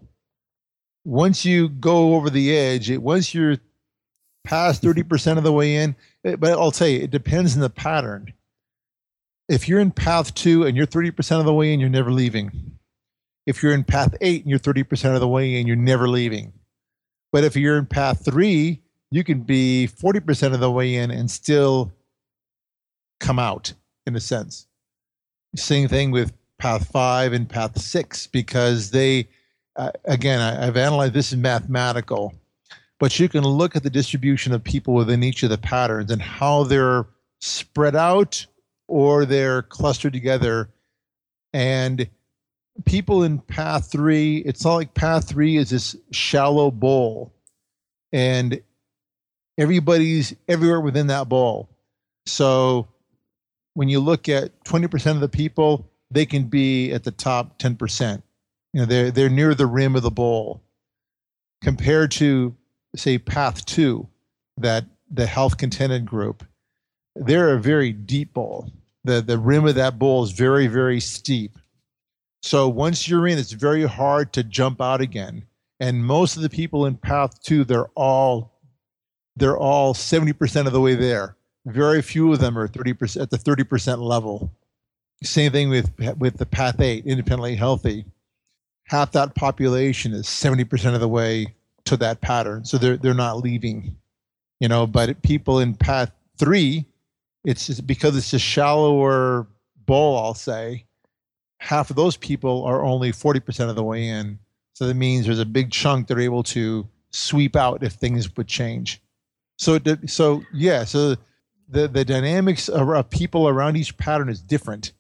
once 1.05 1.45
you 1.45 1.69
go 1.69 2.15
over 2.15 2.31
the 2.31 2.57
edge, 2.57 2.89
it 2.91 3.03
once 3.03 3.35
you're 3.35 3.57
past 4.45 4.81
30% 4.83 5.39
of 5.39 5.43
the 5.45 5.53
way 5.53 5.75
in, 5.77 5.97
eh, 6.25 6.37
but 6.37 6.53
I'll 6.53 6.71
tell 6.71 6.87
you, 6.87 7.01
it 7.01 7.11
depends 7.11 7.55
on 7.55 7.61
the 7.61 7.71
pattern. 7.71 8.33
If 9.49 9.69
you're 9.69 9.81
in 9.81 9.91
path 9.91 10.35
two 10.35 10.65
and 10.65 10.77
you're 10.77 10.87
30% 10.87 11.41
of 11.41 11.47
the 11.47 11.55
way 11.55 11.73
in, 11.73 11.81
you're 11.81 11.89
never 11.89 12.13
leaving. 12.13 12.79
If 13.45 13.63
you're 13.63 13.75
in 13.75 13.83
path 13.85 14.15
eight 14.21 14.43
and 14.43 14.51
you're 14.51 14.59
30% 14.61 15.15
of 15.15 15.21
the 15.21 15.29
way 15.29 15.57
in, 15.59 15.67
you're 15.67 15.77
never 15.77 16.09
leaving. 16.09 16.53
But 17.33 17.43
if 17.45 17.57
you're 17.57 17.77
in 17.79 17.87
path 17.87 18.25
three, 18.25 18.83
you 19.11 19.23
can 19.25 19.41
be 19.43 19.89
40% 19.89 20.55
of 20.55 20.61
the 20.61 20.71
way 20.71 20.95
in 20.97 21.11
and 21.13 21.31
still 21.31 21.93
come 23.21 23.39
out 23.39 23.73
in 24.07 24.17
a 24.17 24.21
sense. 24.21 24.67
Same 25.55 25.89
thing 25.89 26.11
with 26.11 26.33
path 26.59 26.89
five 26.89 27.33
and 27.33 27.49
path 27.49 27.79
six 27.81 28.27
because 28.27 28.91
they, 28.91 29.29
uh, 29.77 29.93
again, 30.05 30.41
I, 30.41 30.67
I've 30.67 30.77
analyzed 30.77 31.15
this 31.15 31.33
is 31.33 31.39
mathematical, 31.39 32.35
but 32.99 33.19
you 33.19 33.29
can 33.29 33.43
look 33.45 33.77
at 33.77 33.83
the 33.83 33.91
distribution 33.91 34.53
of 34.53 34.63
people 34.65 34.95
within 34.95 35.23
each 35.23 35.43
of 35.43 35.51
the 35.51 35.59
patterns 35.59 36.11
and 36.11 36.23
how 36.23 36.65
they're 36.65 37.07
spread 37.41 37.97
out 37.97 38.47
or 38.89 39.25
they're 39.25 39.63
clustered 39.63 40.13
together. 40.13 40.71
And 41.53 42.09
people 42.85 43.23
in 43.23 43.39
path 43.39 43.91
three, 43.91 44.39
it's 44.39 44.65
not 44.65 44.75
like 44.75 44.95
path 44.95 45.29
three 45.29 45.57
is 45.57 45.71
this 45.71 45.97
shallow 46.11 46.71
bowl 46.71 47.33
and 48.13 48.61
everybody's 49.59 50.35
everywhere 50.49 50.81
within 50.81 51.07
that 51.09 51.29
bowl. 51.29 51.69
So 52.27 52.89
when 53.77 53.91
you 53.91 54.01
look 54.01 54.27
at 54.27 54.65
20% 54.65 55.11
of 55.11 55.21
the 55.21 55.29
people, 55.29 55.87
they 56.11 56.25
can 56.25 56.45
be 56.45 56.93
at 56.93 57.05
the 57.05 57.11
top 57.11 57.59
10%. 57.59 58.23
You 58.73 58.81
know, 58.81 58.87
they're 58.87 59.11
they're 59.11 59.29
near 59.29 59.55
the 59.55 59.67
rim 59.67 59.95
of 59.95 60.03
the 60.03 60.11
bowl. 60.11 60.63
Compared 61.63 62.11
to 62.13 62.57
say 62.95 63.19
path 63.19 63.67
two, 63.67 64.09
that 64.57 64.87
the 65.11 65.27
health 65.27 65.59
contented 65.59 66.07
group, 66.07 66.43
they're 67.15 67.55
a 67.55 67.61
very 67.61 67.93
deep 67.93 68.33
bowl. 68.33 68.71
The 69.05 69.21
the 69.21 69.39
rim 69.39 69.67
of 69.67 69.75
that 69.75 69.99
bowl 69.99 70.25
is 70.25 70.33
very, 70.33 70.69
very 70.69 70.99
steep. 70.99 71.59
So 72.43 72.69
once 72.69 73.07
you're 73.07 73.27
in, 73.27 73.37
it's 73.37 73.53
very 73.53 73.85
hard 73.85 74.33
to 74.35 74.43
jump 74.43 74.81
out 74.81 75.03
again. 75.03 75.45
And 75.81 76.03
most 76.03 76.37
of 76.37 76.43
the 76.43 76.51
people 76.51 76.87
in 76.87 76.97
path 76.97 77.43
two, 77.43 77.65
they're 77.65 77.89
all 77.89 78.59
they're 79.37 79.59
all 79.59 79.93
70% 79.93 80.67
of 80.67 80.73
the 80.73 80.81
way 80.81 80.95
there 80.95 81.37
very 81.67 82.03
few 82.03 82.33
of 82.33 82.39
them 82.39 82.59
are 82.59 82.69
30% 82.69 83.21
at 83.21 83.31
the 83.31 83.37
30% 83.37 83.99
level. 83.99 84.51
Same 85.23 85.53
thing 85.53 85.71
with 85.71 85.91
with 86.19 86.37
the 86.37 86.47
path 86.47 86.81
8 86.81 87.07
independently 87.07 87.55
healthy. 87.55 88.05
Half 88.85 89.13
that 89.13 89.35
population 89.35 90.13
is 90.13 90.27
70% 90.27 90.95
of 90.95 91.01
the 91.01 91.09
way 91.09 91.55
to 91.87 91.97
that 91.97 92.21
pattern 92.21 92.65
so 92.65 92.79
they're 92.79 92.97
they're 92.97 93.15
not 93.15 93.39
leaving 93.39 93.97
you 94.59 94.67
know 94.67 94.89
but 94.89 95.23
people 95.23 95.61
in 95.61 95.73
path 95.73 96.11
3 96.37 96.85
it's 97.45 97.69
just 97.69 97.87
because 97.87 98.17
it's 98.17 98.33
a 98.33 98.41
shallower 98.41 99.47
bowl 99.87 100.19
I'll 100.19 100.35
say 100.35 100.85
half 101.59 101.91
of 101.91 101.97
those 101.97 102.17
people 102.17 102.65
are 102.65 102.83
only 102.83 103.13
40% 103.13 103.69
of 103.69 103.77
the 103.77 103.83
way 103.83 104.07
in. 104.07 104.39
So 104.75 104.87
that 104.87 104.95
means 104.95 105.27
there's 105.27 105.39
a 105.39 105.47
big 105.47 105.71
chunk 105.71 106.07
they're 106.07 106.21
able 106.21 106.43
to 106.45 106.87
sweep 107.11 107.57
out 107.57 107.83
if 107.83 107.95
things 107.95 108.37
would 108.37 108.47
change. 108.47 109.01
So 109.59 109.79
so 110.07 110.43
yeah 110.53 110.85
so 110.85 111.17
the 111.69 111.89
the 111.89 112.05
dynamics 112.05 112.69
of, 112.69 113.11
people 113.11 113.49
around 113.49 113.77
each 113.77 113.97
pattern 113.97 114.29
is 114.29 114.41
different 114.41 114.93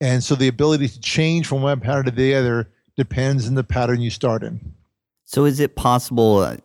and 0.00 0.24
so 0.24 0.34
the 0.34 0.48
ability 0.48 0.88
to 0.88 1.00
change 1.00 1.46
from 1.46 1.62
one 1.62 1.80
pattern 1.80 2.06
to 2.06 2.10
the 2.10 2.34
other 2.34 2.70
depends 2.96 3.46
on 3.48 3.54
the 3.54 3.64
pattern 3.64 4.00
you 4.00 4.10
start 4.10 4.42
in 4.42 4.74
So 5.24 5.44
is 5.44 5.60
it 5.60 5.76
possible? 5.76 6.38
Uh, 6.38 6.56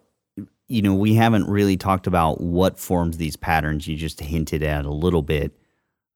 you 0.67 0.81
know, 0.81 0.95
we 0.95 1.13
haven't 1.13 1.47
really 1.47 1.77
talked 1.77 2.07
about 2.07 2.41
what 2.41 2.79
forms 2.79 3.17
these 3.17 3.35
patterns. 3.35 3.87
You 3.87 3.95
just 3.95 4.19
hinted 4.19 4.63
at 4.63 4.85
a 4.85 4.91
little 4.91 5.21
bit, 5.21 5.51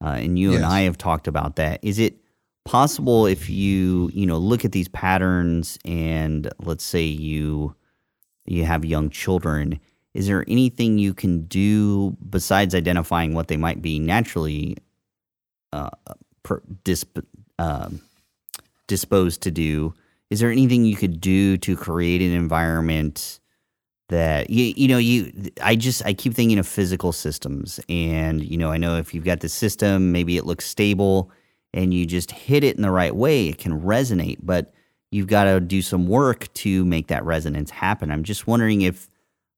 uh, 0.04 0.18
and 0.18 0.40
you 0.40 0.54
and 0.54 0.66
I 0.66 0.82
have 0.82 0.98
talked 0.98 1.28
about 1.28 1.58
that. 1.58 1.80
Is 1.84 2.00
it 2.00 2.16
possible 2.66 3.26
if 3.28 3.50
you 3.50 4.10
you 4.14 4.26
know 4.26 4.38
look 4.38 4.66
at 4.66 4.72
these 4.72 4.88
patterns 4.88 5.78
and 5.86 6.52
let's 6.60 6.84
say 6.84 7.04
you 7.04 7.76
you 8.46 8.66
have 8.66 8.84
young 8.84 9.10
children? 9.10 9.80
Is 10.14 10.28
there 10.28 10.44
anything 10.48 10.98
you 10.98 11.14
can 11.14 11.44
do 11.44 12.18
besides 12.30 12.74
identifying 12.74 13.34
what 13.34 13.48
they 13.48 13.58
might 13.58 13.82
be 13.82 14.00
naturally 14.00 14.78
uh, 15.72 15.90
per, 16.44 16.62
disp, 16.84 17.20
um 17.58 18.02
disposed 18.88 19.42
to 19.44 19.52
do? 19.52 19.94
Is 20.30 20.40
there 20.40 20.52
anything 20.52 20.86
you 20.86 20.96
could 20.96 21.22
do 21.22 21.58
to 21.58 21.76
create 21.76 22.22
an 22.22 22.32
environment 22.32 23.40
that 24.10 24.50
you 24.50 24.74
you 24.76 24.88
know 24.88 24.98
you 24.98 25.52
I 25.62 25.76
just 25.76 26.04
I 26.06 26.14
keep 26.14 26.34
thinking 26.34 26.58
of 26.58 26.68
physical 26.68 27.12
systems 27.12 27.80
and 27.88 28.44
you 28.44 28.58
know 28.58 28.72
I 28.72 28.78
know 28.78 28.98
if 28.98 29.14
you've 29.14 29.24
got 29.24 29.42
the 29.42 29.50
system 29.50 30.12
maybe 30.12 30.36
it 30.36 30.46
looks 30.46 30.66
stable 30.66 31.32
and 31.76 31.94
you 31.94 32.08
just 32.08 32.32
hit 32.32 32.64
it 32.64 32.76
in 32.76 32.82
the 32.82 32.90
right 32.90 33.16
way 33.16 33.48
it 33.48 33.60
can 33.60 33.82
resonate 33.82 34.40
but 34.42 34.74
you've 35.12 35.28
got 35.28 35.46
to 35.46 35.60
do 35.60 35.82
some 35.82 36.08
work 36.08 36.52
to 36.54 36.86
make 36.86 37.08
that 37.08 37.24
resonance 37.26 37.72
happen. 37.72 38.12
I'm 38.12 38.24
just 38.24 38.48
wondering 38.48 38.82
if 38.82 39.10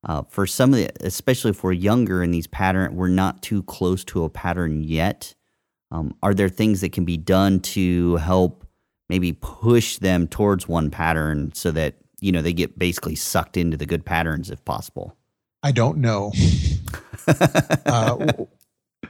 uh, 0.03 0.23
for 0.29 0.47
some 0.47 0.73
of 0.73 0.79
the 0.79 0.89
especially 1.01 1.51
if 1.51 1.63
we're 1.63 1.71
younger 1.71 2.23
in 2.23 2.31
these 2.31 2.47
pattern 2.47 2.95
we're 2.95 3.07
not 3.07 3.41
too 3.41 3.63
close 3.63 4.03
to 4.03 4.23
a 4.23 4.29
pattern 4.29 4.83
yet 4.83 5.35
um, 5.91 6.15
are 6.23 6.33
there 6.33 6.49
things 6.49 6.81
that 6.81 6.93
can 6.93 7.05
be 7.05 7.17
done 7.17 7.59
to 7.59 8.15
help 8.15 8.65
maybe 9.09 9.33
push 9.33 9.97
them 9.97 10.27
towards 10.27 10.67
one 10.67 10.89
pattern 10.89 11.51
so 11.53 11.69
that 11.71 11.95
you 12.21 12.31
know 12.31 12.41
they 12.41 12.53
get 12.53 12.79
basically 12.79 13.15
sucked 13.15 13.57
into 13.57 13.75
the 13.75 13.85
good 13.85 14.05
patterns 14.05 14.49
if 14.49 14.63
possible? 14.65 15.15
I 15.61 15.71
don't 15.71 15.99
know. 15.99 16.31
Uh, 17.85 18.31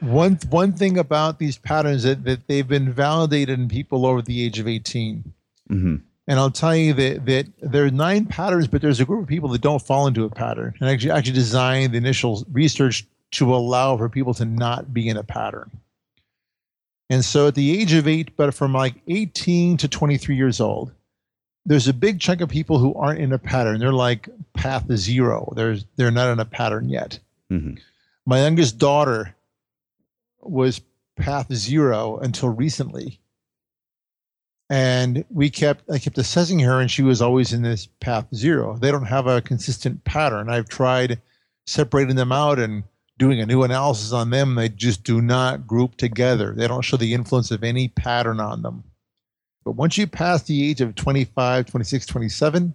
one 0.01 0.37
one 0.49 0.73
thing 0.73 0.97
about 0.97 1.39
these 1.39 1.57
patterns 1.57 2.03
that, 2.03 2.23
that 2.25 2.45
they've 2.47 2.67
been 2.67 2.91
validated 2.91 3.57
in 3.57 3.69
people 3.69 4.05
over 4.05 4.21
the 4.21 4.43
age 4.43 4.59
of 4.59 4.67
18 4.67 5.33
hmm 5.69 5.95
and 6.31 6.39
I'll 6.39 6.49
tell 6.49 6.73
you 6.73 6.93
that 6.93 7.25
that 7.25 7.47
there 7.61 7.83
are 7.83 7.91
nine 7.91 8.25
patterns, 8.25 8.65
but 8.65 8.81
there's 8.81 9.01
a 9.01 9.05
group 9.05 9.23
of 9.23 9.27
people 9.27 9.49
that 9.49 9.59
don't 9.59 9.81
fall 9.81 10.07
into 10.07 10.23
a 10.23 10.29
pattern, 10.29 10.73
and 10.79 10.89
actually 10.89 11.11
actually 11.11 11.33
designed 11.33 11.91
the 11.91 11.97
initial 11.97 12.45
research 12.49 13.05
to 13.31 13.53
allow 13.53 13.97
for 13.97 14.07
people 14.07 14.33
to 14.35 14.45
not 14.45 14.93
be 14.93 15.09
in 15.09 15.17
a 15.17 15.23
pattern. 15.23 15.69
And 17.09 17.25
so, 17.25 17.47
at 17.47 17.55
the 17.55 17.77
age 17.77 17.91
of 17.91 18.07
eight, 18.07 18.37
but 18.37 18.53
from 18.53 18.71
like 18.71 18.95
18 19.09 19.75
to 19.75 19.89
23 19.89 20.37
years 20.37 20.61
old, 20.61 20.93
there's 21.65 21.89
a 21.89 21.93
big 21.93 22.21
chunk 22.21 22.39
of 22.39 22.47
people 22.47 22.79
who 22.79 22.93
aren't 22.93 23.19
in 23.19 23.33
a 23.33 23.37
pattern. 23.37 23.81
They're 23.81 23.91
like 23.91 24.29
path 24.53 24.85
zero. 24.95 25.51
There's 25.53 25.83
they're 25.97 26.11
not 26.11 26.31
in 26.31 26.39
a 26.39 26.45
pattern 26.45 26.87
yet. 26.87 27.19
hmm 27.49 27.73
My 28.25 28.39
youngest 28.39 28.77
daughter 28.77 29.35
was 30.39 30.79
path 31.17 31.53
zero 31.53 32.19
until 32.19 32.47
recently. 32.47 33.19
And 34.71 35.25
we 35.29 35.49
kept 35.49 35.91
I 35.91 35.99
kept 35.99 36.17
assessing 36.17 36.59
her 36.59 36.79
and 36.79 36.89
she 36.89 37.01
was 37.01 37.21
always 37.21 37.51
in 37.51 37.61
this 37.61 37.87
path 37.99 38.25
zero. 38.33 38.77
They 38.77 38.89
don't 38.89 39.05
have 39.05 39.27
a 39.27 39.41
consistent 39.41 40.05
pattern. 40.05 40.49
I've 40.49 40.69
tried 40.69 41.21
separating 41.67 42.15
them 42.15 42.31
out 42.31 42.57
and 42.57 42.85
doing 43.17 43.41
a 43.41 43.45
new 43.45 43.63
analysis 43.63 44.13
on 44.13 44.29
them. 44.29 44.55
They 44.55 44.69
just 44.69 45.03
do 45.03 45.21
not 45.21 45.67
group 45.67 45.97
together. 45.97 46.53
They 46.55 46.69
don't 46.69 46.85
show 46.85 46.95
the 46.95 47.13
influence 47.13 47.51
of 47.51 47.65
any 47.65 47.89
pattern 47.89 48.39
on 48.39 48.61
them. 48.61 48.85
But 49.65 49.73
once 49.73 49.97
you 49.97 50.07
pass 50.07 50.43
the 50.43 50.69
age 50.69 50.79
of 50.79 50.95
25, 50.95 51.65
26, 51.65 52.05
27, 52.05 52.73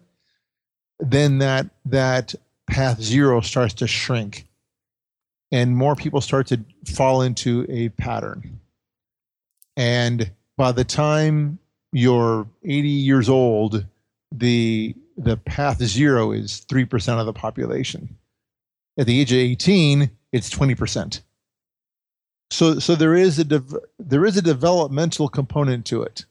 then 1.00 1.38
that 1.38 1.70
that 1.86 2.34
path 2.66 3.00
zero 3.00 3.40
starts 3.40 3.72
to 3.72 3.86
shrink 3.86 4.46
and 5.50 5.74
more 5.74 5.96
people 5.96 6.20
start 6.20 6.48
to 6.48 6.60
fall 6.84 7.22
into 7.22 7.64
a 7.70 7.88
pattern. 7.88 8.60
And 9.78 10.32
by 10.58 10.72
the 10.72 10.84
time 10.84 11.58
you're 11.96 12.46
80 12.62 12.88
years 12.88 13.28
old, 13.30 13.86
the 14.30 14.94
the 15.16 15.38
path 15.38 15.82
zero 15.82 16.30
is 16.30 16.66
3% 16.68 17.18
of 17.18 17.24
the 17.24 17.32
population. 17.32 18.18
At 18.98 19.06
the 19.06 19.18
age 19.18 19.32
of 19.32 19.38
18, 19.38 20.10
it's 20.30 20.50
20%. 20.50 21.22
So 22.50 22.78
so 22.78 22.94
there 22.94 23.14
is 23.14 23.38
a 23.38 23.62
there 23.98 24.26
is 24.26 24.36
a 24.36 24.42
developmental 24.42 25.28
component 25.28 25.86
to 25.86 26.02
it. 26.02 26.26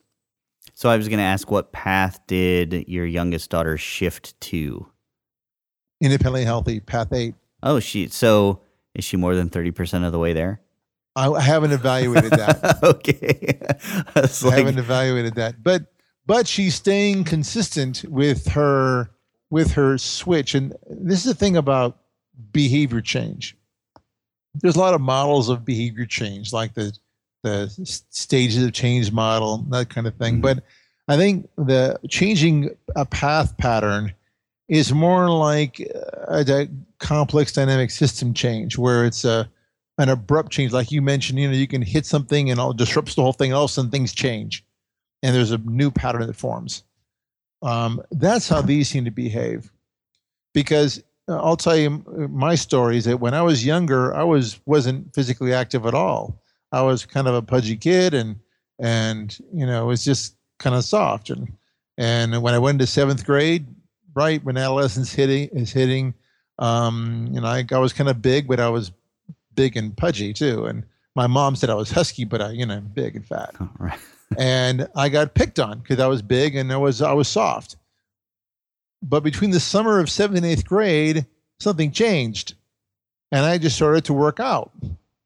So 0.76 0.89
I 0.89 0.97
was 0.97 1.07
going 1.07 1.18
to 1.18 1.26
ask 1.26 1.49
what 1.49 1.72
path 1.72 2.20
did 2.28 2.88
your 2.88 3.07
youngest 3.07 3.49
daughter 3.49 3.78
shift 3.78 4.39
to? 4.41 4.86
Independently 5.99 6.45
healthy, 6.45 6.80
path 6.80 7.11
8. 7.11 7.34
Oh, 7.63 7.80
she 7.80 8.07
so 8.07 8.61
is 8.93 9.03
she 9.03 9.18
more 9.18 9.36
than 9.36 9.49
30% 9.49 10.05
of 10.05 10.11
the 10.11 10.20
way 10.20 10.34
there? 10.34 10.61
I, 11.16 11.30
I 11.30 11.41
haven't 11.41 11.72
evaluated 11.72 12.32
that. 12.32 12.80
okay. 12.84 13.57
I, 14.16 14.20
I 14.20 14.22
like, 14.22 14.57
haven't 14.57 14.80
evaluated 14.80 15.36
that. 15.36 15.63
But 15.63 15.86
but 16.26 16.47
she's 16.47 16.76
staying 16.76 17.24
consistent 17.24 18.03
with 18.05 18.47
her 18.47 19.09
with 19.49 19.72
her 19.74 19.97
switch. 19.97 20.55
And 20.55 20.76
this 20.89 21.20
is 21.20 21.26
the 21.26 21.36
thing 21.36 21.55
about 21.55 21.97
behavior 22.51 23.01
change. 23.01 23.55
There's 24.55 24.76
a 24.76 24.80
lot 24.80 24.93
of 24.93 25.01
models 25.01 25.49
of 25.49 25.66
behavior 25.66 26.05
change, 26.05 26.51
like 26.51 26.74
the 26.74 26.95
the 27.43 27.70
stages 28.09 28.63
of 28.63 28.74
change 28.74 29.11
model, 29.11 29.59
that 29.70 29.89
kind 29.89 30.07
of 30.07 30.16
thing. 30.16 30.38
Mhm. 30.38 30.41
But 30.41 30.63
I 31.07 31.16
think 31.18 31.47
the 31.57 31.99
changing 32.09 32.72
a 32.95 33.05
path 33.05 33.55
pattern 33.57 34.13
is 34.68 34.91
more 34.91 35.30
like 35.30 35.80
a, 35.80 36.43
a 36.47 36.68
complex 36.97 37.53
dynamic 37.53 37.91
system 37.91 38.34
change, 38.34 38.78
where 38.78 39.05
it's 39.05 39.24
a 39.24 39.47
an 39.98 40.10
abrupt 40.10 40.52
change, 40.52 40.74
like 40.74 40.91
you 40.91 41.02
mentioned. 41.02 41.39
You 41.39 41.48
know, 41.48 41.56
you 41.56 41.68
can 41.68 41.82
hit 41.82 42.06
something 42.06 42.50
and 42.52 42.60
it 42.60 42.78
disrupts 42.78 43.16
the 43.16 43.22
whole 43.22 43.34
thing, 43.34 43.54
all 43.54 43.66
of 43.66 43.70
a 43.70 43.74
sudden 43.74 43.91
things 43.91 44.14
change, 44.14 44.66
and 45.24 45.36
there's 45.36 45.52
a 45.52 45.58
new 45.60 45.91
pattern 45.91 46.28
that 46.28 46.36
forms. 46.36 46.84
Um, 47.62 48.02
that's 48.12 48.48
how 48.48 48.62
these 48.62 48.89
seem 48.89 49.06
to 49.06 49.12
behave, 49.12 49.72
because 50.54 51.02
uh, 51.28 51.38
I'll 51.41 51.58
tell 51.58 51.78
you 51.78 52.04
my 52.30 52.56
story 52.56 52.98
is 52.98 53.06
that 53.06 53.20
when 53.20 53.34
I 53.34 53.41
was 53.41 53.66
younger, 53.66 54.14
I 54.14 54.24
was 54.24 54.60
wasn't 54.66 55.14
physically 55.16 55.54
active 55.54 55.86
at 55.86 55.93
all. 55.93 56.41
I 56.72 56.82
was 56.82 57.06
kind 57.06 57.28
of 57.28 57.34
a 57.34 57.41
pudgy 57.41 57.78
kid, 57.78 58.14
and 58.14 58.36
and 58.80 59.38
you 59.54 59.66
know 59.66 59.84
it 59.84 59.88
was 59.88 60.04
just 60.04 60.36
kind 60.60 60.76
of 60.76 60.84
soft. 60.84 61.30
And 61.30 61.52
and 61.98 62.41
when 62.41 62.54
I 62.54 62.60
went 62.60 62.76
into 62.76 62.88
seventh 62.88 63.26
grade, 63.26 63.66
right 64.14 64.43
when 64.43 64.58
adolescence 64.58 65.14
hitting 65.14 65.50
is 65.54 65.72
hitting, 65.72 66.14
um, 66.60 67.30
you 67.32 67.41
know, 67.41 67.48
I, 67.48 67.66
I 67.72 67.78
was 67.78 67.93
kind 67.93 68.10
of 68.10 68.22
big, 68.22 68.48
but 68.48 68.60
I 68.60 68.70
was 68.70 68.91
big 69.56 69.78
and 69.78 69.95
pudgy 69.95 70.34
too. 70.34 70.66
And 70.66 70.84
my 71.16 71.28
mom 71.28 71.56
said 71.56 71.70
I 71.70 71.76
was 71.76 71.91
husky, 71.91 72.26
but 72.26 72.41
I, 72.41 72.51
you 72.51 72.66
know, 72.66 72.82
big 72.82 73.16
and 73.16 73.26
fat 73.26 73.56
All 73.60 73.70
right. 73.80 73.99
and 74.38 74.88
I 74.95 75.10
got 75.10 75.34
picked 75.34 75.60
on 75.60 75.80
because 75.80 75.99
I 75.99 76.08
was 76.08 76.22
big 76.22 76.56
and 76.56 76.72
I 76.72 76.78
was 76.78 77.01
I 77.01 77.14
was 77.14 77.28
soft. 77.28 77.78
But 79.01 79.22
between 79.24 79.51
the 79.51 79.60
summer 79.60 79.99
of 79.99 80.10
seventh 80.10 80.38
and 80.38 80.45
eighth 80.45 80.66
grade, 80.66 81.26
something 81.60 81.91
changed, 81.91 82.56
and 83.32 83.45
I 83.45 83.58
just 83.58 83.76
started 83.76 84.06
to 84.06 84.14
work 84.14 84.39
out. 84.39 84.72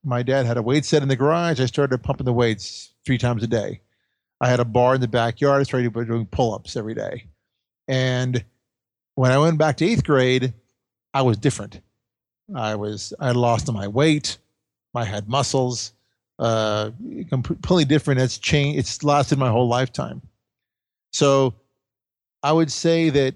My 0.03 0.23
dad 0.23 0.45
had 0.45 0.57
a 0.57 0.61
weight 0.61 0.85
set 0.85 1.01
in 1.01 1.07
the 1.07 1.15
garage. 1.15 1.59
I 1.59 1.65
started 1.65 2.01
pumping 2.03 2.25
the 2.25 2.33
weights 2.33 2.91
three 3.05 3.17
times 3.17 3.43
a 3.43 3.47
day. 3.47 3.81
I 4.41 4.49
had 4.49 4.59
a 4.59 4.65
bar 4.65 4.95
in 4.95 5.01
the 5.01 5.07
backyard. 5.07 5.59
I 5.59 5.63
started 5.63 5.93
doing 5.93 6.25
pull-ups 6.25 6.75
every 6.75 6.93
day. 6.93 7.25
And 7.87 8.43
when 9.15 9.31
I 9.31 9.37
went 9.37 9.57
back 9.57 9.77
to 9.77 9.85
eighth 9.85 10.03
grade, 10.05 10.53
I 11.13 11.21
was 11.23 11.37
different. 11.37 11.81
I 12.55 12.75
was 12.75 13.13
I 13.19 13.31
lost 13.31 13.71
my 13.71 13.87
weight. 13.87 14.37
I 14.95 15.05
had 15.05 15.29
muscles 15.29 15.93
uh, 16.39 16.91
completely 17.29 17.85
different. 17.85 18.19
It's 18.21 18.37
changed. 18.37 18.79
It's 18.79 19.03
lasted 19.03 19.37
my 19.37 19.49
whole 19.49 19.67
lifetime. 19.67 20.21
So, 21.11 21.53
I 22.43 22.51
would 22.51 22.71
say 22.71 23.09
that 23.09 23.35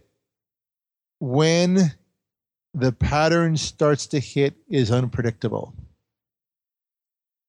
when 1.20 1.92
the 2.74 2.92
pattern 2.92 3.56
starts 3.58 4.08
to 4.08 4.20
hit 4.20 4.56
is 4.70 4.92
unpredictable. 4.92 5.74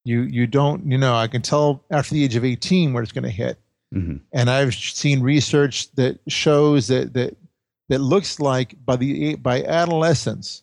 You 0.05 0.23
you 0.23 0.47
don't 0.47 0.91
you 0.91 0.99
know 0.99 1.15
I 1.15 1.29
can 1.29 1.41
tell 1.41 1.83
after 1.91 2.15
the 2.15 2.25
age 2.25 2.37
of 2.37 2.45
eighteen 2.45 2.93
where 2.93 3.03
it's 3.03 3.13
going 3.13 3.25
to 3.25 3.31
hit, 3.31 3.59
Mhm. 3.95 4.21
and 4.33 4.51
I've 4.51 4.75
seen 4.75 5.21
research 5.23 5.91
that 5.93 6.19
shows 6.29 6.89
that 6.89 7.15
that 7.15 7.37
that 7.89 8.01
looks 8.01 8.39
like 8.39 8.75
by 8.85 8.97
the 8.97 9.37
by 9.37 9.63
adolescence, 9.65 10.63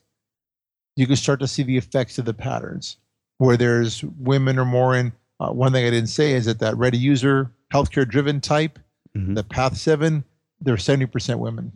you 0.96 1.08
can 1.08 1.16
start 1.16 1.40
to 1.40 1.48
see 1.48 1.64
the 1.64 1.78
effects 1.78 2.18
of 2.18 2.26
the 2.26 2.34
patterns 2.34 2.98
where 3.38 3.58
there's 3.58 4.04
women 4.20 4.60
or 4.60 4.66
more 4.66 4.96
in. 4.96 5.12
Uh, 5.40 5.50
one 5.52 5.72
thing 5.72 5.86
I 5.86 5.90
didn't 5.90 6.10
say 6.10 6.34
is 6.34 6.46
that 6.46 6.60
that 6.60 6.78
ready 6.78 6.98
user 6.98 7.52
healthcare 7.74 8.08
driven 8.08 8.40
type, 8.42 8.78
Mhm. 9.18 9.36
the 9.36 9.44
Path 9.44 9.78
Seven, 9.78 10.24
they're 10.60 10.78
seventy 10.78 11.06
percent 11.06 11.40
women. 11.40 11.72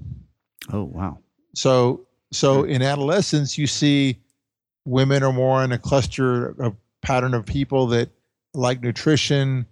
Oh, 0.72 0.84
wow. 0.84 1.18
So 1.56 2.02
so 2.32 2.64
in 2.64 2.82
adolescence, 2.82 3.58
you 3.58 3.66
see 3.68 4.20
women 4.86 5.24
are 5.24 5.34
more 5.34 5.64
in 5.64 5.72
a 5.72 5.78
cluster, 5.80 6.50
a 6.62 6.74
pattern 7.02 7.34
of 7.34 7.46
people 7.46 7.88
that 7.88 8.10
like 8.54 8.82
nutrition 8.82 9.66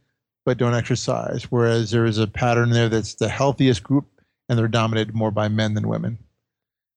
but 0.46 0.58
don't 0.58 0.74
exercise, 0.74 1.44
whereas 1.52 1.92
there 1.92 2.06
is 2.06 2.18
a 2.18 2.28
pattern 2.28 2.70
there 2.72 2.90
that's 2.90 3.16
the 3.16 3.30
healthiest 3.30 3.82
group, 3.84 4.06
and 4.50 4.58
they're 4.60 4.68
dominated 4.68 5.14
more 5.16 5.32
by 5.32 5.48
men 5.48 5.74
than 5.74 5.88
women. 5.88 6.18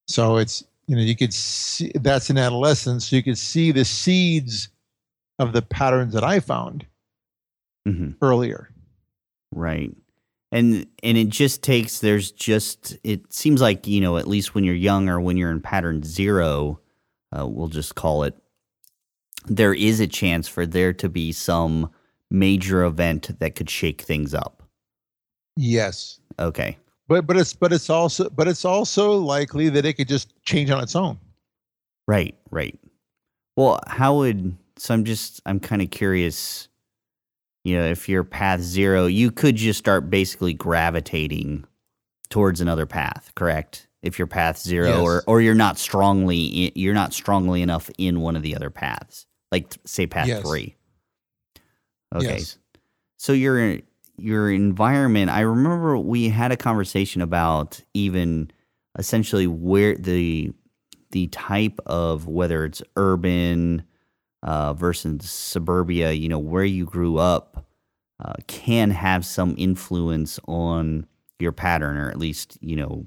So 0.09 0.36
it's 0.36 0.64
you 0.87 0.97
know 0.97 1.03
you 1.03 1.16
could 1.16 1.34
see 1.34 1.93
that's 1.97 2.30
in 2.30 2.39
adolescence, 2.39 3.09
so 3.09 3.16
you 3.16 3.22
could 3.22 3.39
see 3.39 3.72
the 3.72 3.84
seeds 3.84 4.68
of 5.39 5.53
the 5.53 5.62
patterns 5.62 6.14
that 6.14 6.24
I 6.24 6.41
found 6.41 6.87
hmm 7.87 8.11
earlier. 8.22 8.70
Right. 9.53 9.93
And 10.53 10.87
and 11.03 11.18
it 11.18 11.28
just 11.28 11.62
takes 11.62 11.99
there's 12.01 12.30
just 12.32 12.97
it 13.05 13.32
seems 13.32 13.61
like, 13.61 13.87
you 13.87 14.01
know, 14.01 14.16
at 14.16 14.28
least 14.28 14.55
when 14.55 14.64
you're 14.64 14.74
young 14.74 15.09
or 15.09 15.20
when 15.20 15.37
you're 15.37 15.51
in 15.51 15.61
pattern 15.61 16.03
0, 16.03 16.80
uh, 17.37 17.47
we'll 17.47 17.68
just 17.68 17.95
call 17.95 18.22
it 18.22 18.37
there 19.47 19.74
is 19.74 20.01
a 20.01 20.07
chance 20.07 20.49
for 20.49 20.66
there 20.66 20.93
to 20.93 21.09
be 21.09 21.32
some 21.32 21.91
major 22.30 22.84
event 22.84 23.39
that 23.39 23.55
could 23.55 23.70
shake 23.70 24.03
things 24.03 24.34
up. 24.34 24.62
Yes, 25.57 26.20
Okay. 26.39 26.76
But 27.09 27.27
but 27.27 27.37
it's 27.37 27.53
but 27.53 27.73
it's 27.73 27.91
also 27.91 28.29
but 28.31 28.49
it's 28.49 28.65
also 28.65 29.13
likely 29.13 29.69
that 29.71 29.85
it 29.85 29.95
could 29.95 30.09
just 30.09 30.33
change 30.43 30.71
on 30.71 30.83
its 30.83 30.97
own. 30.97 31.19
Right, 32.09 32.37
right. 32.51 32.79
Well, 33.57 33.81
how 33.87 34.17
would 34.17 34.57
so 34.77 34.95
I'm 34.95 35.05
just 35.05 35.41
I'm 35.47 35.61
kind 35.61 35.83
of 35.83 35.91
curious, 35.91 36.69
you 37.65 37.77
know, 37.77 37.85
if 37.85 38.09
you're 38.09 38.25
path 38.25 38.61
0, 38.61 39.07
you 39.07 39.31
could 39.31 39.57
just 39.57 39.79
start 39.79 40.11
basically 40.11 40.55
gravitating 40.55 41.65
towards 42.29 42.61
another 42.61 42.87
path, 42.87 43.33
correct? 43.35 43.89
If 44.03 44.19
you're 44.19 44.27
path 44.29 44.59
0 44.59 45.03
or 45.03 45.15
Yes. 45.15 45.25
or 45.27 45.41
you're 45.41 45.55
not 45.55 45.79
strongly 45.79 46.71
you're 46.77 46.95
not 46.95 47.13
strongly 47.13 47.63
enough 47.63 47.91
in 47.99 48.21
one 48.21 48.37
of 48.37 48.43
the 48.43 48.55
other 48.55 48.71
paths. 48.71 49.27
Like 49.51 49.75
say 49.85 50.07
path 50.07 50.29
Yes. 50.29 50.43
3. 50.43 50.77
Okay. 52.15 52.27
Yes. 52.39 52.59
So 53.17 53.33
your 53.33 53.79
your 54.19 54.51
environment, 54.51 55.31
I 55.31 55.41
remember 55.41 55.99
we 55.99 56.29
had 56.29 56.53
a 56.53 56.57
conversation 56.57 57.23
about 57.23 57.81
even 57.95 58.51
essentially 58.99 59.47
where 59.47 59.95
the 59.95 60.53
the 61.11 61.29
type 61.29 61.79
of 61.87 62.27
whether 62.27 62.64
it's 62.64 62.83
urban 62.97 63.85
uh, 64.43 64.75
versus 64.75 65.31
suburbia, 65.31 66.12
you 66.12 66.29
know, 66.29 66.39
where 66.39 66.64
you 66.64 66.85
grew 66.85 67.19
up 67.19 67.67
uh, 68.23 68.35
can 68.47 68.91
have 68.91 69.25
some 69.25 69.55
influence 69.59 70.41
on 70.47 71.07
your 71.39 71.53
pattern, 71.53 71.97
or 71.97 72.11
at 72.11 72.19
least 72.19 72.59
you 72.61 72.77
know 72.77 73.07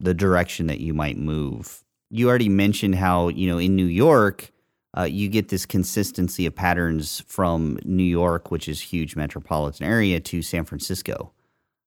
the 0.00 0.14
direction 0.14 0.66
that 0.66 0.80
you 0.80 0.94
might 0.94 1.16
move. 1.16 1.84
You 2.10 2.28
already 2.28 2.48
mentioned 2.48 2.96
how 2.96 3.28
you 3.28 3.48
know 3.48 3.58
in 3.58 3.76
New 3.76 3.86
York. 3.86 4.50
Uh, 4.96 5.02
you 5.02 5.28
get 5.28 5.48
this 5.48 5.66
consistency 5.66 6.46
of 6.46 6.54
patterns 6.54 7.22
from 7.26 7.78
New 7.84 8.02
York, 8.02 8.50
which 8.50 8.68
is 8.68 8.80
huge 8.80 9.16
metropolitan 9.16 9.86
area, 9.86 10.18
to 10.18 10.40
San 10.42 10.64
Francisco, 10.64 11.32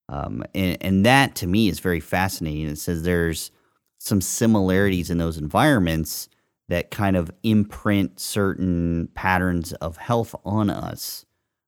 um, 0.10 0.44
and, 0.54 0.78
and 0.82 1.06
that 1.06 1.36
to 1.36 1.48
me 1.48 1.68
is 1.70 1.80
very 1.80 2.00
fascinating. 2.00 2.68
It 2.68 2.78
says 2.78 3.04
there's 3.04 3.52
some 3.98 4.22
similarities 4.22 5.10
in 5.10 5.18
those 5.18 5.38
environments 5.38 6.28
that 6.70 6.92
kind 6.92 7.16
of 7.16 7.32
imprint 7.44 8.20
certain 8.20 9.10
patterns 9.14 9.74
of 9.74 9.98
health 9.98 10.34
on 10.46 10.70
us. 10.70 11.26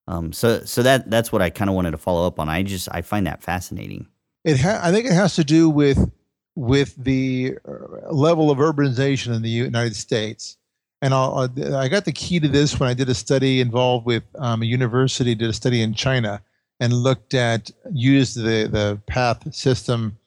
Um, 0.07 0.34
so, 0.34 0.63
so 0.65 0.84
that 0.84 1.09
that's 1.09 1.31
what 1.31 1.41
I 1.41 1.49
kind 1.49 1.69
of 1.69 1.75
wanted 1.75 1.91
to 1.91 1.97
follow 1.97 2.27
up 2.27 2.39
on. 2.39 2.49
I 2.49 2.63
just 2.63 2.89
I 2.91 3.01
find 3.01 3.27
that 3.27 3.41
fascinating. 3.41 4.07
It 4.43 4.59
ha- 4.59 4.81
I 4.84 4.91
think 4.91 5.05
it 5.05 5.13
has 5.13 5.36
to 5.36 5.43
do 5.43 5.69
with 5.69 6.11
with 6.55 6.95
the 6.95 7.57
uh, 7.67 8.11
level 8.11 8.51
of 8.51 8.57
urbanization 8.57 9.34
in 9.34 9.41
the 9.41 9.49
United 9.49 9.95
States. 9.95 10.57
And 11.04 11.14
I'll, 11.14 11.36
I'll- 11.36 11.89
got 11.89 12.06
the 12.06 12.14
key 12.14 12.39
to 12.39 12.47
this 12.47 12.80
when 12.80 12.88
I 12.89 12.93
did 12.93 13.10
a 13.10 13.14
study 13.14 13.60
involved 13.60 14.06
with 14.06 14.24
um, 14.39 14.62
a 14.62 14.66
university, 14.66 15.36
did 15.36 15.49
a 15.49 15.54
study 15.54 15.82
in 15.82 15.93
China, 15.93 16.41
and 16.80 16.93
looked 16.93 17.34
at 17.34 17.70
used 17.91 18.38
the 18.38 18.70
the 18.72 18.97
path 19.06 19.54
system 19.54 20.18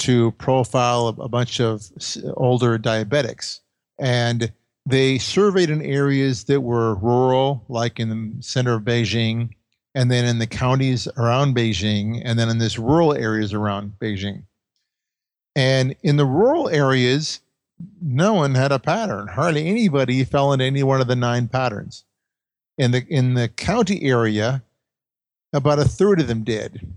to 0.00 0.32
profile 0.32 1.06
a, 1.06 1.22
a 1.22 1.28
bunch 1.28 1.60
of 1.60 1.86
older 2.34 2.76
diabetics. 2.76 3.60
And 4.00 4.52
they 4.84 5.18
surveyed 5.18 5.70
in 5.70 5.80
areas 5.80 6.44
that 6.44 6.60
were 6.62 6.96
rural, 6.96 7.64
like 7.68 8.00
in 8.00 8.08
the 8.08 8.42
center 8.42 8.74
of 8.74 8.82
Beijing, 8.82 9.50
and 9.94 10.10
then 10.10 10.24
in 10.24 10.40
the 10.40 10.46
counties 10.48 11.06
around 11.16 11.54
Beijing, 11.54 12.20
and 12.24 12.36
then 12.36 12.48
in 12.48 12.58
this 12.58 12.80
rural 12.80 13.14
areas 13.14 13.54
around 13.54 13.92
Beijing. 14.00 14.42
And 15.54 15.94
in 16.02 16.16
the 16.16 16.26
rural 16.26 16.68
areas, 16.68 17.40
no 18.00 18.34
one 18.34 18.54
had 18.54 18.72
a 18.72 18.78
pattern. 18.78 19.28
Hardly 19.28 19.66
anybody 19.66 20.24
fell 20.24 20.52
into 20.52 20.64
any 20.64 20.82
one 20.82 21.00
of 21.00 21.06
the 21.06 21.16
nine 21.16 21.48
patterns. 21.48 22.04
In 22.78 22.90
the 22.90 23.06
in 23.08 23.34
the 23.34 23.48
county 23.48 24.02
area, 24.02 24.62
about 25.52 25.78
a 25.78 25.84
third 25.84 26.20
of 26.20 26.26
them 26.26 26.44
did. 26.44 26.94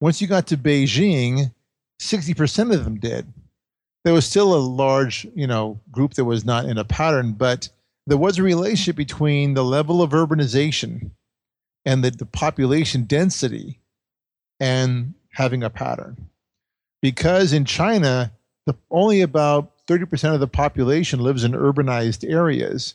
Once 0.00 0.20
you 0.20 0.26
got 0.26 0.46
to 0.48 0.56
Beijing, 0.56 1.52
60% 2.00 2.74
of 2.74 2.84
them 2.84 2.98
did. 2.98 3.32
There 4.04 4.14
was 4.14 4.26
still 4.26 4.54
a 4.54 4.56
large, 4.56 5.28
you 5.34 5.46
know, 5.46 5.80
group 5.92 6.14
that 6.14 6.24
was 6.24 6.44
not 6.44 6.64
in 6.64 6.76
a 6.76 6.84
pattern, 6.84 7.32
but 7.32 7.68
there 8.06 8.18
was 8.18 8.38
a 8.38 8.42
relationship 8.42 8.96
between 8.96 9.54
the 9.54 9.62
level 9.62 10.02
of 10.02 10.10
urbanization 10.10 11.10
and 11.84 12.02
the, 12.02 12.10
the 12.10 12.26
population 12.26 13.04
density 13.04 13.78
and 14.58 15.14
having 15.30 15.62
a 15.62 15.70
pattern. 15.70 16.28
Because 17.00 17.52
in 17.52 17.64
China, 17.64 18.32
the, 18.66 18.74
only 18.90 19.20
about 19.20 19.71
30% 19.98 20.34
of 20.34 20.40
the 20.40 20.48
population 20.48 21.20
lives 21.20 21.44
in 21.44 21.52
urbanized 21.52 22.28
areas, 22.28 22.94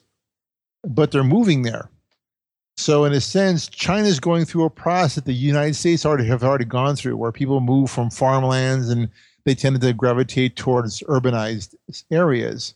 but 0.83 1.11
they're 1.11 1.23
moving 1.23 1.63
there. 1.63 1.89
So, 2.77 3.05
in 3.05 3.13
a 3.13 3.21
sense, 3.21 3.67
China 3.67 4.07
is 4.07 4.19
going 4.19 4.45
through 4.45 4.65
a 4.65 4.69
process 4.69 5.15
that 5.15 5.25
the 5.25 5.33
United 5.33 5.75
States 5.75 6.05
already 6.05 6.27
have 6.27 6.43
already 6.43 6.65
gone 6.65 6.95
through, 6.95 7.17
where 7.17 7.31
people 7.31 7.59
move 7.59 7.89
from 7.89 8.11
farmlands 8.11 8.89
and 8.89 9.09
they 9.45 9.55
tended 9.55 9.81
to 9.81 9.93
gravitate 9.93 10.55
towards 10.55 11.01
urbanized 11.03 11.73
areas. 12.11 12.75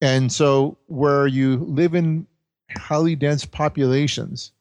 And 0.00 0.32
so, 0.32 0.78
where 0.86 1.26
you 1.26 1.56
live 1.56 1.94
in 1.94 2.26
highly 2.70 3.16
dense 3.16 3.44
populations, 3.44 4.52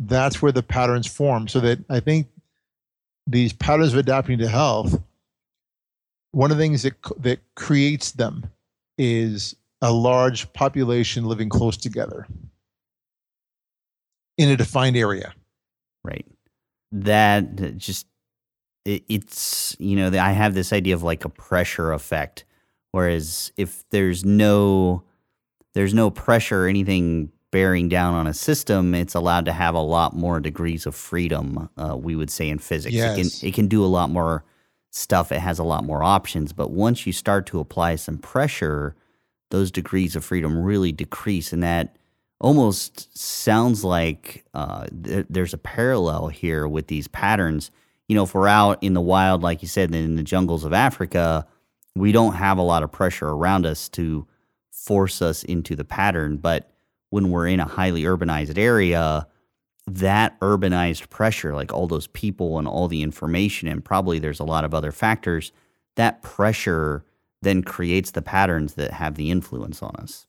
that's 0.00 0.42
where 0.42 0.52
the 0.52 0.62
patterns 0.62 1.06
form. 1.06 1.48
So 1.48 1.60
that 1.60 1.78
I 1.88 2.00
think 2.00 2.28
these 3.26 3.54
patterns 3.54 3.92
of 3.94 3.98
adapting 3.98 4.38
to 4.38 4.48
health, 4.48 5.00
one 6.32 6.50
of 6.50 6.56
the 6.56 6.62
things 6.62 6.82
that 6.82 6.94
that 7.18 7.40
creates 7.54 8.12
them 8.12 8.46
is 8.96 9.54
a 9.80 9.92
large 9.92 10.52
population 10.52 11.24
living 11.24 11.48
close 11.48 11.76
together 11.76 12.26
in 14.36 14.48
a 14.48 14.56
defined 14.56 14.96
area. 14.96 15.34
Right. 16.04 16.26
That 16.92 17.76
just 17.76 18.06
it, 18.84 19.04
it's 19.08 19.76
you 19.78 19.96
know 19.96 20.18
I 20.18 20.32
have 20.32 20.54
this 20.54 20.72
idea 20.72 20.94
of 20.94 21.02
like 21.02 21.24
a 21.24 21.28
pressure 21.28 21.92
effect, 21.92 22.44
whereas 22.92 23.52
if 23.56 23.88
there's 23.90 24.24
no 24.24 25.04
there's 25.74 25.94
no 25.94 26.10
pressure 26.10 26.64
or 26.64 26.68
anything 26.68 27.30
bearing 27.50 27.88
down 27.88 28.14
on 28.14 28.26
a 28.26 28.34
system, 28.34 28.94
it's 28.94 29.14
allowed 29.14 29.46
to 29.46 29.52
have 29.52 29.74
a 29.74 29.80
lot 29.80 30.14
more 30.14 30.40
degrees 30.40 30.86
of 30.86 30.94
freedom. 30.94 31.68
Uh, 31.76 31.96
we 31.96 32.14
would 32.16 32.30
say 32.30 32.48
in 32.48 32.58
physics, 32.58 32.94
yes. 32.94 33.16
it 33.16 33.22
can 33.22 33.48
it 33.48 33.54
can 33.54 33.68
do 33.68 33.84
a 33.84 33.86
lot 33.86 34.10
more 34.10 34.44
stuff. 34.90 35.32
It 35.32 35.40
has 35.40 35.58
a 35.58 35.64
lot 35.64 35.84
more 35.84 36.02
options. 36.02 36.52
But 36.52 36.70
once 36.70 37.06
you 37.06 37.12
start 37.12 37.46
to 37.46 37.60
apply 37.60 37.96
some 37.96 38.18
pressure, 38.18 38.94
those 39.50 39.70
degrees 39.70 40.16
of 40.16 40.24
freedom 40.24 40.58
really 40.58 40.92
decrease, 40.92 41.52
and 41.52 41.62
that 41.62 41.96
almost 42.40 43.16
sounds 43.16 43.84
like 43.84 44.44
uh, 44.54 44.86
th- 45.04 45.26
there's 45.28 45.54
a 45.54 45.58
parallel 45.58 46.28
here 46.28 46.68
with 46.68 46.86
these 46.86 47.08
patterns. 47.08 47.70
You 48.08 48.16
know, 48.16 48.24
if 48.24 48.34
we're 48.34 48.48
out 48.48 48.82
in 48.82 48.94
the 48.94 49.00
wild, 49.00 49.42
like 49.42 49.62
you 49.62 49.68
said, 49.68 49.94
in 49.94 50.16
the 50.16 50.22
jungles 50.22 50.64
of 50.64 50.72
Africa, 50.72 51.46
we 51.94 52.12
don't 52.12 52.34
have 52.34 52.58
a 52.58 52.62
lot 52.62 52.82
of 52.82 52.92
pressure 52.92 53.28
around 53.28 53.66
us 53.66 53.88
to 53.90 54.26
force 54.70 55.20
us 55.20 55.42
into 55.42 55.74
the 55.74 55.84
pattern. 55.84 56.36
But 56.36 56.70
when 57.10 57.30
we're 57.30 57.48
in 57.48 57.60
a 57.60 57.66
highly 57.66 58.04
urbanized 58.04 58.56
area, 58.56 59.26
that 59.88 60.38
urbanized 60.40 61.08
pressure, 61.10 61.54
like 61.54 61.72
all 61.72 61.86
those 61.86 62.06
people 62.08 62.58
and 62.58 62.68
all 62.68 62.88
the 62.88 63.02
information, 63.02 63.68
and 63.68 63.84
probably 63.84 64.18
there's 64.18 64.40
a 64.40 64.44
lot 64.44 64.64
of 64.64 64.74
other 64.74 64.92
factors, 64.92 65.52
that 65.96 66.22
pressure 66.22 67.04
then 67.42 67.62
creates 67.62 68.10
the 68.10 68.22
patterns 68.22 68.74
that 68.74 68.92
have 68.92 69.14
the 69.14 69.30
influence 69.30 69.82
on 69.82 69.94
us. 69.96 70.26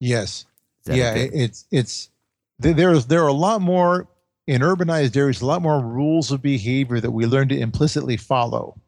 Yes. 0.00 0.46
Yeah, 0.86 1.14
it's 1.14 1.66
it's 1.70 2.10
there's 2.58 3.06
there 3.06 3.24
are 3.24 3.28
a 3.28 3.32
lot 3.32 3.62
more 3.62 4.06
in 4.46 4.60
urbanized 4.60 5.16
areas, 5.16 5.40
a 5.40 5.46
lot 5.46 5.62
more 5.62 5.80
rules 5.80 6.30
of 6.30 6.42
behavior 6.42 7.00
that 7.00 7.10
we 7.10 7.24
learn 7.24 7.48
to 7.48 7.58
implicitly 7.58 8.18
follow. 8.18 8.78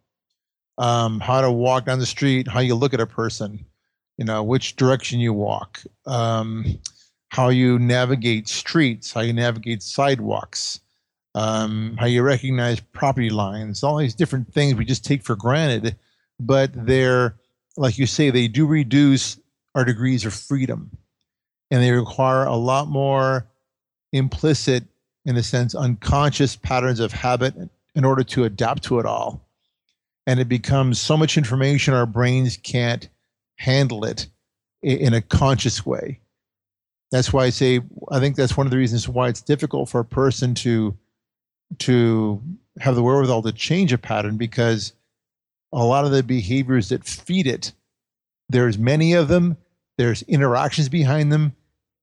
Um, 0.78 1.20
how 1.20 1.40
to 1.40 1.50
walk 1.50 1.86
down 1.86 2.00
the 2.00 2.06
street, 2.06 2.48
how 2.48 2.60
you 2.60 2.74
look 2.74 2.92
at 2.92 3.00
a 3.00 3.06
person, 3.06 3.64
you 4.18 4.24
know 4.24 4.42
which 4.42 4.76
direction 4.76 5.20
you 5.20 5.32
walk 5.32 5.80
um, 6.06 6.78
how 7.28 7.48
you 7.48 7.78
navigate 7.78 8.48
streets 8.48 9.12
how 9.12 9.20
you 9.20 9.32
navigate 9.32 9.82
sidewalks 9.82 10.80
um, 11.34 11.96
how 11.98 12.06
you 12.06 12.22
recognize 12.22 12.80
property 12.80 13.30
lines 13.30 13.82
all 13.82 13.96
these 13.96 14.14
different 14.14 14.52
things 14.52 14.74
we 14.74 14.84
just 14.84 15.04
take 15.04 15.22
for 15.22 15.36
granted 15.36 15.96
but 16.40 16.70
they're 16.74 17.36
like 17.76 17.98
you 17.98 18.06
say 18.06 18.30
they 18.30 18.48
do 18.48 18.66
reduce 18.66 19.38
our 19.74 19.84
degrees 19.84 20.24
of 20.24 20.32
freedom 20.32 20.90
and 21.70 21.82
they 21.82 21.90
require 21.90 22.44
a 22.44 22.56
lot 22.56 22.88
more 22.88 23.46
implicit 24.12 24.84
in 25.24 25.36
a 25.36 25.42
sense 25.42 25.74
unconscious 25.74 26.56
patterns 26.56 27.00
of 27.00 27.12
habit 27.12 27.54
in 27.94 28.04
order 28.04 28.22
to 28.22 28.44
adapt 28.44 28.82
to 28.82 28.98
it 28.98 29.06
all 29.06 29.46
and 30.26 30.40
it 30.40 30.48
becomes 30.48 31.00
so 31.00 31.16
much 31.16 31.38
information 31.38 31.94
our 31.94 32.06
brains 32.06 32.56
can't 32.56 33.08
handle 33.56 34.04
it 34.04 34.26
in 34.82 35.14
a 35.14 35.22
conscious 35.22 35.86
way. 35.86 36.20
That's 37.10 37.32
why 37.32 37.44
I 37.44 37.50
say 37.50 37.80
I 38.10 38.20
think 38.20 38.36
that's 38.36 38.56
one 38.56 38.66
of 38.66 38.70
the 38.70 38.76
reasons 38.76 39.08
why 39.08 39.28
it's 39.28 39.42
difficult 39.42 39.88
for 39.88 40.00
a 40.00 40.04
person 40.04 40.54
to 40.56 40.96
to 41.78 42.42
have 42.80 42.94
the 42.94 43.02
wherewithal 43.02 43.42
to 43.42 43.52
change 43.52 43.92
a 43.92 43.98
pattern 43.98 44.36
because 44.36 44.92
a 45.72 45.84
lot 45.84 46.04
of 46.04 46.10
the 46.10 46.22
behaviors 46.22 46.88
that 46.90 47.04
feed 47.04 47.46
it, 47.46 47.72
there's 48.48 48.78
many 48.78 49.14
of 49.14 49.28
them, 49.28 49.56
there's 49.98 50.22
interactions 50.22 50.88
behind 50.88 51.32
them 51.32 51.54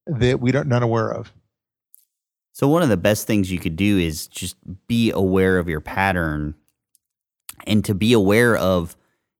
that 0.07 0.39
we 0.39 0.51
don't 0.51 0.67
not 0.67 0.83
aware 0.83 1.09
of. 1.09 1.31
So 2.51 2.67
one 2.67 2.83
of 2.83 2.89
the 2.89 2.97
best 2.97 3.25
things 3.25 3.51
you 3.51 3.59
could 3.59 3.75
do 3.75 3.97
is 3.97 4.27
just 4.27 4.55
be 4.87 5.11
aware 5.11 5.57
of 5.57 5.67
your 5.67 5.81
pattern 5.81 6.55
and 7.65 7.83
to 7.85 7.95
be 7.95 8.13
aware 8.13 8.55
of 8.55 8.95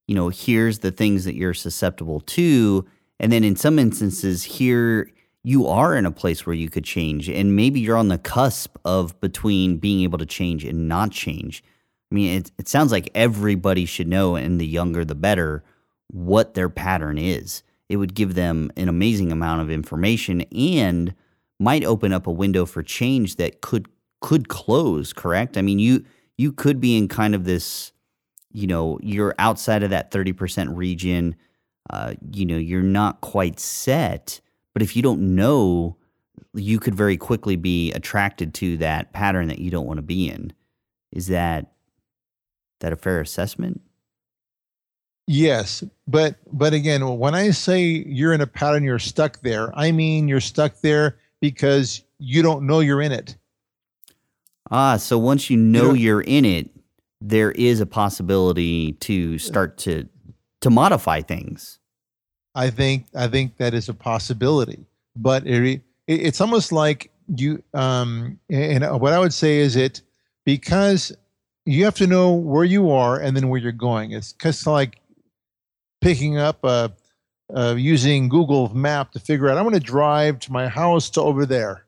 you 0.07 0.15
know, 0.15 0.29
here's 0.29 0.79
the 0.79 0.91
things 0.91 1.25
that 1.25 1.35
you're 1.35 1.53
susceptible 1.53 2.19
to. 2.21 2.85
And 3.19 3.31
then 3.31 3.43
in 3.43 3.55
some 3.55 3.79
instances, 3.79 4.43
here 4.43 5.09
you 5.43 5.67
are 5.67 5.95
in 5.95 6.05
a 6.05 6.11
place 6.11 6.45
where 6.45 6.55
you 6.55 6.69
could 6.69 6.85
change. 6.85 7.29
And 7.29 7.55
maybe 7.55 7.79
you're 7.79 7.97
on 7.97 8.07
the 8.07 8.17
cusp 8.17 8.77
of 8.85 9.19
between 9.19 9.77
being 9.77 10.01
able 10.01 10.17
to 10.17 10.25
change 10.25 10.63
and 10.63 10.87
not 10.87 11.11
change. 11.11 11.63
I 12.11 12.15
mean, 12.15 12.39
it, 12.39 12.51
it 12.57 12.67
sounds 12.67 12.91
like 12.91 13.09
everybody 13.13 13.85
should 13.85 14.07
know, 14.07 14.35
and 14.35 14.59
the 14.59 14.67
younger 14.67 15.03
the 15.03 15.15
better, 15.15 15.63
what 16.07 16.53
their 16.53 16.69
pattern 16.69 17.17
is. 17.17 17.63
It 17.89 17.97
would 17.97 18.13
give 18.13 18.35
them 18.35 18.71
an 18.77 18.87
amazing 18.87 19.31
amount 19.31 19.61
of 19.61 19.69
information 19.69 20.41
and 20.55 21.13
might 21.59 21.83
open 21.83 22.13
up 22.13 22.27
a 22.27 22.31
window 22.31 22.65
for 22.65 22.81
change 22.81 23.35
that 23.35 23.61
could 23.61 23.87
could 24.21 24.47
close, 24.47 25.11
correct? 25.11 25.57
I 25.57 25.61
mean, 25.61 25.79
you 25.79 26.05
you 26.37 26.51
could 26.53 26.79
be 26.79 26.97
in 26.97 27.07
kind 27.07 27.35
of 27.35 27.43
this 27.43 27.91
you 28.53 28.67
know 28.67 28.99
you're 29.01 29.35
outside 29.39 29.83
of 29.83 29.89
that 29.89 30.11
30% 30.11 30.75
region 30.75 31.35
uh, 31.89 32.13
you 32.31 32.45
know 32.45 32.57
you're 32.57 32.81
not 32.81 33.19
quite 33.21 33.59
set 33.59 34.39
but 34.73 34.81
if 34.81 34.95
you 34.95 35.01
don't 35.01 35.35
know 35.35 35.97
you 36.53 36.79
could 36.79 36.95
very 36.95 37.17
quickly 37.17 37.55
be 37.55 37.91
attracted 37.93 38.53
to 38.55 38.77
that 38.77 39.13
pattern 39.13 39.47
that 39.47 39.59
you 39.59 39.71
don't 39.71 39.87
want 39.87 39.97
to 39.97 40.03
be 40.03 40.29
in. 40.29 40.53
Is 41.11 41.27
that 41.27 41.73
that 42.79 42.93
a 42.93 42.95
fair 42.95 43.21
assessment? 43.21 43.81
Yes 45.27 45.83
but 46.05 46.35
but 46.51 46.73
again 46.73 47.17
when 47.17 47.33
i 47.33 47.49
say 47.51 47.81
you're 47.81 48.33
in 48.33 48.41
a 48.41 48.47
pattern 48.47 48.83
you're 48.83 48.99
stuck 48.99 49.39
there 49.39 49.71
i 49.73 49.89
mean 49.89 50.27
you're 50.27 50.41
stuck 50.41 50.81
there 50.81 51.17
because 51.39 52.03
you 52.19 52.41
don't 52.41 52.67
know 52.67 52.81
you're 52.81 53.01
in 53.01 53.13
it. 53.13 53.37
Ah 54.69 54.97
so 54.97 55.17
once 55.17 55.49
you 55.49 55.55
know 55.55 55.93
you 55.93 56.03
you're 56.03 56.21
in 56.21 56.43
it 56.43 56.69
there 57.21 57.51
is 57.53 57.79
a 57.79 57.85
possibility 57.85 58.93
to 58.93 59.37
start 59.37 59.77
to 59.77 60.09
to 60.59 60.69
modify 60.69 61.21
things. 61.21 61.79
I 62.55 62.69
think 62.69 63.07
I 63.15 63.27
think 63.27 63.57
that 63.57 63.73
is 63.73 63.89
a 63.89 63.93
possibility, 63.93 64.85
but 65.15 65.45
it, 65.47 65.81
it's 66.07 66.41
almost 66.41 66.71
like 66.71 67.11
you. 67.35 67.63
Um, 67.73 68.39
and 68.49 68.83
what 68.99 69.13
I 69.13 69.19
would 69.19 69.33
say 69.33 69.57
is 69.57 69.75
it 69.75 70.01
because 70.45 71.15
you 71.65 71.85
have 71.85 71.95
to 71.95 72.07
know 72.07 72.33
where 72.33 72.65
you 72.65 72.91
are 72.91 73.19
and 73.19 73.35
then 73.35 73.49
where 73.49 73.59
you're 73.59 73.71
going. 73.71 74.11
It's 74.11 74.33
just 74.33 74.67
like 74.67 74.99
picking 76.01 76.37
up 76.37 76.63
a, 76.63 76.91
uh, 77.55 77.75
using 77.77 78.27
Google 78.27 78.73
Map 78.75 79.13
to 79.13 79.19
figure 79.19 79.49
out. 79.49 79.57
I 79.57 79.61
want 79.61 79.75
to 79.75 79.79
drive 79.79 80.39
to 80.39 80.51
my 80.51 80.67
house 80.67 81.09
to 81.11 81.21
over 81.21 81.45
there 81.45 81.85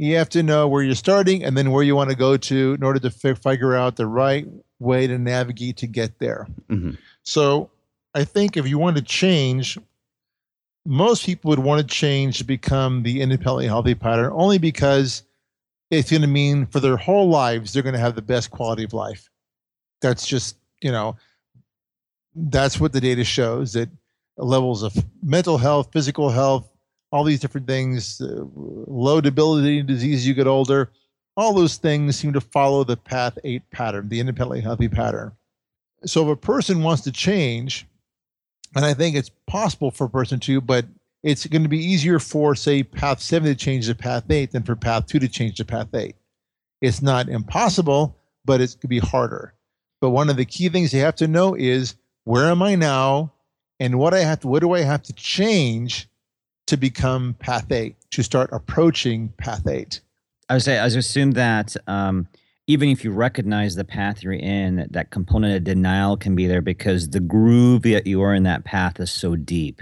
you 0.00 0.16
have 0.16 0.30
to 0.30 0.42
know 0.42 0.66
where 0.66 0.82
you're 0.82 0.94
starting 0.94 1.44
and 1.44 1.58
then 1.58 1.70
where 1.70 1.82
you 1.82 1.94
want 1.94 2.08
to 2.08 2.16
go 2.16 2.34
to 2.34 2.72
in 2.72 2.82
order 2.82 2.98
to 2.98 3.10
figure 3.10 3.74
out 3.74 3.96
the 3.96 4.06
right 4.06 4.48
way 4.78 5.06
to 5.06 5.18
navigate 5.18 5.76
to 5.76 5.86
get 5.86 6.18
there. 6.18 6.48
Mm-hmm. 6.70 6.92
So 7.22 7.70
I 8.14 8.24
think 8.24 8.56
if 8.56 8.66
you 8.66 8.78
want 8.78 8.96
to 8.96 9.02
change, 9.02 9.78
most 10.84 11.24
people 11.24 11.50
would 11.50 11.58
want 11.58 11.80
to 11.80 11.86
change 11.86 12.38
to 12.38 12.44
become 12.44 13.02
the 13.02 13.20
independently 13.20 13.66
healthy 13.66 13.94
pattern 13.94 14.32
only 14.34 14.58
because 14.58 15.22
it's 15.90 16.10
going 16.10 16.22
to 16.22 16.28
mean 16.28 16.66
for 16.66 16.80
their 16.80 16.96
whole 16.96 17.28
lives 17.28 17.72
they're 17.72 17.82
going 17.82 17.94
to 17.94 18.00
have 18.00 18.14
the 18.14 18.22
best 18.22 18.50
quality 18.50 18.84
of 18.84 18.92
life. 18.92 19.28
That's 20.00 20.26
just, 20.26 20.56
you 20.80 20.90
know, 20.90 21.16
that's 22.34 22.80
what 22.80 22.92
the 22.92 23.00
data 23.00 23.24
shows 23.24 23.72
that 23.74 23.88
levels 24.36 24.82
of 24.82 24.96
mental 25.22 25.58
health, 25.58 25.90
physical 25.92 26.30
health, 26.30 26.68
all 27.12 27.24
these 27.24 27.40
different 27.40 27.66
things, 27.66 28.20
uh, 28.20 28.44
low 28.54 29.20
debilitating 29.20 29.86
disease 29.86 30.26
you 30.26 30.32
get 30.32 30.46
older, 30.46 30.90
all 31.36 31.52
those 31.52 31.76
things 31.76 32.16
seem 32.16 32.32
to 32.32 32.40
follow 32.40 32.84
the 32.84 32.96
path 32.96 33.38
eight 33.44 33.62
pattern, 33.70 34.08
the 34.08 34.20
independently 34.20 34.60
healthy 34.60 34.88
pattern. 34.88 35.32
So 36.06 36.22
if 36.22 36.38
a 36.38 36.40
person 36.40 36.82
wants 36.82 37.02
to 37.02 37.12
change, 37.12 37.86
and 38.76 38.84
I 38.84 38.94
think 38.94 39.16
it's 39.16 39.30
possible 39.46 39.90
for 39.90 40.08
person 40.08 40.40
two, 40.40 40.60
but 40.60 40.86
it's 41.22 41.46
going 41.46 41.62
to 41.62 41.68
be 41.68 41.84
easier 41.84 42.18
for, 42.18 42.54
say, 42.54 42.82
path 42.82 43.20
seven 43.20 43.48
to 43.48 43.54
change 43.54 43.86
to 43.86 43.94
path 43.94 44.30
eight 44.30 44.52
than 44.52 44.62
for 44.62 44.76
path 44.76 45.06
two 45.06 45.18
to 45.18 45.28
change 45.28 45.56
to 45.56 45.64
path 45.64 45.94
eight. 45.94 46.16
It's 46.80 47.02
not 47.02 47.28
impossible, 47.28 48.16
but 48.44 48.60
it 48.60 48.76
could 48.80 48.90
be 48.90 49.00
harder. 49.00 49.54
But 50.00 50.10
one 50.10 50.30
of 50.30 50.36
the 50.36 50.46
key 50.46 50.68
things 50.70 50.94
you 50.94 51.00
have 51.00 51.16
to 51.16 51.28
know 51.28 51.54
is 51.54 51.94
where 52.24 52.46
am 52.46 52.62
I 52.62 52.74
now, 52.74 53.32
and 53.78 53.98
what 53.98 54.14
I 54.14 54.20
have 54.20 54.40
to, 54.40 54.48
what 54.48 54.60
do 54.60 54.72
I 54.72 54.80
have 54.80 55.02
to 55.04 55.12
change 55.12 56.08
to 56.70 56.76
become 56.76 57.34
path 57.40 57.72
eight 57.72 57.96
to 58.12 58.22
start 58.22 58.48
approaching 58.52 59.28
path 59.38 59.66
eight. 59.66 60.00
I 60.48 60.54
would 60.54 60.62
say 60.62 60.78
I 60.78 60.86
assume 60.86 61.32
that 61.32 61.76
um, 61.88 62.28
even 62.66 62.88
if 62.88 63.04
you 63.04 63.10
recognize 63.10 63.74
the 63.74 63.84
path 63.84 64.22
you're 64.22 64.32
in, 64.32 64.86
that 64.90 65.10
component 65.10 65.56
of 65.56 65.64
denial 65.64 66.16
can 66.16 66.34
be 66.34 66.46
there 66.46 66.62
because 66.62 67.10
the 67.10 67.20
groove 67.20 67.82
that 67.82 68.06
you 68.06 68.22
are 68.22 68.34
in 68.34 68.44
that 68.44 68.64
path 68.64 69.00
is 69.00 69.10
so 69.10 69.36
deep. 69.36 69.80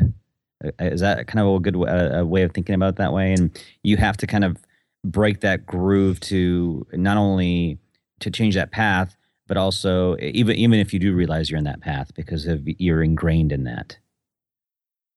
Is 0.81 1.01
that 1.01 1.27
kind 1.27 1.47
of 1.47 1.55
a 1.55 1.61
good 1.61 1.77
uh, 1.77 2.25
way 2.27 2.43
of 2.43 2.53
thinking 2.53 2.75
about 2.75 2.97
that 2.97 3.13
way? 3.13 3.33
And 3.33 3.57
you 3.83 3.97
have 3.97 4.17
to 4.19 4.27
kind 4.27 4.45
of 4.45 4.57
break 5.05 5.41
that 5.41 5.67
groove 5.67 6.19
to 6.21 6.87
not 6.93 7.17
only 7.17 7.79
to 8.21 8.31
change 8.31 8.55
that 8.55 8.73
path, 8.73 9.17
but 9.47 9.57
also 9.57 10.17
even 10.19 10.57
even 10.57 10.79
if 10.79 10.93
you 10.93 10.99
do 10.99 11.15
realize 11.15 11.51
you're 11.51 11.59
in 11.59 11.65
that 11.65 11.81
path 11.81 12.13
because 12.15 12.47
of 12.47 12.63
you're 12.79 13.03
ingrained 13.03 13.53
in 13.53 13.65
that. 13.65 13.97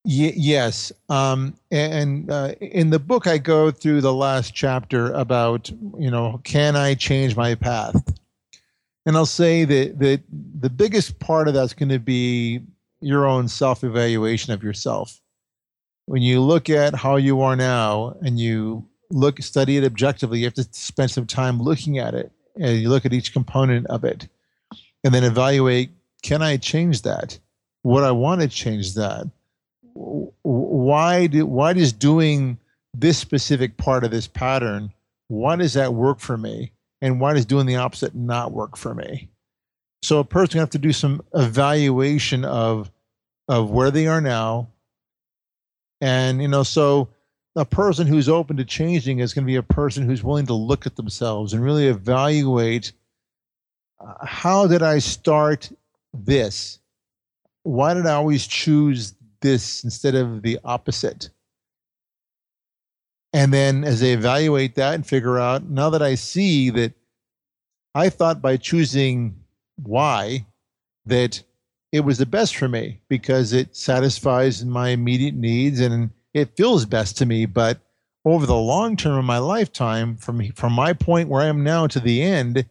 Y- 0.04 0.34
yes. 0.36 0.92
Um, 1.10 1.56
and 1.70 2.30
uh, 2.30 2.54
in 2.60 2.90
the 2.90 3.00
book, 3.00 3.28
I 3.28 3.38
go 3.38 3.72
through 3.72 4.02
the 4.02 4.14
last 4.14 4.54
chapter 4.54 5.12
about, 5.14 5.70
you 5.98 6.10
know, 6.10 6.42
can 6.44 6.76
I 6.76 6.96
change 6.96 7.36
my 7.36 7.56
path? 7.56 8.18
And 9.06 9.16
I'll 9.16 9.26
say 9.26 9.64
that, 9.66 10.00
that 10.00 10.22
the 10.60 10.70
biggest 10.70 11.20
part 11.20 11.48
of 11.48 11.54
that's 11.54 11.74
going 11.74 11.90
to 11.90 12.00
be 12.00 12.62
your 13.00 13.26
own 13.26 13.48
self 13.48 13.84
evaluation 13.84 14.54
of 14.54 14.64
yourself. 14.64 15.20
When 16.06 16.22
you 16.22 16.42
look 16.42 16.70
at 16.70 16.96
how 16.96 17.16
you 17.16 17.42
are 17.42 17.56
now 17.56 18.16
and 18.22 18.40
you 18.40 18.88
look, 19.10 19.42
study 19.42 19.78
it 19.78 19.84
objectively, 19.84 20.40
you 20.40 20.46
have 20.46 20.54
to 20.56 20.68
spend 20.72 21.12
some 21.12 21.26
time 21.26 21.62
looking 21.62 22.00
at 22.00 22.14
it 22.14 22.32
and 22.60 22.80
you 22.80 22.90
look 22.90 23.06
at 23.06 23.14
each 23.14 23.34
component 23.34 23.88
of 23.88 24.04
it 24.04 24.28
and 25.04 25.14
then 25.14 25.24
evaluate 25.24 25.92
can 26.24 26.42
I 26.42 26.58
change 26.58 27.02
that? 27.02 27.40
Would 27.84 28.04
I 28.04 28.12
want 28.12 28.42
to 28.42 28.48
change 28.48 28.94
that? 28.96 29.28
Why 29.94 31.28
do 31.28 31.46
why 31.46 31.74
does 31.74 31.94
doing 31.94 32.58
this 32.94 33.18
specific 33.18 33.78
part 33.78 34.04
of 34.04 34.12
this 34.12 34.28
pattern 34.28 34.92
why 35.32 35.56
does 35.56 35.76
that 35.76 35.94
work 35.94 36.20
for 36.20 36.38
me? 36.38 36.74
And 37.02 37.22
why 37.22 37.34
does 37.34 37.46
doing 37.46 37.66
the 37.66 37.78
opposite 37.78 38.14
not 38.14 38.52
work 38.52 38.76
for 38.76 38.94
me? 38.94 39.30
So 40.04 40.20
a 40.20 40.26
person 40.26 40.60
have 40.60 40.72
to 40.72 40.78
do 40.78 40.92
some 40.92 41.24
evaluation 41.34 42.44
of 42.44 42.92
of 43.48 43.72
where 43.72 43.92
they 43.92 44.08
are 44.08 44.20
now. 44.20 44.68
And 46.02 46.42
you 46.42 46.50
know 46.50 46.64
so 46.64 47.08
a 47.56 47.64
person 47.64 48.08
who's 48.08 48.28
open 48.28 48.58
to 48.58 48.66
changing 48.66 49.20
is 49.20 49.34
going 49.34 49.46
to 49.46 49.52
be 49.52 49.56
a 49.56 49.64
person 49.64 50.04
who's 50.04 50.22
willing 50.22 50.48
to 50.48 50.54
look 50.54 50.86
at 50.86 50.98
themselves 50.98 51.54
and 51.54 51.64
really 51.64 51.88
evaluate 51.88 52.92
uh, 54.02 54.26
how 54.26 54.68
did 54.68 54.84
i 54.84 55.00
start 55.00 55.72
this? 56.14 56.80
Why 57.64 57.94
did 57.94 58.06
i 58.06 58.16
always 58.16 58.46
choose 58.48 59.14
this 59.42 59.84
instead 59.84 60.16
of 60.16 60.42
the 60.42 60.60
opposite. 60.64 61.30
And 63.34 63.54
then 63.54 63.84
as 63.84 64.02
they 64.02 64.12
evaluate 64.12 64.76
that 64.76 64.94
and 64.94 65.06
figure 65.06 65.40
out, 65.40 65.64
now 65.64 65.90
that 65.90 66.02
I 66.02 66.16
see 66.16 66.70
that 66.72 66.94
I 67.96 68.10
thought 68.10 68.42
by 68.42 68.58
choosing 68.58 69.36
Y 69.84 70.46
that 71.06 71.44
it 71.92 72.02
was 72.02 72.18
the 72.18 72.26
best 72.26 72.56
for 72.56 72.68
me 72.68 73.02
because 73.10 73.54
it 73.54 73.76
satisfies 73.76 74.64
my 74.64 74.90
immediate 74.90 75.36
needs 75.36 75.80
and 75.80 76.10
it 76.34 76.56
feels 76.56 76.86
best 76.86 77.18
to 77.18 77.26
me. 77.26 77.46
But 77.46 77.80
over 78.24 78.46
the 78.46 78.56
long 78.56 78.96
term 78.96 79.18
of 79.18 79.26
my 79.26 79.40
lifetime, 79.40 80.16
from 80.16 80.52
from 80.52 80.74
my 80.74 80.94
point 80.94 81.30
where 81.30 81.42
I 81.42 81.48
am 81.48 81.64
now 81.64 81.88
to 81.88 82.00
the 82.00 82.22
end, 82.22 82.58
eh, 82.58 82.64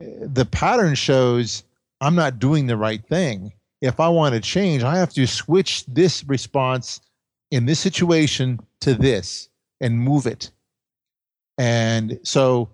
the 0.00 0.46
pattern 0.46 0.94
shows 0.94 1.62
I'm 2.00 2.14
not 2.14 2.38
doing 2.38 2.66
the 2.66 2.76
right 2.76 3.04
thing 3.04 3.52
if 3.80 4.00
I 4.00 4.08
want 4.08 4.34
to 4.34 4.40
change, 4.40 4.82
I 4.82 4.96
have 4.98 5.12
to 5.14 5.26
switch 5.26 5.84
this 5.86 6.24
response 6.24 7.00
in 7.50 7.66
this 7.66 7.80
situation 7.80 8.60
to 8.80 8.94
this 8.94 9.48
and 9.80 9.98
move 9.98 10.26
it. 10.26 10.50
And 11.56 12.18
so 12.22 12.70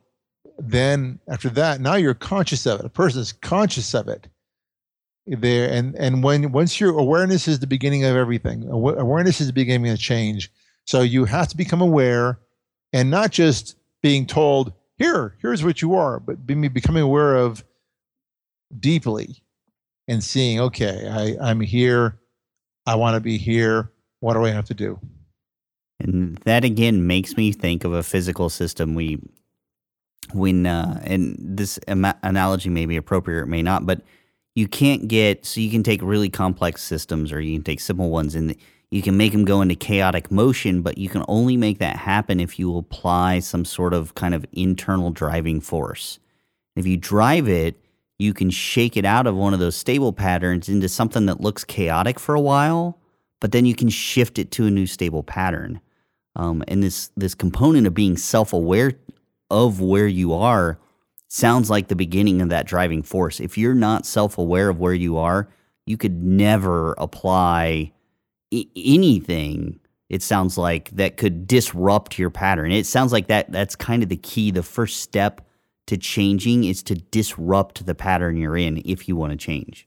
then 0.58 1.18
after 1.28 1.48
that, 1.50 1.80
now 1.80 1.94
you're 1.94 2.14
conscious 2.14 2.66
of 2.66 2.80
it. 2.80 2.86
A 2.86 2.90
person 2.90 3.20
is 3.20 3.32
conscious 3.32 3.94
of 3.94 4.08
it. 4.08 4.28
There 5.26 5.70
and 5.70 5.94
and 5.94 6.22
when 6.22 6.52
once 6.52 6.78
your 6.78 6.98
awareness 6.98 7.48
is 7.48 7.58
the 7.58 7.66
beginning 7.66 8.04
of 8.04 8.14
everything, 8.14 8.68
awareness 8.68 9.40
is 9.40 9.46
the 9.46 9.54
beginning 9.54 9.90
of 9.90 9.98
change. 9.98 10.52
So 10.84 11.00
you 11.00 11.24
have 11.24 11.48
to 11.48 11.56
become 11.56 11.80
aware 11.80 12.38
and 12.92 13.10
not 13.10 13.30
just 13.30 13.76
being 14.02 14.26
told, 14.26 14.74
here, 14.98 15.34
here's 15.40 15.64
what 15.64 15.80
you 15.80 15.94
are, 15.94 16.20
but 16.20 16.46
be, 16.46 16.68
becoming 16.68 17.02
aware 17.02 17.36
of 17.36 17.64
deeply 18.78 19.42
and 20.08 20.22
seeing, 20.22 20.60
okay, 20.60 21.08
I, 21.08 21.50
I'm 21.50 21.60
here. 21.60 22.18
I 22.86 22.94
want 22.96 23.14
to 23.14 23.20
be 23.20 23.38
here. 23.38 23.90
What 24.20 24.34
do 24.34 24.44
I 24.44 24.50
have 24.50 24.66
to 24.66 24.74
do? 24.74 24.98
And 26.00 26.36
that 26.44 26.64
again 26.64 27.06
makes 27.06 27.36
me 27.36 27.52
think 27.52 27.84
of 27.84 27.92
a 27.92 28.02
physical 28.02 28.50
system. 28.50 28.94
We, 28.94 29.20
when, 30.32 30.66
uh, 30.66 31.00
and 31.04 31.36
this 31.38 31.78
analogy 31.86 32.68
may 32.68 32.86
be 32.86 32.96
appropriate, 32.96 33.40
or 33.42 33.46
may 33.46 33.62
not, 33.62 33.86
but 33.86 34.02
you 34.54 34.68
can't 34.68 35.08
get, 35.08 35.46
so 35.46 35.60
you 35.60 35.70
can 35.70 35.82
take 35.82 36.02
really 36.02 36.30
complex 36.30 36.82
systems 36.82 37.32
or 37.32 37.40
you 37.40 37.56
can 37.56 37.64
take 37.64 37.80
simple 37.80 38.10
ones 38.10 38.34
and 38.34 38.54
you 38.90 39.02
can 39.02 39.16
make 39.16 39.32
them 39.32 39.44
go 39.44 39.60
into 39.60 39.74
chaotic 39.74 40.30
motion, 40.30 40.80
but 40.82 40.98
you 40.98 41.08
can 41.08 41.24
only 41.26 41.56
make 41.56 41.78
that 41.78 41.96
happen 41.96 42.38
if 42.38 42.58
you 42.58 42.76
apply 42.76 43.40
some 43.40 43.64
sort 43.64 43.92
of 43.92 44.14
kind 44.14 44.34
of 44.34 44.46
internal 44.52 45.10
driving 45.10 45.60
force. 45.60 46.20
If 46.76 46.86
you 46.86 46.96
drive 46.96 47.48
it, 47.48 47.80
you 48.18 48.32
can 48.32 48.50
shake 48.50 48.96
it 48.96 49.04
out 49.04 49.26
of 49.26 49.34
one 49.34 49.54
of 49.54 49.60
those 49.60 49.76
stable 49.76 50.12
patterns 50.12 50.68
into 50.68 50.88
something 50.88 51.26
that 51.26 51.40
looks 51.40 51.64
chaotic 51.64 52.20
for 52.20 52.34
a 52.34 52.40
while, 52.40 52.98
but 53.40 53.52
then 53.52 53.66
you 53.66 53.74
can 53.74 53.88
shift 53.88 54.38
it 54.38 54.50
to 54.52 54.66
a 54.66 54.70
new 54.70 54.86
stable 54.86 55.22
pattern. 55.22 55.80
Um, 56.36 56.64
and 56.68 56.82
this 56.82 57.10
this 57.16 57.34
component 57.34 57.86
of 57.86 57.94
being 57.94 58.16
self 58.16 58.52
aware 58.52 58.92
of 59.50 59.80
where 59.80 60.06
you 60.06 60.32
are 60.32 60.78
sounds 61.28 61.70
like 61.70 61.88
the 61.88 61.96
beginning 61.96 62.40
of 62.40 62.48
that 62.48 62.66
driving 62.66 63.02
force. 63.02 63.40
If 63.40 63.58
you're 63.58 63.74
not 63.74 64.06
self 64.06 64.38
aware 64.38 64.68
of 64.68 64.78
where 64.78 64.94
you 64.94 65.16
are, 65.18 65.48
you 65.86 65.96
could 65.96 66.22
never 66.22 66.94
apply 66.94 67.92
I- 68.52 68.66
anything. 68.76 69.80
It 70.08 70.22
sounds 70.22 70.56
like 70.56 70.90
that 70.90 71.16
could 71.16 71.46
disrupt 71.46 72.18
your 72.18 72.30
pattern. 72.30 72.70
It 72.70 72.86
sounds 72.86 73.12
like 73.12 73.26
that 73.28 73.50
that's 73.50 73.74
kind 73.74 74.02
of 74.02 74.08
the 74.08 74.16
key, 74.16 74.50
the 74.50 74.62
first 74.62 75.00
step 75.00 75.40
to 75.86 75.96
changing 75.96 76.64
is 76.64 76.82
to 76.84 76.94
disrupt 76.94 77.86
the 77.86 77.94
pattern 77.94 78.36
you're 78.36 78.56
in 78.56 78.82
if 78.84 79.08
you 79.08 79.16
want 79.16 79.32
to 79.32 79.36
change. 79.36 79.86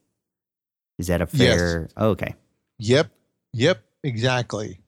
Is 0.98 1.08
that 1.08 1.22
a 1.22 1.28
fair? 1.28 1.82
Yes. 1.82 1.94
Oh, 1.98 2.10
okay. 2.10 2.36
Yep. 2.80 3.10
Yep. 3.54 3.84
Exactly. 4.04 4.80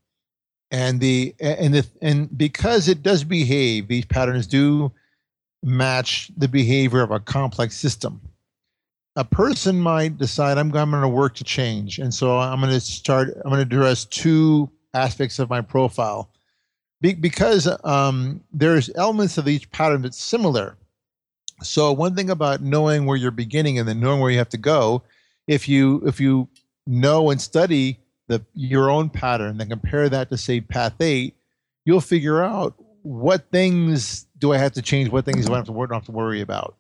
And 0.72 0.99
the 0.99 1.34
and 1.39 1.74
the 1.74 1.88
and 2.01 2.36
because 2.38 2.88
it 2.88 3.01
does 3.01 3.24
behave, 3.24 3.88
these 3.88 4.05
patterns 4.05 4.45
do 4.45 4.91
match 5.64 6.32
the 6.38 6.47
behavior 6.47 7.01
of 7.01 7.12
a 7.12 7.20
complex 7.20 7.76
system. 7.76 8.22
A 9.16 9.26
person 9.26 9.82
might 9.82 10.18
decide 10.18 10.57
I'm, 10.57 10.74
I'm 10.76 10.91
going 10.91 11.01
to 11.01 11.07
work 11.07 11.36
to 11.36 11.43
change, 11.43 11.97
and 11.97 12.14
so 12.14 12.38
I'm 12.38 12.60
going 12.60 12.72
to 12.72 12.80
start. 12.80 13.30
I'm 13.43 13.49
going 13.49 13.68
to 13.68 13.76
address 13.76 14.05
two 14.05 14.70
aspects 14.93 15.39
of 15.39 15.49
my 15.49 15.62
profile, 15.62 16.30
Be, 17.01 17.16
because 17.16 17.68
um, 17.84 18.41
there's 18.53 18.91
elements 18.95 19.39
of 19.39 19.47
each 19.47 19.70
pattern 19.72 20.03
that's 20.03 20.22
similar 20.22 20.78
so 21.62 21.91
one 21.91 22.16
thing 22.16 22.30
about 22.30 22.62
knowing 22.62 23.05
where 23.05 23.18
you're 23.18 23.32
beginning 23.32 23.80
and 23.80 23.88
then 23.88 23.99
knowing 23.99 24.20
where 24.20 24.32
you 24.32 24.38
have 24.38 24.49
to 24.49 24.57
go, 24.57 25.03
if 25.47 25.68
you 25.68 26.01
if 26.05 26.20
you 26.20 26.47
know 26.88 27.30
and 27.30 27.41
study 27.41 27.99
the 28.28 28.43
your 28.53 28.89
own 28.89 29.10
pattern, 29.10 29.57
then 29.57 29.70
compare 29.70 30.10
that 30.10 30.30
to 30.30 30.38
say 30.38 30.62
path 30.62 30.99
eight, 30.99 31.36
you'll 31.86 32.01
figure 32.01 32.43
out 32.43 32.76
what 33.01 33.49
things 33.51 34.28
do 34.38 34.53
I 34.53 34.57
have 34.57 34.74
to 34.74 34.82
change, 34.82 35.10
what 35.10 35.26
things 35.26 35.45
do 35.45 35.53
I 35.53 35.57
have 35.57 35.66
to, 35.66 35.74
don't 35.74 35.91
have 35.91 36.05
to 36.05 36.12
worry 36.12 36.41
about. 36.41 36.76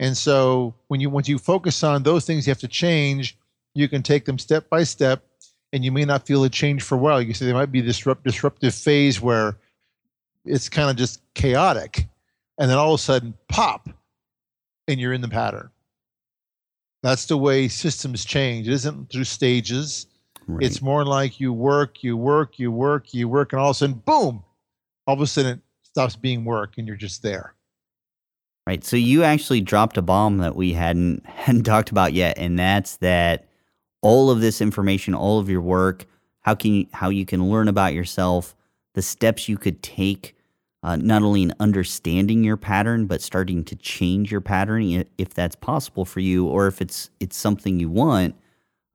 And 0.00 0.16
so 0.16 0.74
when 0.88 1.00
you 1.00 1.10
once 1.10 1.28
you 1.28 1.38
focus 1.38 1.82
on 1.84 2.02
those 2.02 2.24
things 2.24 2.46
you 2.46 2.50
have 2.50 2.58
to 2.58 2.68
change, 2.68 3.36
you 3.74 3.88
can 3.88 4.02
take 4.02 4.24
them 4.24 4.38
step 4.38 4.68
by 4.68 4.84
step 4.84 5.24
and 5.72 5.84
you 5.84 5.92
may 5.92 6.04
not 6.04 6.26
feel 6.26 6.44
a 6.44 6.48
change 6.48 6.82
for 6.82 6.96
a 6.96 6.98
while. 6.98 7.20
You 7.22 7.32
say 7.34 7.46
there 7.46 7.54
might 7.54 7.72
be 7.72 7.80
this 7.80 7.96
disrupt, 7.96 8.24
disruptive 8.24 8.74
phase 8.74 9.20
where 9.20 9.56
it's 10.44 10.68
kind 10.68 10.90
of 10.90 10.96
just 10.96 11.20
chaotic, 11.34 12.06
and 12.62 12.70
then 12.70 12.78
all 12.78 12.94
of 12.94 13.00
a 13.00 13.02
sudden, 13.02 13.34
pop, 13.48 13.88
and 14.86 15.00
you're 15.00 15.12
in 15.12 15.20
the 15.20 15.26
pattern. 15.26 15.68
That's 17.02 17.26
the 17.26 17.36
way 17.36 17.66
systems 17.66 18.24
change. 18.24 18.68
It 18.68 18.72
isn't 18.74 19.10
through 19.10 19.24
stages. 19.24 20.06
Right. 20.46 20.64
It's 20.64 20.80
more 20.80 21.04
like 21.04 21.40
you 21.40 21.52
work, 21.52 22.04
you 22.04 22.16
work, 22.16 22.60
you 22.60 22.70
work, 22.70 23.12
you 23.12 23.28
work, 23.28 23.52
and 23.52 23.60
all 23.60 23.70
of 23.70 23.74
a 23.74 23.78
sudden, 23.78 23.96
boom, 24.06 24.44
all 25.08 25.14
of 25.14 25.20
a 25.20 25.26
sudden 25.26 25.58
it 25.58 25.60
stops 25.82 26.14
being 26.14 26.44
work 26.44 26.78
and 26.78 26.86
you're 26.86 26.96
just 26.96 27.20
there. 27.20 27.54
Right. 28.64 28.84
So 28.84 28.96
you 28.96 29.24
actually 29.24 29.60
dropped 29.60 29.96
a 29.96 30.02
bomb 30.02 30.38
that 30.38 30.54
we 30.54 30.72
hadn't 30.72 31.26
hadn't 31.28 31.64
talked 31.64 31.90
about 31.90 32.12
yet, 32.12 32.38
and 32.38 32.56
that's 32.56 32.98
that 32.98 33.48
all 34.02 34.30
of 34.30 34.40
this 34.40 34.60
information, 34.60 35.14
all 35.14 35.40
of 35.40 35.50
your 35.50 35.62
work, 35.62 36.06
how 36.42 36.54
can 36.54 36.72
you, 36.74 36.86
how 36.92 37.08
you 37.08 37.26
can 37.26 37.50
learn 37.50 37.66
about 37.66 37.92
yourself, 37.92 38.54
the 38.94 39.02
steps 39.02 39.48
you 39.48 39.58
could 39.58 39.82
take, 39.82 40.36
uh, 40.82 40.96
not 40.96 41.22
only 41.22 41.42
in 41.42 41.54
understanding 41.60 42.42
your 42.42 42.56
pattern, 42.56 43.06
but 43.06 43.22
starting 43.22 43.64
to 43.64 43.76
change 43.76 44.32
your 44.32 44.40
pattern 44.40 45.04
if 45.18 45.32
that's 45.34 45.56
possible 45.56 46.04
for 46.04 46.20
you, 46.20 46.46
or 46.46 46.66
if 46.66 46.80
it's 46.80 47.10
it's 47.20 47.36
something 47.36 47.78
you 47.78 47.88
want. 47.88 48.34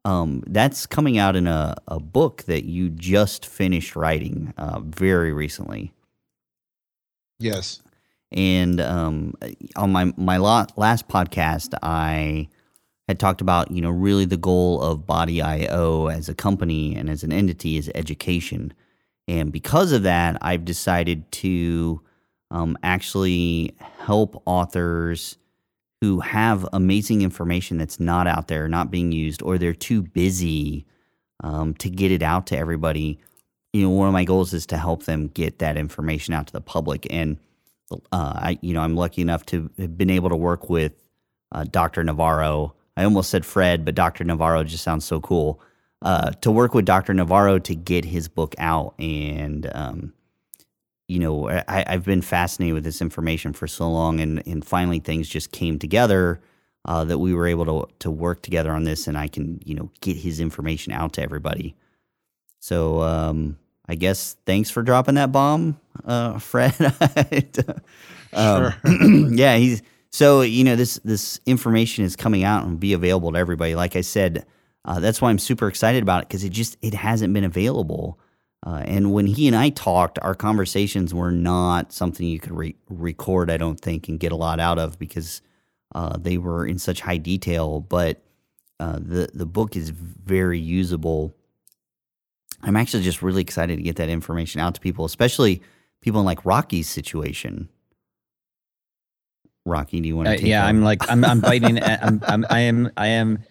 Um, 0.06 0.44
that's 0.48 0.86
coming 0.86 1.18
out 1.18 1.36
in 1.36 1.48
a, 1.48 1.76
a 1.88 2.00
book 2.00 2.44
that 2.44 2.64
you 2.64 2.90
just 2.90 3.46
finished 3.46 3.96
writing 3.96 4.54
uh, 4.58 4.80
very 4.80 5.34
recently. 5.34 5.92
Yes. 7.40 7.82
And 8.32 8.82
um, 8.82 9.34
on 9.76 9.92
my 9.92 10.14
my 10.18 10.38
last 10.38 11.08
podcast, 11.08 11.74
I 11.82 12.50
had 13.08 13.20
talked 13.20 13.42
about 13.42 13.72
you 13.72 13.82
know 13.82 13.90
really 13.90 14.26
the 14.26 14.38
goal 14.38 14.82
of 14.82 15.06
Body 15.06 15.42
IO 15.42 16.08
as 16.08 16.28
a 16.28 16.36
company 16.36 16.96
and 16.96 17.10
as 17.10 17.24
an 17.24 17.32
entity 17.32 17.78
is 17.78 17.90
education, 17.96 18.74
and 19.28 19.52
because 19.52 19.92
of 19.92 20.04
that, 20.04 20.38
I've 20.42 20.66
decided 20.66 21.30
to 21.34 22.02
um, 22.52 22.78
actually 22.84 23.76
help 24.00 24.42
authors 24.46 25.38
who 26.02 26.20
have 26.20 26.68
amazing 26.74 27.24
information 27.24 27.78
that's 27.78 28.00
not 28.00 28.28
out 28.28 28.48
there, 28.48 28.68
not 28.68 28.92
being 28.92 29.12
used, 29.12 29.42
or 29.42 29.58
they're 29.58 29.74
too 29.74 30.02
busy 30.02 30.86
um, 31.44 31.74
to 31.76 31.90
get 31.90 32.12
it 32.12 32.22
out 32.22 32.48
to 32.48 32.58
everybody. 32.58 33.20
You 33.74 33.84
know, 33.84 33.90
one 33.90 34.08
of 34.08 34.14
my 34.14 34.24
goals 34.24 34.54
is 34.54 34.66
to 34.68 34.78
help 34.78 35.04
them 35.04 35.28
get 35.28 35.60
that 35.60 35.76
information 35.76 36.34
out 36.34 36.48
to 36.48 36.54
the 36.54 36.62
public 36.62 37.08
and 37.10 37.38
uh, 37.92 37.98
I, 38.12 38.60
you 38.62 38.74
know, 38.74 38.82
I'm 38.82 38.96
lucky 38.96 39.22
enough 39.22 39.46
to 39.48 39.70
have 39.78 39.98
been 39.98 40.10
able 40.10 40.30
to 40.30 40.36
work 40.36 40.70
with 40.70 40.94
uh, 41.52 41.66
Dr. 41.70 42.04
Navarro. 42.04 42.76
I 42.96 43.04
almost 43.04 43.30
said 43.30 43.46
Fred, 43.46 43.86
but 43.86 43.96
Dr. 43.96 44.24
Navarro 44.24 44.64
just 44.64 44.84
sounds 44.84 45.06
so 45.06 45.22
cool. 45.22 45.62
Uh, 46.04 46.30
to 46.42 46.52
work 46.52 46.76
with 46.76 46.86
Dr. 46.86 47.14
Navarro 47.14 47.58
to 47.58 47.76
get 47.76 48.06
his 48.06 48.28
book 48.28 48.54
out, 48.60 48.94
and 49.00 49.70
um, 49.74 50.14
you 51.08 51.20
know, 51.20 51.50
I, 51.50 51.86
have 51.88 52.06
been 52.06 52.22
fascinated 52.22 52.76
with 52.76 52.84
this 52.84 53.02
information 53.02 53.54
for 53.54 53.68
so 53.68 53.90
long, 53.90 54.20
and 54.20 54.46
and 54.46 54.64
finally 54.64 55.00
things 55.00 55.28
just 55.28 55.52
came 55.52 55.80
together 55.80 56.40
uh, 56.86 57.04
that 57.06 57.18
we 57.18 57.34
were 57.34 57.48
able 57.48 57.66
to 57.66 57.94
to 58.00 58.12
work 58.12 58.42
together 58.42 58.72
on 58.72 58.84
this, 58.84 59.08
and 59.08 59.18
I 59.18 59.28
can 59.28 59.60
you 59.66 59.74
know 59.74 59.90
get 60.02 60.18
his 60.18 60.40
information 60.40 60.94
out 60.94 61.14
to 61.14 61.24
everybody. 61.24 61.76
So 62.60 63.02
um, 63.02 63.58
I 63.88 63.96
guess 63.96 64.36
thanks 64.46 64.70
for 64.70 64.84
dropping 64.84 65.16
that 65.16 65.32
bomb, 65.32 65.80
uh, 66.06 66.40
Fred. 66.40 66.76
um, 68.34 68.74
yeah, 69.34 69.58
he's 69.58 69.82
so 70.12 70.42
you 70.42 70.64
know 70.64 70.76
this 70.76 71.00
this 71.04 71.40
information 71.46 72.04
is 72.06 72.16
coming 72.16 72.44
out 72.44 72.66
and 72.66 72.80
be 72.80 72.94
available 72.94 73.32
to 73.32 73.38
everybody. 73.38 73.76
Like 73.76 73.96
I 73.96 74.02
said, 74.02 74.46
uh, 74.88 75.00
that's 75.00 75.22
why 75.22 75.30
I'm 75.30 75.40
super 75.40 75.68
excited 75.68 76.02
about 76.02 76.24
it 76.24 76.30
because 76.30 76.44
it 76.44 76.50
just 76.50 76.78
it 76.82 76.94
hasn't 76.94 77.34
been 77.34 77.44
available. 77.44 78.20
Uh, 78.66 78.82
and 78.86 79.14
when 79.14 79.28
he 79.28 79.48
and 79.48 79.56
I 79.56 79.70
talked, 79.70 80.18
our 80.24 80.34
conversations 80.34 81.14
were 81.14 81.32
not 81.32 81.94
something 81.94 82.28
you 82.28 82.40
could 82.40 82.58
re- 82.58 82.76
record, 82.90 83.52
I 83.52 83.58
don't 83.58 83.80
think, 83.80 84.10
and 84.10 84.20
get 84.20 84.32
a 84.32 84.36
lot 84.36 84.60
out 84.60 84.80
of 84.80 84.98
because 84.98 85.42
uh, 85.94 86.18
they 86.18 86.40
were 86.40 86.66
in 86.66 86.80
such 86.80 87.02
high 87.02 87.18
detail. 87.18 87.82
But 87.82 88.24
uh, 88.80 88.98
the 89.00 89.30
the 89.34 89.46
book 89.46 89.76
is 89.76 89.92
very 89.92 90.60
usable 90.60 91.36
I'm 92.64 92.76
actually 92.76 93.04
just 93.04 93.22
really 93.22 93.42
excited 93.42 93.78
to 93.78 93.84
get 93.84 93.98
that 93.98 94.10
information 94.10 94.62
out 94.62 94.76
to 94.76 94.82
people, 94.82 95.06
especially 95.06 95.62
people 96.02 96.20
in 96.20 96.26
like 96.26 96.46
Rocky's 96.46 96.90
situation. 96.90 97.70
Rocky, 99.66 100.00
do 100.00 100.08
you 100.08 100.16
want 100.16 100.30
to? 100.30 100.36
Uh, 100.36 100.40
yeah, 100.40 100.66
I'm 100.66 100.82
like 100.82 101.10
I'm 101.10 101.24
I'm 101.26 101.42
biting. 101.42 101.82
I'm, 101.84 102.22
I'm 102.26 102.46
I 102.50 102.60
am 102.62 102.92
I 102.98 103.08
am 103.08 103.44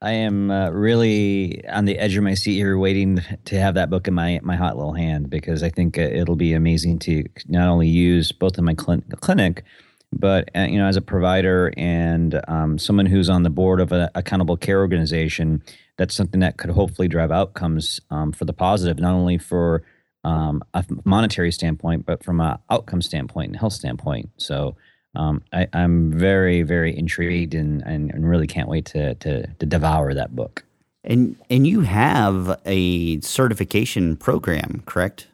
I 0.00 0.12
am 0.12 0.50
uh, 0.50 0.70
really 0.70 1.66
on 1.68 1.84
the 1.84 1.98
edge 1.98 2.16
of 2.16 2.22
my 2.22 2.34
seat 2.34 2.54
here, 2.54 2.78
waiting 2.78 3.20
to 3.46 3.58
have 3.58 3.74
that 3.74 3.90
book 3.90 4.06
in 4.06 4.14
my 4.14 4.38
my 4.44 4.54
hot 4.54 4.76
little 4.76 4.92
hand 4.92 5.28
because 5.28 5.62
I 5.62 5.70
think 5.70 5.98
uh, 5.98 6.02
it'll 6.02 6.36
be 6.36 6.52
amazing 6.52 7.00
to 7.00 7.24
not 7.48 7.68
only 7.68 7.88
use 7.88 8.30
both 8.30 8.58
in 8.58 8.64
my 8.64 8.76
cl- 8.78 9.02
clinic, 9.20 9.64
but 10.12 10.50
uh, 10.56 10.66
you 10.70 10.78
know 10.78 10.86
as 10.86 10.96
a 10.96 11.00
provider 11.00 11.72
and 11.76 12.40
um, 12.46 12.78
someone 12.78 13.06
who's 13.06 13.28
on 13.28 13.42
the 13.42 13.50
board 13.50 13.80
of 13.80 13.90
an 13.90 14.08
accountable 14.14 14.56
care 14.56 14.80
organization 14.80 15.62
that's 15.96 16.14
something 16.14 16.40
that 16.40 16.58
could 16.58 16.70
hopefully 16.70 17.08
drive 17.08 17.32
outcomes 17.32 18.00
um, 18.10 18.30
for 18.30 18.44
the 18.44 18.52
positive, 18.52 19.00
not 19.00 19.14
only 19.14 19.36
for 19.36 19.82
um, 20.22 20.62
a 20.74 20.84
monetary 21.04 21.50
standpoint, 21.50 22.06
but 22.06 22.22
from 22.22 22.40
an 22.40 22.56
outcome 22.70 23.02
standpoint 23.02 23.48
and 23.48 23.56
health 23.56 23.72
standpoint. 23.72 24.30
So 24.36 24.76
um, 25.14 25.42
I, 25.52 25.66
am 25.72 26.12
very, 26.12 26.62
very 26.62 26.96
intrigued 26.96 27.54
and, 27.54 27.82
and, 27.82 28.10
and, 28.10 28.28
really 28.28 28.46
can't 28.46 28.68
wait 28.68 28.84
to, 28.86 29.14
to, 29.16 29.46
to 29.46 29.66
devour 29.66 30.14
that 30.14 30.36
book. 30.36 30.64
And 31.04 31.36
and 31.48 31.66
you 31.66 31.80
have 31.80 32.60
a 32.66 33.20
certification 33.20 34.16
program, 34.16 34.82
correct? 34.84 35.28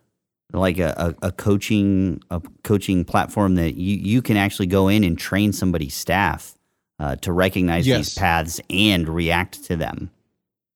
Like 0.52 0.78
a, 0.78 1.14
a, 1.22 1.28
a 1.28 1.32
coaching 1.32 2.22
a 2.30 2.40
coaching 2.62 3.04
platform 3.04 3.56
that 3.56 3.74
you, 3.74 3.96
you 3.96 4.22
can 4.22 4.36
actually 4.36 4.66
go 4.66 4.88
in 4.88 5.02
and 5.02 5.18
train 5.18 5.52
somebody's 5.52 5.94
staff 5.94 6.56
uh, 6.98 7.16
to 7.16 7.32
recognize 7.32 7.86
yes. 7.86 7.98
these 7.98 8.14
paths 8.14 8.60
and 8.70 9.08
react 9.08 9.64
to 9.64 9.76
them. 9.76 10.10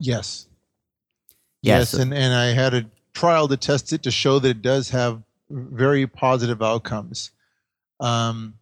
Yes. 0.01 0.47
Yes, 1.63 1.95
and, 1.95 2.15
and 2.15 2.35
I 2.35 2.47
had 2.47 2.75
a 2.75 2.87
trial 3.15 3.49
to 3.49 3.57
test 3.57 3.93
it 3.93 4.05
to 4.05 4.11
show 4.11 4.39
that 4.39 4.49
it 4.49 4.63
does 4.63 4.91
have 4.91 5.23
very 5.51 6.07
positive 6.07 6.63
outcomes. 6.63 7.33
Um, 8.01 8.55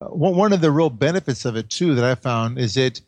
one 0.00 0.52
of 0.52 0.60
the 0.60 0.70
real 0.70 0.90
benefits 0.90 1.44
of 1.44 1.56
it 1.56 1.70
too 1.70 1.94
that 1.94 2.04
I 2.04 2.14
found 2.14 2.58
is 2.58 2.74
that 2.74 3.00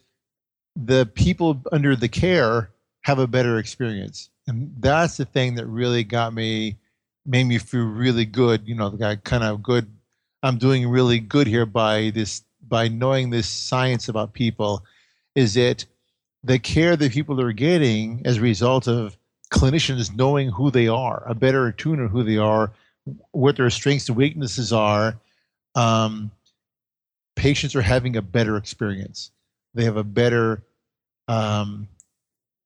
the 0.76 1.07
people 1.14 1.61
under 1.72 1.95
the 1.97 2.09
care 2.09 2.70
have 3.03 3.18
a 3.18 3.26
better 3.26 3.59
experience, 3.59 4.30
and 4.47 4.74
that's 4.78 5.16
the 5.16 5.24
thing 5.24 5.55
that 5.55 5.66
really 5.66 6.05
got 6.05 6.34
me, 6.34 6.76
made 7.26 7.45
me 7.45 7.59
feel 7.59 7.84
really 7.84 8.24
good. 8.24 8.66
You 8.66 8.74
know, 8.74 8.91
guy 8.91 9.16
kind 9.16 9.45
of 9.45 9.62
good. 9.62 9.86
I'm 10.43 10.59
doing 10.59 10.88
really 10.88 11.20
good 11.20 11.47
here 11.47 11.66
by 11.66 12.11
this 12.11 12.43
by 12.66 12.88
knowing 12.88 13.30
this 13.30 13.49
science 13.49 14.09
about 14.09 14.32
people. 14.32 14.84
Is 15.34 15.55
that 15.55 15.84
the 16.43 16.59
care 16.59 16.97
that 16.97 17.12
people 17.12 17.41
are 17.41 17.53
getting 17.53 18.22
as 18.24 18.38
a 18.38 18.43
result 18.43 18.88
of 18.88 19.16
clinicians 19.53 20.14
knowing 20.14 20.49
who 20.49 20.70
they 20.70 20.88
are, 20.88 21.22
a 21.26 21.34
better 21.34 21.70
attuner 21.70 22.09
who 22.09 22.22
they 22.22 22.38
are, 22.38 22.72
what 23.32 23.57
their 23.57 23.70
strengths 23.70 24.09
and 24.09 24.16
weaknesses 24.16 24.72
are, 24.72 25.16
um, 25.74 26.30
patients 27.41 27.74
are 27.74 27.80
having 27.80 28.16
a 28.16 28.22
better 28.22 28.59
experience. 28.59 29.30
They 29.72 29.84
have 29.84 29.97
a 29.97 30.05
better, 30.05 30.62
um, 31.26 31.88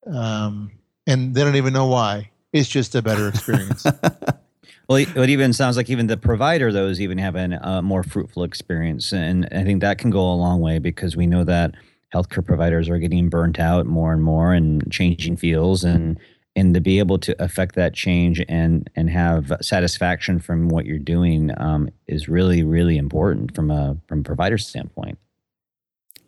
um, 0.05 0.73
and 1.07 1.33
they 1.33 1.45
don't 1.45 1.55
even 1.55 1.73
know 1.73 1.87
why. 1.87 2.31
It's 2.53 2.69
just 2.69 2.97
a 2.97 3.03
better 3.03 3.29
experience. 3.29 3.87
well, 4.89 4.99
it 4.99 5.31
even 5.31 5.53
sounds 5.53 5.77
like 5.77 5.91
even 5.91 6.09
the 6.09 6.17
provider, 6.17 6.73
though, 6.73 6.89
is 6.89 7.01
even 7.01 7.19
having 7.19 7.53
a 7.53 7.83
more 7.83 8.03
fruitful 8.03 8.43
experience, 8.43 9.13
and 9.13 9.49
I 9.53 9.63
think 9.63 9.81
that 9.83 9.99
can 9.99 10.11
go 10.11 10.21
a 10.21 10.35
long 10.35 10.61
way 10.61 10.81
because 10.81 11.17
we 11.17 11.29
know 11.29 11.45
that 11.45 11.75
healthcare 12.13 12.45
providers 12.45 12.89
are 12.89 12.99
getting 12.99 13.29
burnt 13.29 13.61
out 13.61 13.87
more 13.87 14.13
and 14.13 14.25
more 14.25 14.53
and 14.53 14.91
changing 14.91 15.37
fields 15.37 15.85
and 15.85 16.19
and 16.57 16.75
to 16.75 16.81
be 16.81 16.99
able 16.99 17.19
to 17.19 17.35
affect 17.43 17.75
that 17.75 17.95
change 17.95 18.45
and 18.49 18.89
and 18.95 19.11
have 19.11 19.53
satisfaction 19.61 20.39
from 20.39 20.69
what 20.69 20.87
you're 20.87 20.99
doing 20.99 21.51
um, 21.59 21.89
is 22.07 22.29
really 22.29 22.63
really 22.63 22.97
important 22.97 23.55
from 23.55 23.71
a 23.71 23.97
from 24.07 24.21
a 24.21 24.23
provider 24.23 24.59
standpoint. 24.59 25.19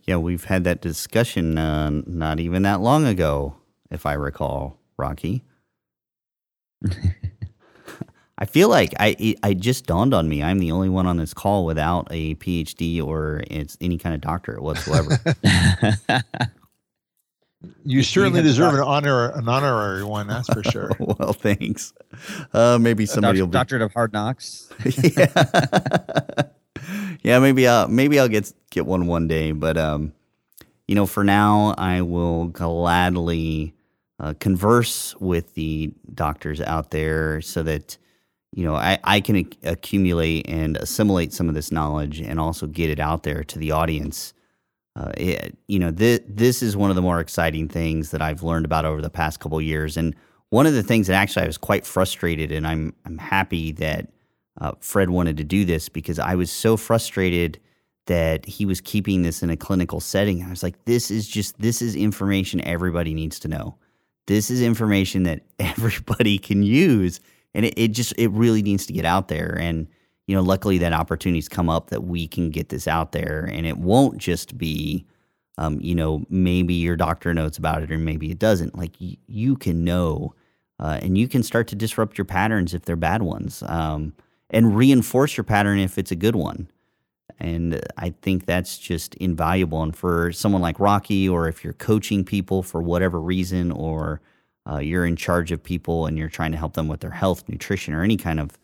Yeah, 0.04 0.16
we've 0.16 0.44
had 0.44 0.64
that 0.64 0.80
discussion 0.80 1.58
uh, 1.58 1.90
not 2.06 2.38
even 2.38 2.62
that 2.62 2.80
long 2.80 3.06
ago, 3.06 3.56
if 3.90 4.06
I 4.06 4.12
recall, 4.12 4.78
Rocky. 4.96 5.42
I 8.38 8.44
feel 8.44 8.68
like 8.68 8.92
I 9.00 9.16
it, 9.18 9.38
I 9.42 9.54
just 9.54 9.86
dawned 9.86 10.12
on 10.12 10.28
me 10.28 10.42
I'm 10.42 10.58
the 10.58 10.70
only 10.70 10.90
one 10.90 11.06
on 11.06 11.16
this 11.16 11.32
call 11.32 11.64
without 11.64 12.08
a 12.10 12.34
PhD 12.36 13.02
or 13.02 13.42
it's 13.46 13.78
any 13.80 13.96
kind 13.96 14.14
of 14.14 14.20
doctorate 14.20 14.62
whatsoever. 14.62 15.18
you 17.84 18.02
certainly 18.02 18.42
deserve 18.42 18.74
an 18.74 18.80
honor 18.80 19.30
an 19.30 19.48
honorary 19.48 20.04
one, 20.04 20.26
that's 20.26 20.48
for 20.52 20.62
sure. 20.64 20.90
well, 20.98 21.32
thanks. 21.32 21.92
Uh, 22.52 22.78
maybe 22.80 23.06
somebody 23.06 23.40
will 23.40 23.48
be 23.48 23.52
doctorate 23.52 23.82
of 23.82 23.92
hard 23.92 24.12
knocks. 24.12 24.68
yeah. 24.84 26.42
yeah, 27.22 27.38
maybe 27.38 27.66
I'll 27.66 27.88
maybe 27.88 28.18
I'll 28.18 28.28
get 28.28 28.52
get 28.70 28.86
one 28.86 29.06
one 29.06 29.28
day, 29.28 29.52
but 29.52 29.76
um, 29.76 30.12
you 30.86 30.94
know, 30.94 31.06
for 31.06 31.24
now 31.24 31.74
I 31.78 32.02
will 32.02 32.46
gladly 32.46 33.74
uh, 34.20 34.34
converse 34.40 35.14
with 35.20 35.54
the 35.54 35.92
doctors 36.14 36.60
out 36.60 36.90
there 36.90 37.40
so 37.40 37.62
that 37.62 37.98
you 38.52 38.64
know 38.64 38.74
I, 38.74 38.98
I 39.04 39.20
can 39.20 39.36
ac- 39.36 39.58
accumulate 39.62 40.48
and 40.48 40.76
assimilate 40.76 41.32
some 41.32 41.48
of 41.48 41.54
this 41.54 41.70
knowledge 41.70 42.20
and 42.20 42.40
also 42.40 42.66
get 42.66 42.90
it 42.90 43.00
out 43.00 43.22
there 43.22 43.44
to 43.44 43.58
the 43.58 43.72
audience. 43.72 44.32
Uh, 44.96 45.12
it, 45.18 45.58
you 45.68 45.78
know, 45.78 45.92
th- 45.92 46.22
this 46.26 46.62
is 46.62 46.74
one 46.74 46.88
of 46.88 46.96
the 46.96 47.02
more 47.02 47.20
exciting 47.20 47.68
things 47.68 48.12
that 48.12 48.22
I've 48.22 48.42
learned 48.42 48.64
about 48.64 48.86
over 48.86 49.02
the 49.02 49.10
past 49.10 49.40
couple 49.40 49.60
years. 49.60 49.98
And 49.98 50.16
one 50.48 50.64
of 50.64 50.72
the 50.72 50.82
things 50.82 51.06
that 51.06 51.14
actually 51.14 51.42
I 51.42 51.46
was 51.46 51.58
quite 51.58 51.84
frustrated, 51.84 52.50
and 52.50 52.66
I'm 52.66 52.94
I'm 53.04 53.18
happy 53.18 53.72
that 53.72 54.10
uh, 54.58 54.72
Fred 54.80 55.10
wanted 55.10 55.36
to 55.36 55.44
do 55.44 55.66
this 55.66 55.90
because 55.90 56.18
I 56.18 56.34
was 56.34 56.50
so 56.50 56.78
frustrated 56.78 57.60
that 58.06 58.46
he 58.46 58.64
was 58.64 58.80
keeping 58.80 59.22
this 59.22 59.42
in 59.42 59.50
a 59.50 59.56
clinical 59.56 60.00
setting. 60.00 60.42
I 60.42 60.48
was 60.48 60.62
like, 60.62 60.82
this 60.86 61.10
is 61.10 61.28
just 61.28 61.58
this 61.60 61.82
is 61.82 61.94
information 61.94 62.64
everybody 62.64 63.12
needs 63.12 63.38
to 63.40 63.48
know. 63.48 63.76
This 64.26 64.50
is 64.50 64.62
information 64.62 65.24
that 65.24 65.42
everybody 65.58 66.38
can 66.38 66.62
use, 66.62 67.20
and 67.52 67.66
it, 67.66 67.74
it 67.76 67.88
just 67.88 68.14
it 68.16 68.28
really 68.28 68.62
needs 68.62 68.86
to 68.86 68.94
get 68.94 69.04
out 69.04 69.28
there. 69.28 69.58
And 69.60 69.88
you 70.26 70.34
know, 70.34 70.42
luckily 70.42 70.78
that 70.78 70.92
opportunities 70.92 71.48
come 71.48 71.68
up 71.68 71.90
that 71.90 72.04
we 72.04 72.26
can 72.26 72.50
get 72.50 72.68
this 72.68 72.88
out 72.88 73.12
there, 73.12 73.48
and 73.52 73.66
it 73.66 73.78
won't 73.78 74.18
just 74.18 74.56
be. 74.58 75.06
Um, 75.58 75.80
you 75.80 75.94
know, 75.94 76.22
maybe 76.28 76.74
your 76.74 76.96
doctor 76.96 77.32
knows 77.32 77.56
about 77.56 77.82
it 77.82 77.90
or 77.90 77.96
maybe 77.96 78.30
it 78.30 78.38
doesn't. 78.38 78.76
Like 78.76 78.92
y- 79.00 79.16
you 79.26 79.56
can 79.56 79.84
know, 79.84 80.34
uh, 80.78 80.98
and 81.00 81.16
you 81.16 81.28
can 81.28 81.42
start 81.42 81.66
to 81.68 81.74
disrupt 81.74 82.18
your 82.18 82.26
patterns 82.26 82.74
if 82.74 82.82
they're 82.84 82.94
bad 82.94 83.22
ones, 83.22 83.62
um, 83.66 84.12
and 84.50 84.76
reinforce 84.76 85.34
your 85.36 85.44
pattern 85.44 85.78
if 85.78 85.96
it's 85.96 86.10
a 86.10 86.16
good 86.16 86.36
one. 86.36 86.68
And 87.38 87.80
I 87.96 88.10
think 88.22 88.46
that's 88.46 88.78
just 88.78 89.14
invaluable. 89.16 89.82
And 89.82 89.96
for 89.96 90.32
someone 90.32 90.62
like 90.62 90.80
Rocky, 90.80 91.28
or 91.28 91.48
if 91.48 91.64
you're 91.64 91.72
coaching 91.74 92.24
people 92.24 92.62
for 92.62 92.82
whatever 92.82 93.20
reason, 93.20 93.72
or 93.72 94.20
uh, 94.70 94.78
you're 94.78 95.06
in 95.06 95.16
charge 95.16 95.52
of 95.52 95.62
people 95.62 96.06
and 96.06 96.18
you're 96.18 96.28
trying 96.28 96.52
to 96.52 96.58
help 96.58 96.74
them 96.74 96.88
with 96.88 97.00
their 97.00 97.10
health, 97.10 97.48
nutrition, 97.48 97.94
or 97.94 98.02
any 98.02 98.16
kind 98.16 98.40
of 98.40 98.58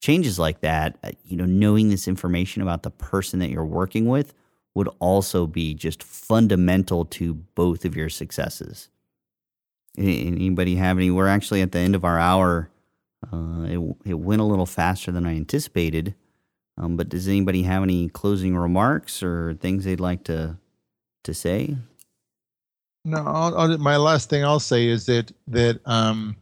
changes 0.00 0.38
like 0.38 0.60
that, 0.60 0.96
uh, 1.02 1.10
you 1.24 1.36
know, 1.36 1.44
knowing 1.44 1.88
this 1.88 2.08
information 2.08 2.62
about 2.62 2.82
the 2.82 2.90
person 2.90 3.38
that 3.40 3.50
you're 3.50 3.64
working 3.64 4.06
with 4.06 4.34
would 4.74 4.88
also 5.00 5.46
be 5.46 5.74
just 5.74 6.02
fundamental 6.02 7.04
to 7.04 7.34
both 7.34 7.84
of 7.84 7.96
your 7.96 8.08
successes. 8.08 8.88
Anybody 9.96 10.76
have 10.76 10.96
any? 10.96 11.10
We're 11.10 11.26
actually 11.26 11.62
at 11.62 11.72
the 11.72 11.78
end 11.78 11.96
of 11.96 12.04
our 12.04 12.18
hour. 12.18 12.70
Uh, 13.32 13.62
it, 13.62 13.96
it 14.04 14.14
went 14.14 14.40
a 14.40 14.44
little 14.44 14.66
faster 14.66 15.10
than 15.10 15.26
I 15.26 15.34
anticipated. 15.34 16.14
Um, 16.76 16.96
but 16.96 17.08
does 17.08 17.26
anybody 17.26 17.64
have 17.64 17.82
any 17.82 18.08
closing 18.08 18.56
remarks 18.56 19.22
or 19.22 19.54
things 19.54 19.84
they'd 19.84 19.98
like 19.98 20.22
to 20.24 20.56
to 21.24 21.34
say? 21.34 21.76
No, 23.04 23.24
I'll, 23.26 23.58
I'll, 23.58 23.78
my 23.78 23.96
last 23.96 24.30
thing 24.30 24.44
I'll 24.44 24.60
say 24.60 24.86
is 24.86 25.06
that 25.06 25.32
that 25.48 25.80
um, 25.86 26.36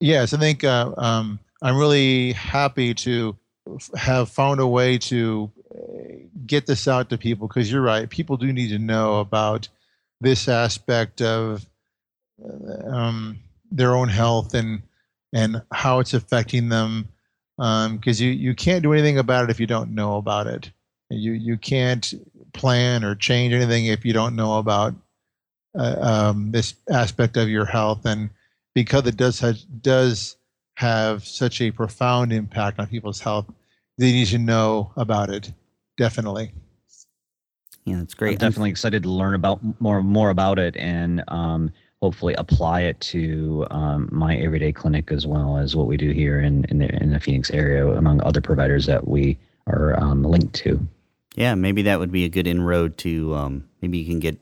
yes, 0.00 0.32
I 0.32 0.38
think 0.38 0.64
uh, 0.64 0.92
um, 0.96 1.38
I'm 1.62 1.76
really 1.76 2.32
happy 2.32 2.94
to 2.94 3.36
have 3.96 4.30
found 4.30 4.60
a 4.60 4.66
way 4.66 4.98
to 4.98 5.50
uh, 5.74 6.12
get 6.46 6.66
this 6.66 6.88
out 6.88 7.10
to 7.10 7.18
people 7.18 7.48
because 7.48 7.70
you're 7.70 7.82
right. 7.82 8.08
People 8.08 8.36
do 8.36 8.52
need 8.52 8.68
to 8.68 8.78
know 8.78 9.20
about 9.20 9.68
this 10.20 10.48
aspect 10.48 11.20
of 11.20 11.66
uh, 12.42 12.88
um, 12.88 13.38
their 13.70 13.94
own 13.94 14.08
health 14.08 14.54
and 14.54 14.82
and 15.34 15.60
how 15.72 15.98
it's 15.98 16.14
affecting 16.14 16.70
them 16.70 17.08
because 17.56 18.20
um, 18.20 18.26
you 18.26 18.30
you 18.30 18.54
can't 18.54 18.82
do 18.82 18.92
anything 18.92 19.18
about 19.18 19.44
it 19.44 19.50
if 19.50 19.60
you 19.60 19.66
don't 19.66 19.94
know 19.94 20.16
about 20.16 20.46
it. 20.46 20.70
You 21.10 21.32
you 21.32 21.56
can't 21.56 22.14
plan 22.52 23.04
or 23.04 23.14
change 23.14 23.52
anything 23.52 23.86
if 23.86 24.04
you 24.04 24.12
don't 24.12 24.36
know 24.36 24.58
about 24.58 24.94
uh, 25.78 25.96
um, 26.00 26.50
this 26.52 26.74
aspect 26.90 27.36
of 27.36 27.48
your 27.48 27.64
health, 27.64 28.06
and 28.06 28.30
because 28.82 29.06
it 29.08 29.16
does 29.16 29.40
have, 29.40 29.58
does 29.82 30.36
have 30.74 31.26
such 31.26 31.60
a 31.60 31.72
profound 31.72 32.32
impact 32.32 32.78
on 32.78 32.86
people's 32.86 33.18
health, 33.18 33.46
they 33.98 34.12
need 34.12 34.28
to 34.28 34.38
know 34.38 34.92
about 34.96 35.30
it. 35.30 35.52
Definitely. 35.96 36.52
Yeah, 37.84 37.96
that's 37.96 38.14
great. 38.14 38.34
I'm 38.34 38.48
definitely 38.48 38.70
excited 38.70 39.02
to 39.02 39.08
learn 39.08 39.34
about 39.34 39.60
more 39.80 40.00
more 40.02 40.30
about 40.30 40.60
it 40.60 40.76
and 40.76 41.24
um, 41.28 41.72
hopefully 42.00 42.34
apply 42.34 42.82
it 42.82 43.00
to 43.00 43.66
um, 43.70 44.08
my 44.12 44.36
everyday 44.36 44.70
clinic 44.70 45.10
as 45.10 45.26
well 45.26 45.56
as 45.56 45.74
what 45.74 45.88
we 45.88 45.96
do 45.96 46.12
here 46.12 46.40
in 46.40 46.64
in 46.66 46.78
the, 46.78 47.02
in 47.02 47.10
the 47.10 47.18
Phoenix 47.18 47.50
area, 47.50 47.84
among 47.88 48.22
other 48.22 48.40
providers 48.40 48.86
that 48.86 49.08
we 49.08 49.36
are 49.66 49.98
um, 50.00 50.22
linked 50.22 50.54
to. 50.54 50.86
Yeah, 51.34 51.56
maybe 51.56 51.82
that 51.82 51.98
would 51.98 52.12
be 52.12 52.24
a 52.24 52.28
good 52.28 52.46
inroad 52.46 52.96
to. 52.98 53.34
Um, 53.34 53.68
maybe 53.82 53.98
you 53.98 54.06
can 54.06 54.20
get 54.20 54.38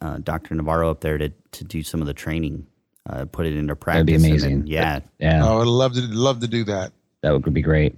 uh, 0.00 0.18
Dr. 0.18 0.54
Navarro 0.54 0.90
up 0.90 1.00
there 1.00 1.18
to 1.18 1.30
to 1.52 1.64
do 1.64 1.82
some 1.82 2.00
of 2.00 2.06
the 2.06 2.14
training, 2.14 2.66
uh, 3.08 3.24
put 3.26 3.46
it 3.46 3.56
into 3.56 3.76
practice. 3.76 4.06
That'd 4.06 4.22
be 4.22 4.28
amazing. 4.28 4.58
Then, 4.60 4.66
yeah, 4.66 5.00
yeah. 5.18 5.44
Oh, 5.44 5.54
I 5.54 5.58
would 5.58 5.68
love 5.68 5.94
to 5.94 6.00
love 6.00 6.40
to 6.40 6.48
do 6.48 6.64
that. 6.64 6.92
That 7.22 7.32
would 7.32 7.54
be 7.54 7.62
great. 7.62 7.96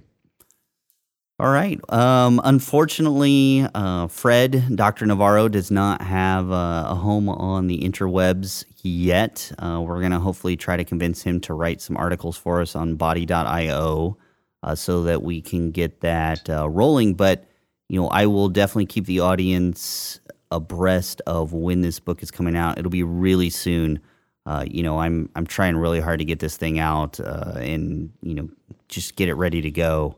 All 1.39 1.51
right. 1.51 1.79
Um, 1.93 2.41
unfortunately, 2.43 3.67
uh, 3.75 4.07
Fred, 4.07 4.75
Dr. 4.75 5.05
Navarro, 5.05 5.47
does 5.47 5.69
not 5.69 6.01
have 6.01 6.51
uh, 6.51 6.85
a 6.87 6.95
home 6.95 7.29
on 7.29 7.67
the 7.67 7.79
interwebs 7.81 8.65
yet. 8.81 9.51
Uh, 9.59 9.83
we're 9.85 9.99
going 9.99 10.13
to 10.13 10.19
hopefully 10.19 10.55
try 10.57 10.77
to 10.77 10.83
convince 10.83 11.21
him 11.21 11.39
to 11.41 11.53
write 11.53 11.79
some 11.79 11.95
articles 11.95 12.37
for 12.37 12.59
us 12.59 12.75
on 12.75 12.95
body.io 12.95 14.17
uh, 14.63 14.73
so 14.73 15.03
that 15.03 15.21
we 15.21 15.39
can 15.39 15.69
get 15.69 16.01
that 16.01 16.49
uh, 16.49 16.67
rolling. 16.67 17.13
But, 17.13 17.45
you 17.87 18.01
know, 18.01 18.07
I 18.07 18.25
will 18.25 18.49
definitely 18.49 18.87
keep 18.87 19.05
the 19.05 19.19
audience 19.19 20.19
abreast 20.49 21.21
of 21.27 21.53
when 21.53 21.81
this 21.81 21.99
book 21.99 22.23
is 22.23 22.31
coming 22.31 22.55
out. 22.55 22.79
It'll 22.79 22.89
be 22.89 23.03
really 23.03 23.51
soon. 23.51 23.99
Uh, 24.47 24.65
you 24.65 24.81
know, 24.81 24.99
I'm 24.99 25.29
I'm 25.35 25.45
trying 25.45 25.77
really 25.77 25.99
hard 25.99 26.17
to 26.19 26.25
get 26.25 26.39
this 26.39 26.57
thing 26.57 26.79
out 26.79 27.19
and 27.19 28.11
you 28.23 28.33
know 28.33 28.49
just 28.87 29.15
get 29.15 29.29
it 29.29 29.35
ready 29.35 29.61
to 29.61 29.69
go 29.69 30.17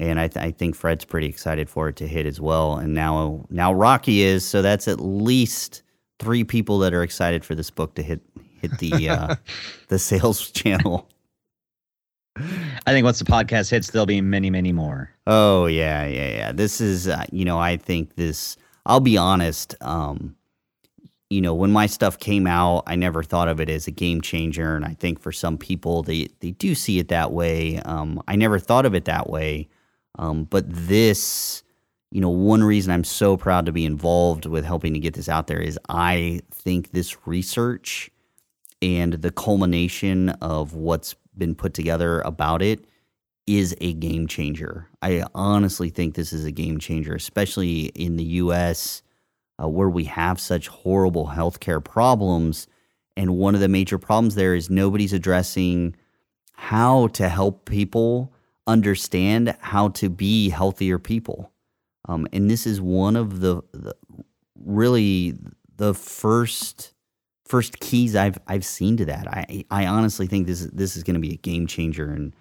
and 0.00 0.18
I, 0.18 0.28
th- 0.28 0.44
I, 0.44 0.50
think 0.50 0.74
Fred's 0.74 1.04
pretty 1.04 1.26
excited 1.28 1.68
for 1.68 1.88
it 1.88 1.96
to 1.96 2.08
hit 2.08 2.26
as 2.26 2.40
well. 2.40 2.76
And 2.76 2.94
now 2.94 3.46
now 3.50 3.72
Rocky 3.72 4.22
is, 4.22 4.44
so 4.44 4.62
that's 4.62 4.88
at 4.88 5.00
least 5.00 5.82
three 6.18 6.44
people 6.44 6.78
that 6.80 6.94
are 6.94 7.02
excited 7.02 7.44
for 7.44 7.54
this 7.54 7.70
book 7.70 7.94
to 7.94 8.02
hit 8.02 8.20
hit 8.60 8.78
the 8.78 9.08
uh, 9.08 9.34
the 9.88 9.98
sales 9.98 10.50
channel. 10.50 11.08
I 12.36 12.90
think 12.90 13.04
once 13.04 13.20
the 13.20 13.24
podcast 13.24 13.70
hits, 13.70 13.90
there'll 13.90 14.06
be 14.06 14.20
many, 14.20 14.50
many 14.50 14.72
more. 14.72 15.10
Oh 15.26 15.66
yeah, 15.66 16.06
yeah, 16.06 16.28
yeah. 16.28 16.52
This 16.52 16.80
is, 16.80 17.06
uh, 17.06 17.24
you 17.30 17.44
know, 17.44 17.58
I 17.58 17.76
think 17.76 18.16
this. 18.16 18.56
I'll 18.86 19.00
be 19.00 19.16
honest. 19.16 19.74
Um, 19.80 20.36
you 21.30 21.40
know, 21.40 21.54
when 21.54 21.72
my 21.72 21.86
stuff 21.86 22.18
came 22.18 22.46
out, 22.46 22.84
I 22.86 22.96
never 22.96 23.22
thought 23.22 23.48
of 23.48 23.60
it 23.60 23.68
as 23.68 23.86
a 23.86 23.90
game 23.90 24.20
changer, 24.20 24.76
and 24.76 24.84
I 24.84 24.94
think 24.94 25.20
for 25.20 25.32
some 25.32 25.58
people, 25.58 26.02
they 26.02 26.28
they 26.40 26.52
do 26.52 26.74
see 26.74 26.98
it 26.98 27.08
that 27.08 27.32
way. 27.32 27.78
Um, 27.80 28.22
I 28.28 28.36
never 28.36 28.58
thought 28.58 28.86
of 28.86 28.94
it 28.94 29.06
that 29.06 29.28
way. 29.28 29.68
Um, 30.18 30.44
but 30.44 30.64
this, 30.68 31.62
you 32.10 32.20
know, 32.20 32.28
one 32.28 32.62
reason 32.62 32.92
I'm 32.92 33.04
so 33.04 33.36
proud 33.36 33.66
to 33.66 33.72
be 33.72 33.84
involved 33.84 34.46
with 34.46 34.64
helping 34.64 34.94
to 34.94 35.00
get 35.00 35.14
this 35.14 35.28
out 35.28 35.48
there 35.48 35.60
is 35.60 35.78
I 35.88 36.40
think 36.52 36.92
this 36.92 37.26
research 37.26 38.10
and 38.80 39.14
the 39.14 39.32
culmination 39.32 40.28
of 40.28 40.74
what's 40.74 41.16
been 41.36 41.54
put 41.54 41.74
together 41.74 42.20
about 42.20 42.62
it 42.62 42.84
is 43.46 43.74
a 43.80 43.92
game 43.94 44.26
changer. 44.26 44.88
I 45.02 45.24
honestly 45.34 45.90
think 45.90 46.14
this 46.14 46.32
is 46.32 46.44
a 46.44 46.52
game 46.52 46.78
changer, 46.78 47.14
especially 47.14 47.86
in 47.86 48.16
the 48.16 48.24
US 48.24 49.02
uh, 49.62 49.68
where 49.68 49.88
we 49.88 50.04
have 50.04 50.40
such 50.40 50.68
horrible 50.68 51.28
healthcare 51.28 51.82
problems. 51.82 52.66
And 53.16 53.36
one 53.36 53.54
of 53.54 53.60
the 53.60 53.68
major 53.68 53.98
problems 53.98 54.34
there 54.34 54.54
is 54.54 54.70
nobody's 54.70 55.12
addressing 55.12 55.94
how 56.52 57.08
to 57.08 57.28
help 57.28 57.64
people 57.64 58.32
understand 58.66 59.56
how 59.60 59.88
to 59.88 60.08
be 60.08 60.48
healthier 60.48 60.98
people. 60.98 61.52
Um, 62.08 62.26
and 62.32 62.50
this 62.50 62.66
is 62.66 62.80
one 62.80 63.16
of 63.16 63.40
the, 63.40 63.62
the, 63.72 63.94
really 64.56 65.34
the 65.76 65.94
first 65.94 66.92
first 67.46 67.78
keys 67.80 68.16
I've 68.16 68.38
I've 68.46 68.64
seen 68.64 68.96
to 68.98 69.04
that. 69.06 69.28
I 69.28 69.64
I 69.70 69.86
honestly 69.86 70.26
think 70.26 70.46
this 70.46 70.62
is 70.62 70.70
this 70.70 70.96
is 70.96 71.02
going 71.02 71.14
to 71.14 71.20
be 71.20 71.32
a 71.32 71.36
game 71.36 71.66
changer, 71.66 72.10
and 72.10 72.34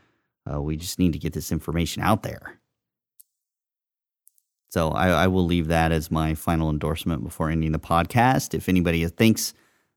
uh, 0.51 0.61
we 0.61 0.77
just 0.77 0.99
need 0.99 1.13
to 1.13 1.19
get 1.19 1.33
this 1.33 1.51
information 1.51 2.03
out 2.03 2.23
there. 2.23 2.59
So 4.73 4.89
I, 4.89 5.09
I 5.09 5.27
will 5.27 5.45
leave 5.45 5.67
that 5.67 5.91
as 5.91 6.09
my 6.09 6.33
final 6.33 6.71
endorsement 6.71 7.23
before 7.23 7.51
ending 7.51 7.73
the 7.73 7.79
podcast. 7.79 8.55
If 8.55 8.67
anybody 8.67 9.07
thinks 9.07 9.53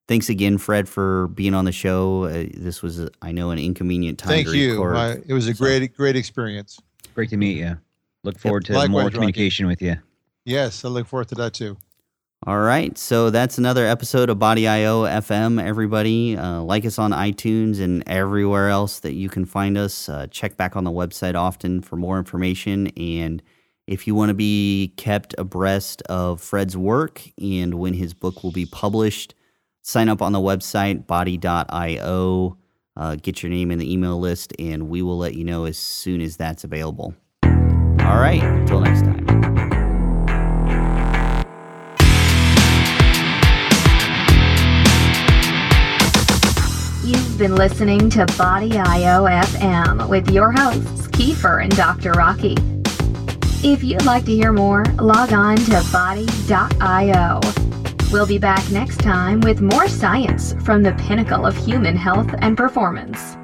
thanks 0.07 0.29
again, 0.29 0.59
Fred, 0.59 0.87
for 0.87 1.29
being 1.29 1.55
on 1.55 1.65
the 1.65 1.73
show. 1.73 2.25
Uh, 2.25 2.45
this 2.53 2.83
was, 2.83 3.09
I 3.23 3.33
know, 3.33 3.53
an 3.53 3.59
inconvenient 3.59 4.19
time. 4.19 4.29
Thank 4.29 4.49
you. 4.49 4.85
My, 4.85 5.17
it 5.27 5.33
was 5.33 5.49
a 5.49 5.55
so, 5.55 5.65
great, 5.65 5.97
great 5.97 6.15
experience. 6.15 6.79
Great 7.15 7.31
to 7.31 7.39
meet 7.39 7.57
you. 7.57 7.79
Look 8.23 8.39
forward 8.39 8.67
to 8.67 8.75
Likewise, 8.75 8.91
more 8.91 9.11
communication 9.11 9.65
Rocky. 9.65 9.73
with 9.73 9.83
you. 9.83 9.97
Yes, 10.45 10.85
I 10.85 10.89
look 10.89 11.07
forward 11.07 11.29
to 11.29 11.37
that 11.37 11.55
too. 11.55 11.79
All 12.47 12.61
right, 12.61 12.99
so 12.99 13.31
that's 13.31 13.57
another 13.57 13.87
episode 13.87 14.29
of 14.29 14.39
Body 14.39 14.69
IO 14.69 15.05
FM. 15.05 15.59
Everybody, 15.59 16.37
uh, 16.37 16.61
like 16.61 16.85
us 16.85 16.99
on 16.99 17.13
iTunes 17.13 17.81
and 17.81 18.07
everywhere 18.07 18.69
else 18.69 19.01
that 19.01 19.15
you 19.15 19.31
can 19.31 19.47
find 19.47 19.79
us. 19.79 20.07
Uh, 20.11 20.27
check 20.31 20.59
back 20.59 20.77
on 20.77 20.85
the 20.85 20.91
website 20.91 21.35
often 21.35 21.81
for 21.81 21.97
more 21.97 22.19
information. 22.19 22.89
And 22.89 23.43
if 23.87 24.07
you 24.07 24.15
want 24.15 24.31
to 24.31 24.35
be 24.35 24.93
kept 24.97 25.35
abreast 25.39 26.03
of 26.03 26.41
Fred's 26.41 26.77
work 26.77 27.23
and 27.41 27.75
when 27.75 27.95
his 27.95 28.15
book 28.15 28.43
will 28.43 28.53
be 28.53 28.67
published, 28.67 29.35
sign 29.83 30.09
up 30.09 30.21
on 30.21 30.33
the 30.33 30.41
website 30.41 31.07
body.io. 31.07 32.59
Uh, 32.97 33.17
get 33.17 33.43
your 33.43 33.51
name 33.51 33.71
in 33.71 33.79
the 33.79 33.93
email 33.93 34.19
list, 34.19 34.55
and 34.59 34.89
we 34.89 35.03
will 35.03 35.19
let 35.19 35.35
you 35.35 35.45
know 35.45 35.67
as 35.67 35.77
soon 35.77 36.21
as 36.23 36.39
that's 36.39 36.65
available. 36.65 37.15
All 37.45 38.19
right, 38.19 38.43
until 38.43 38.81
next 38.81 39.03
time. 39.03 39.27
You've 47.05 47.39
been 47.39 47.55
listening 47.55 48.09
to 48.11 48.25
Body 48.39 48.79
IO 48.79 49.27
FM 49.27 50.09
with 50.09 50.31
your 50.31 50.53
hosts, 50.53 51.07
Kiefer 51.09 51.63
and 51.63 51.77
Dr. 51.77 52.13
Rocky. 52.13 52.57
If 53.65 53.83
you'd 53.83 54.05
like 54.05 54.25
to 54.27 54.35
hear 54.35 54.53
more, 54.53 54.85
log 55.01 55.33
on 55.33 55.57
to 55.57 55.85
body.io. 55.91 57.41
We'll 58.13 58.27
be 58.27 58.39
back 58.39 58.71
next 58.71 59.01
time 59.01 59.41
with 59.41 59.61
more 59.61 59.89
science 59.89 60.55
from 60.65 60.83
the 60.83 60.93
pinnacle 60.93 61.45
of 61.45 61.57
human 61.57 61.97
health 61.97 62.33
and 62.39 62.57
performance. 62.57 63.37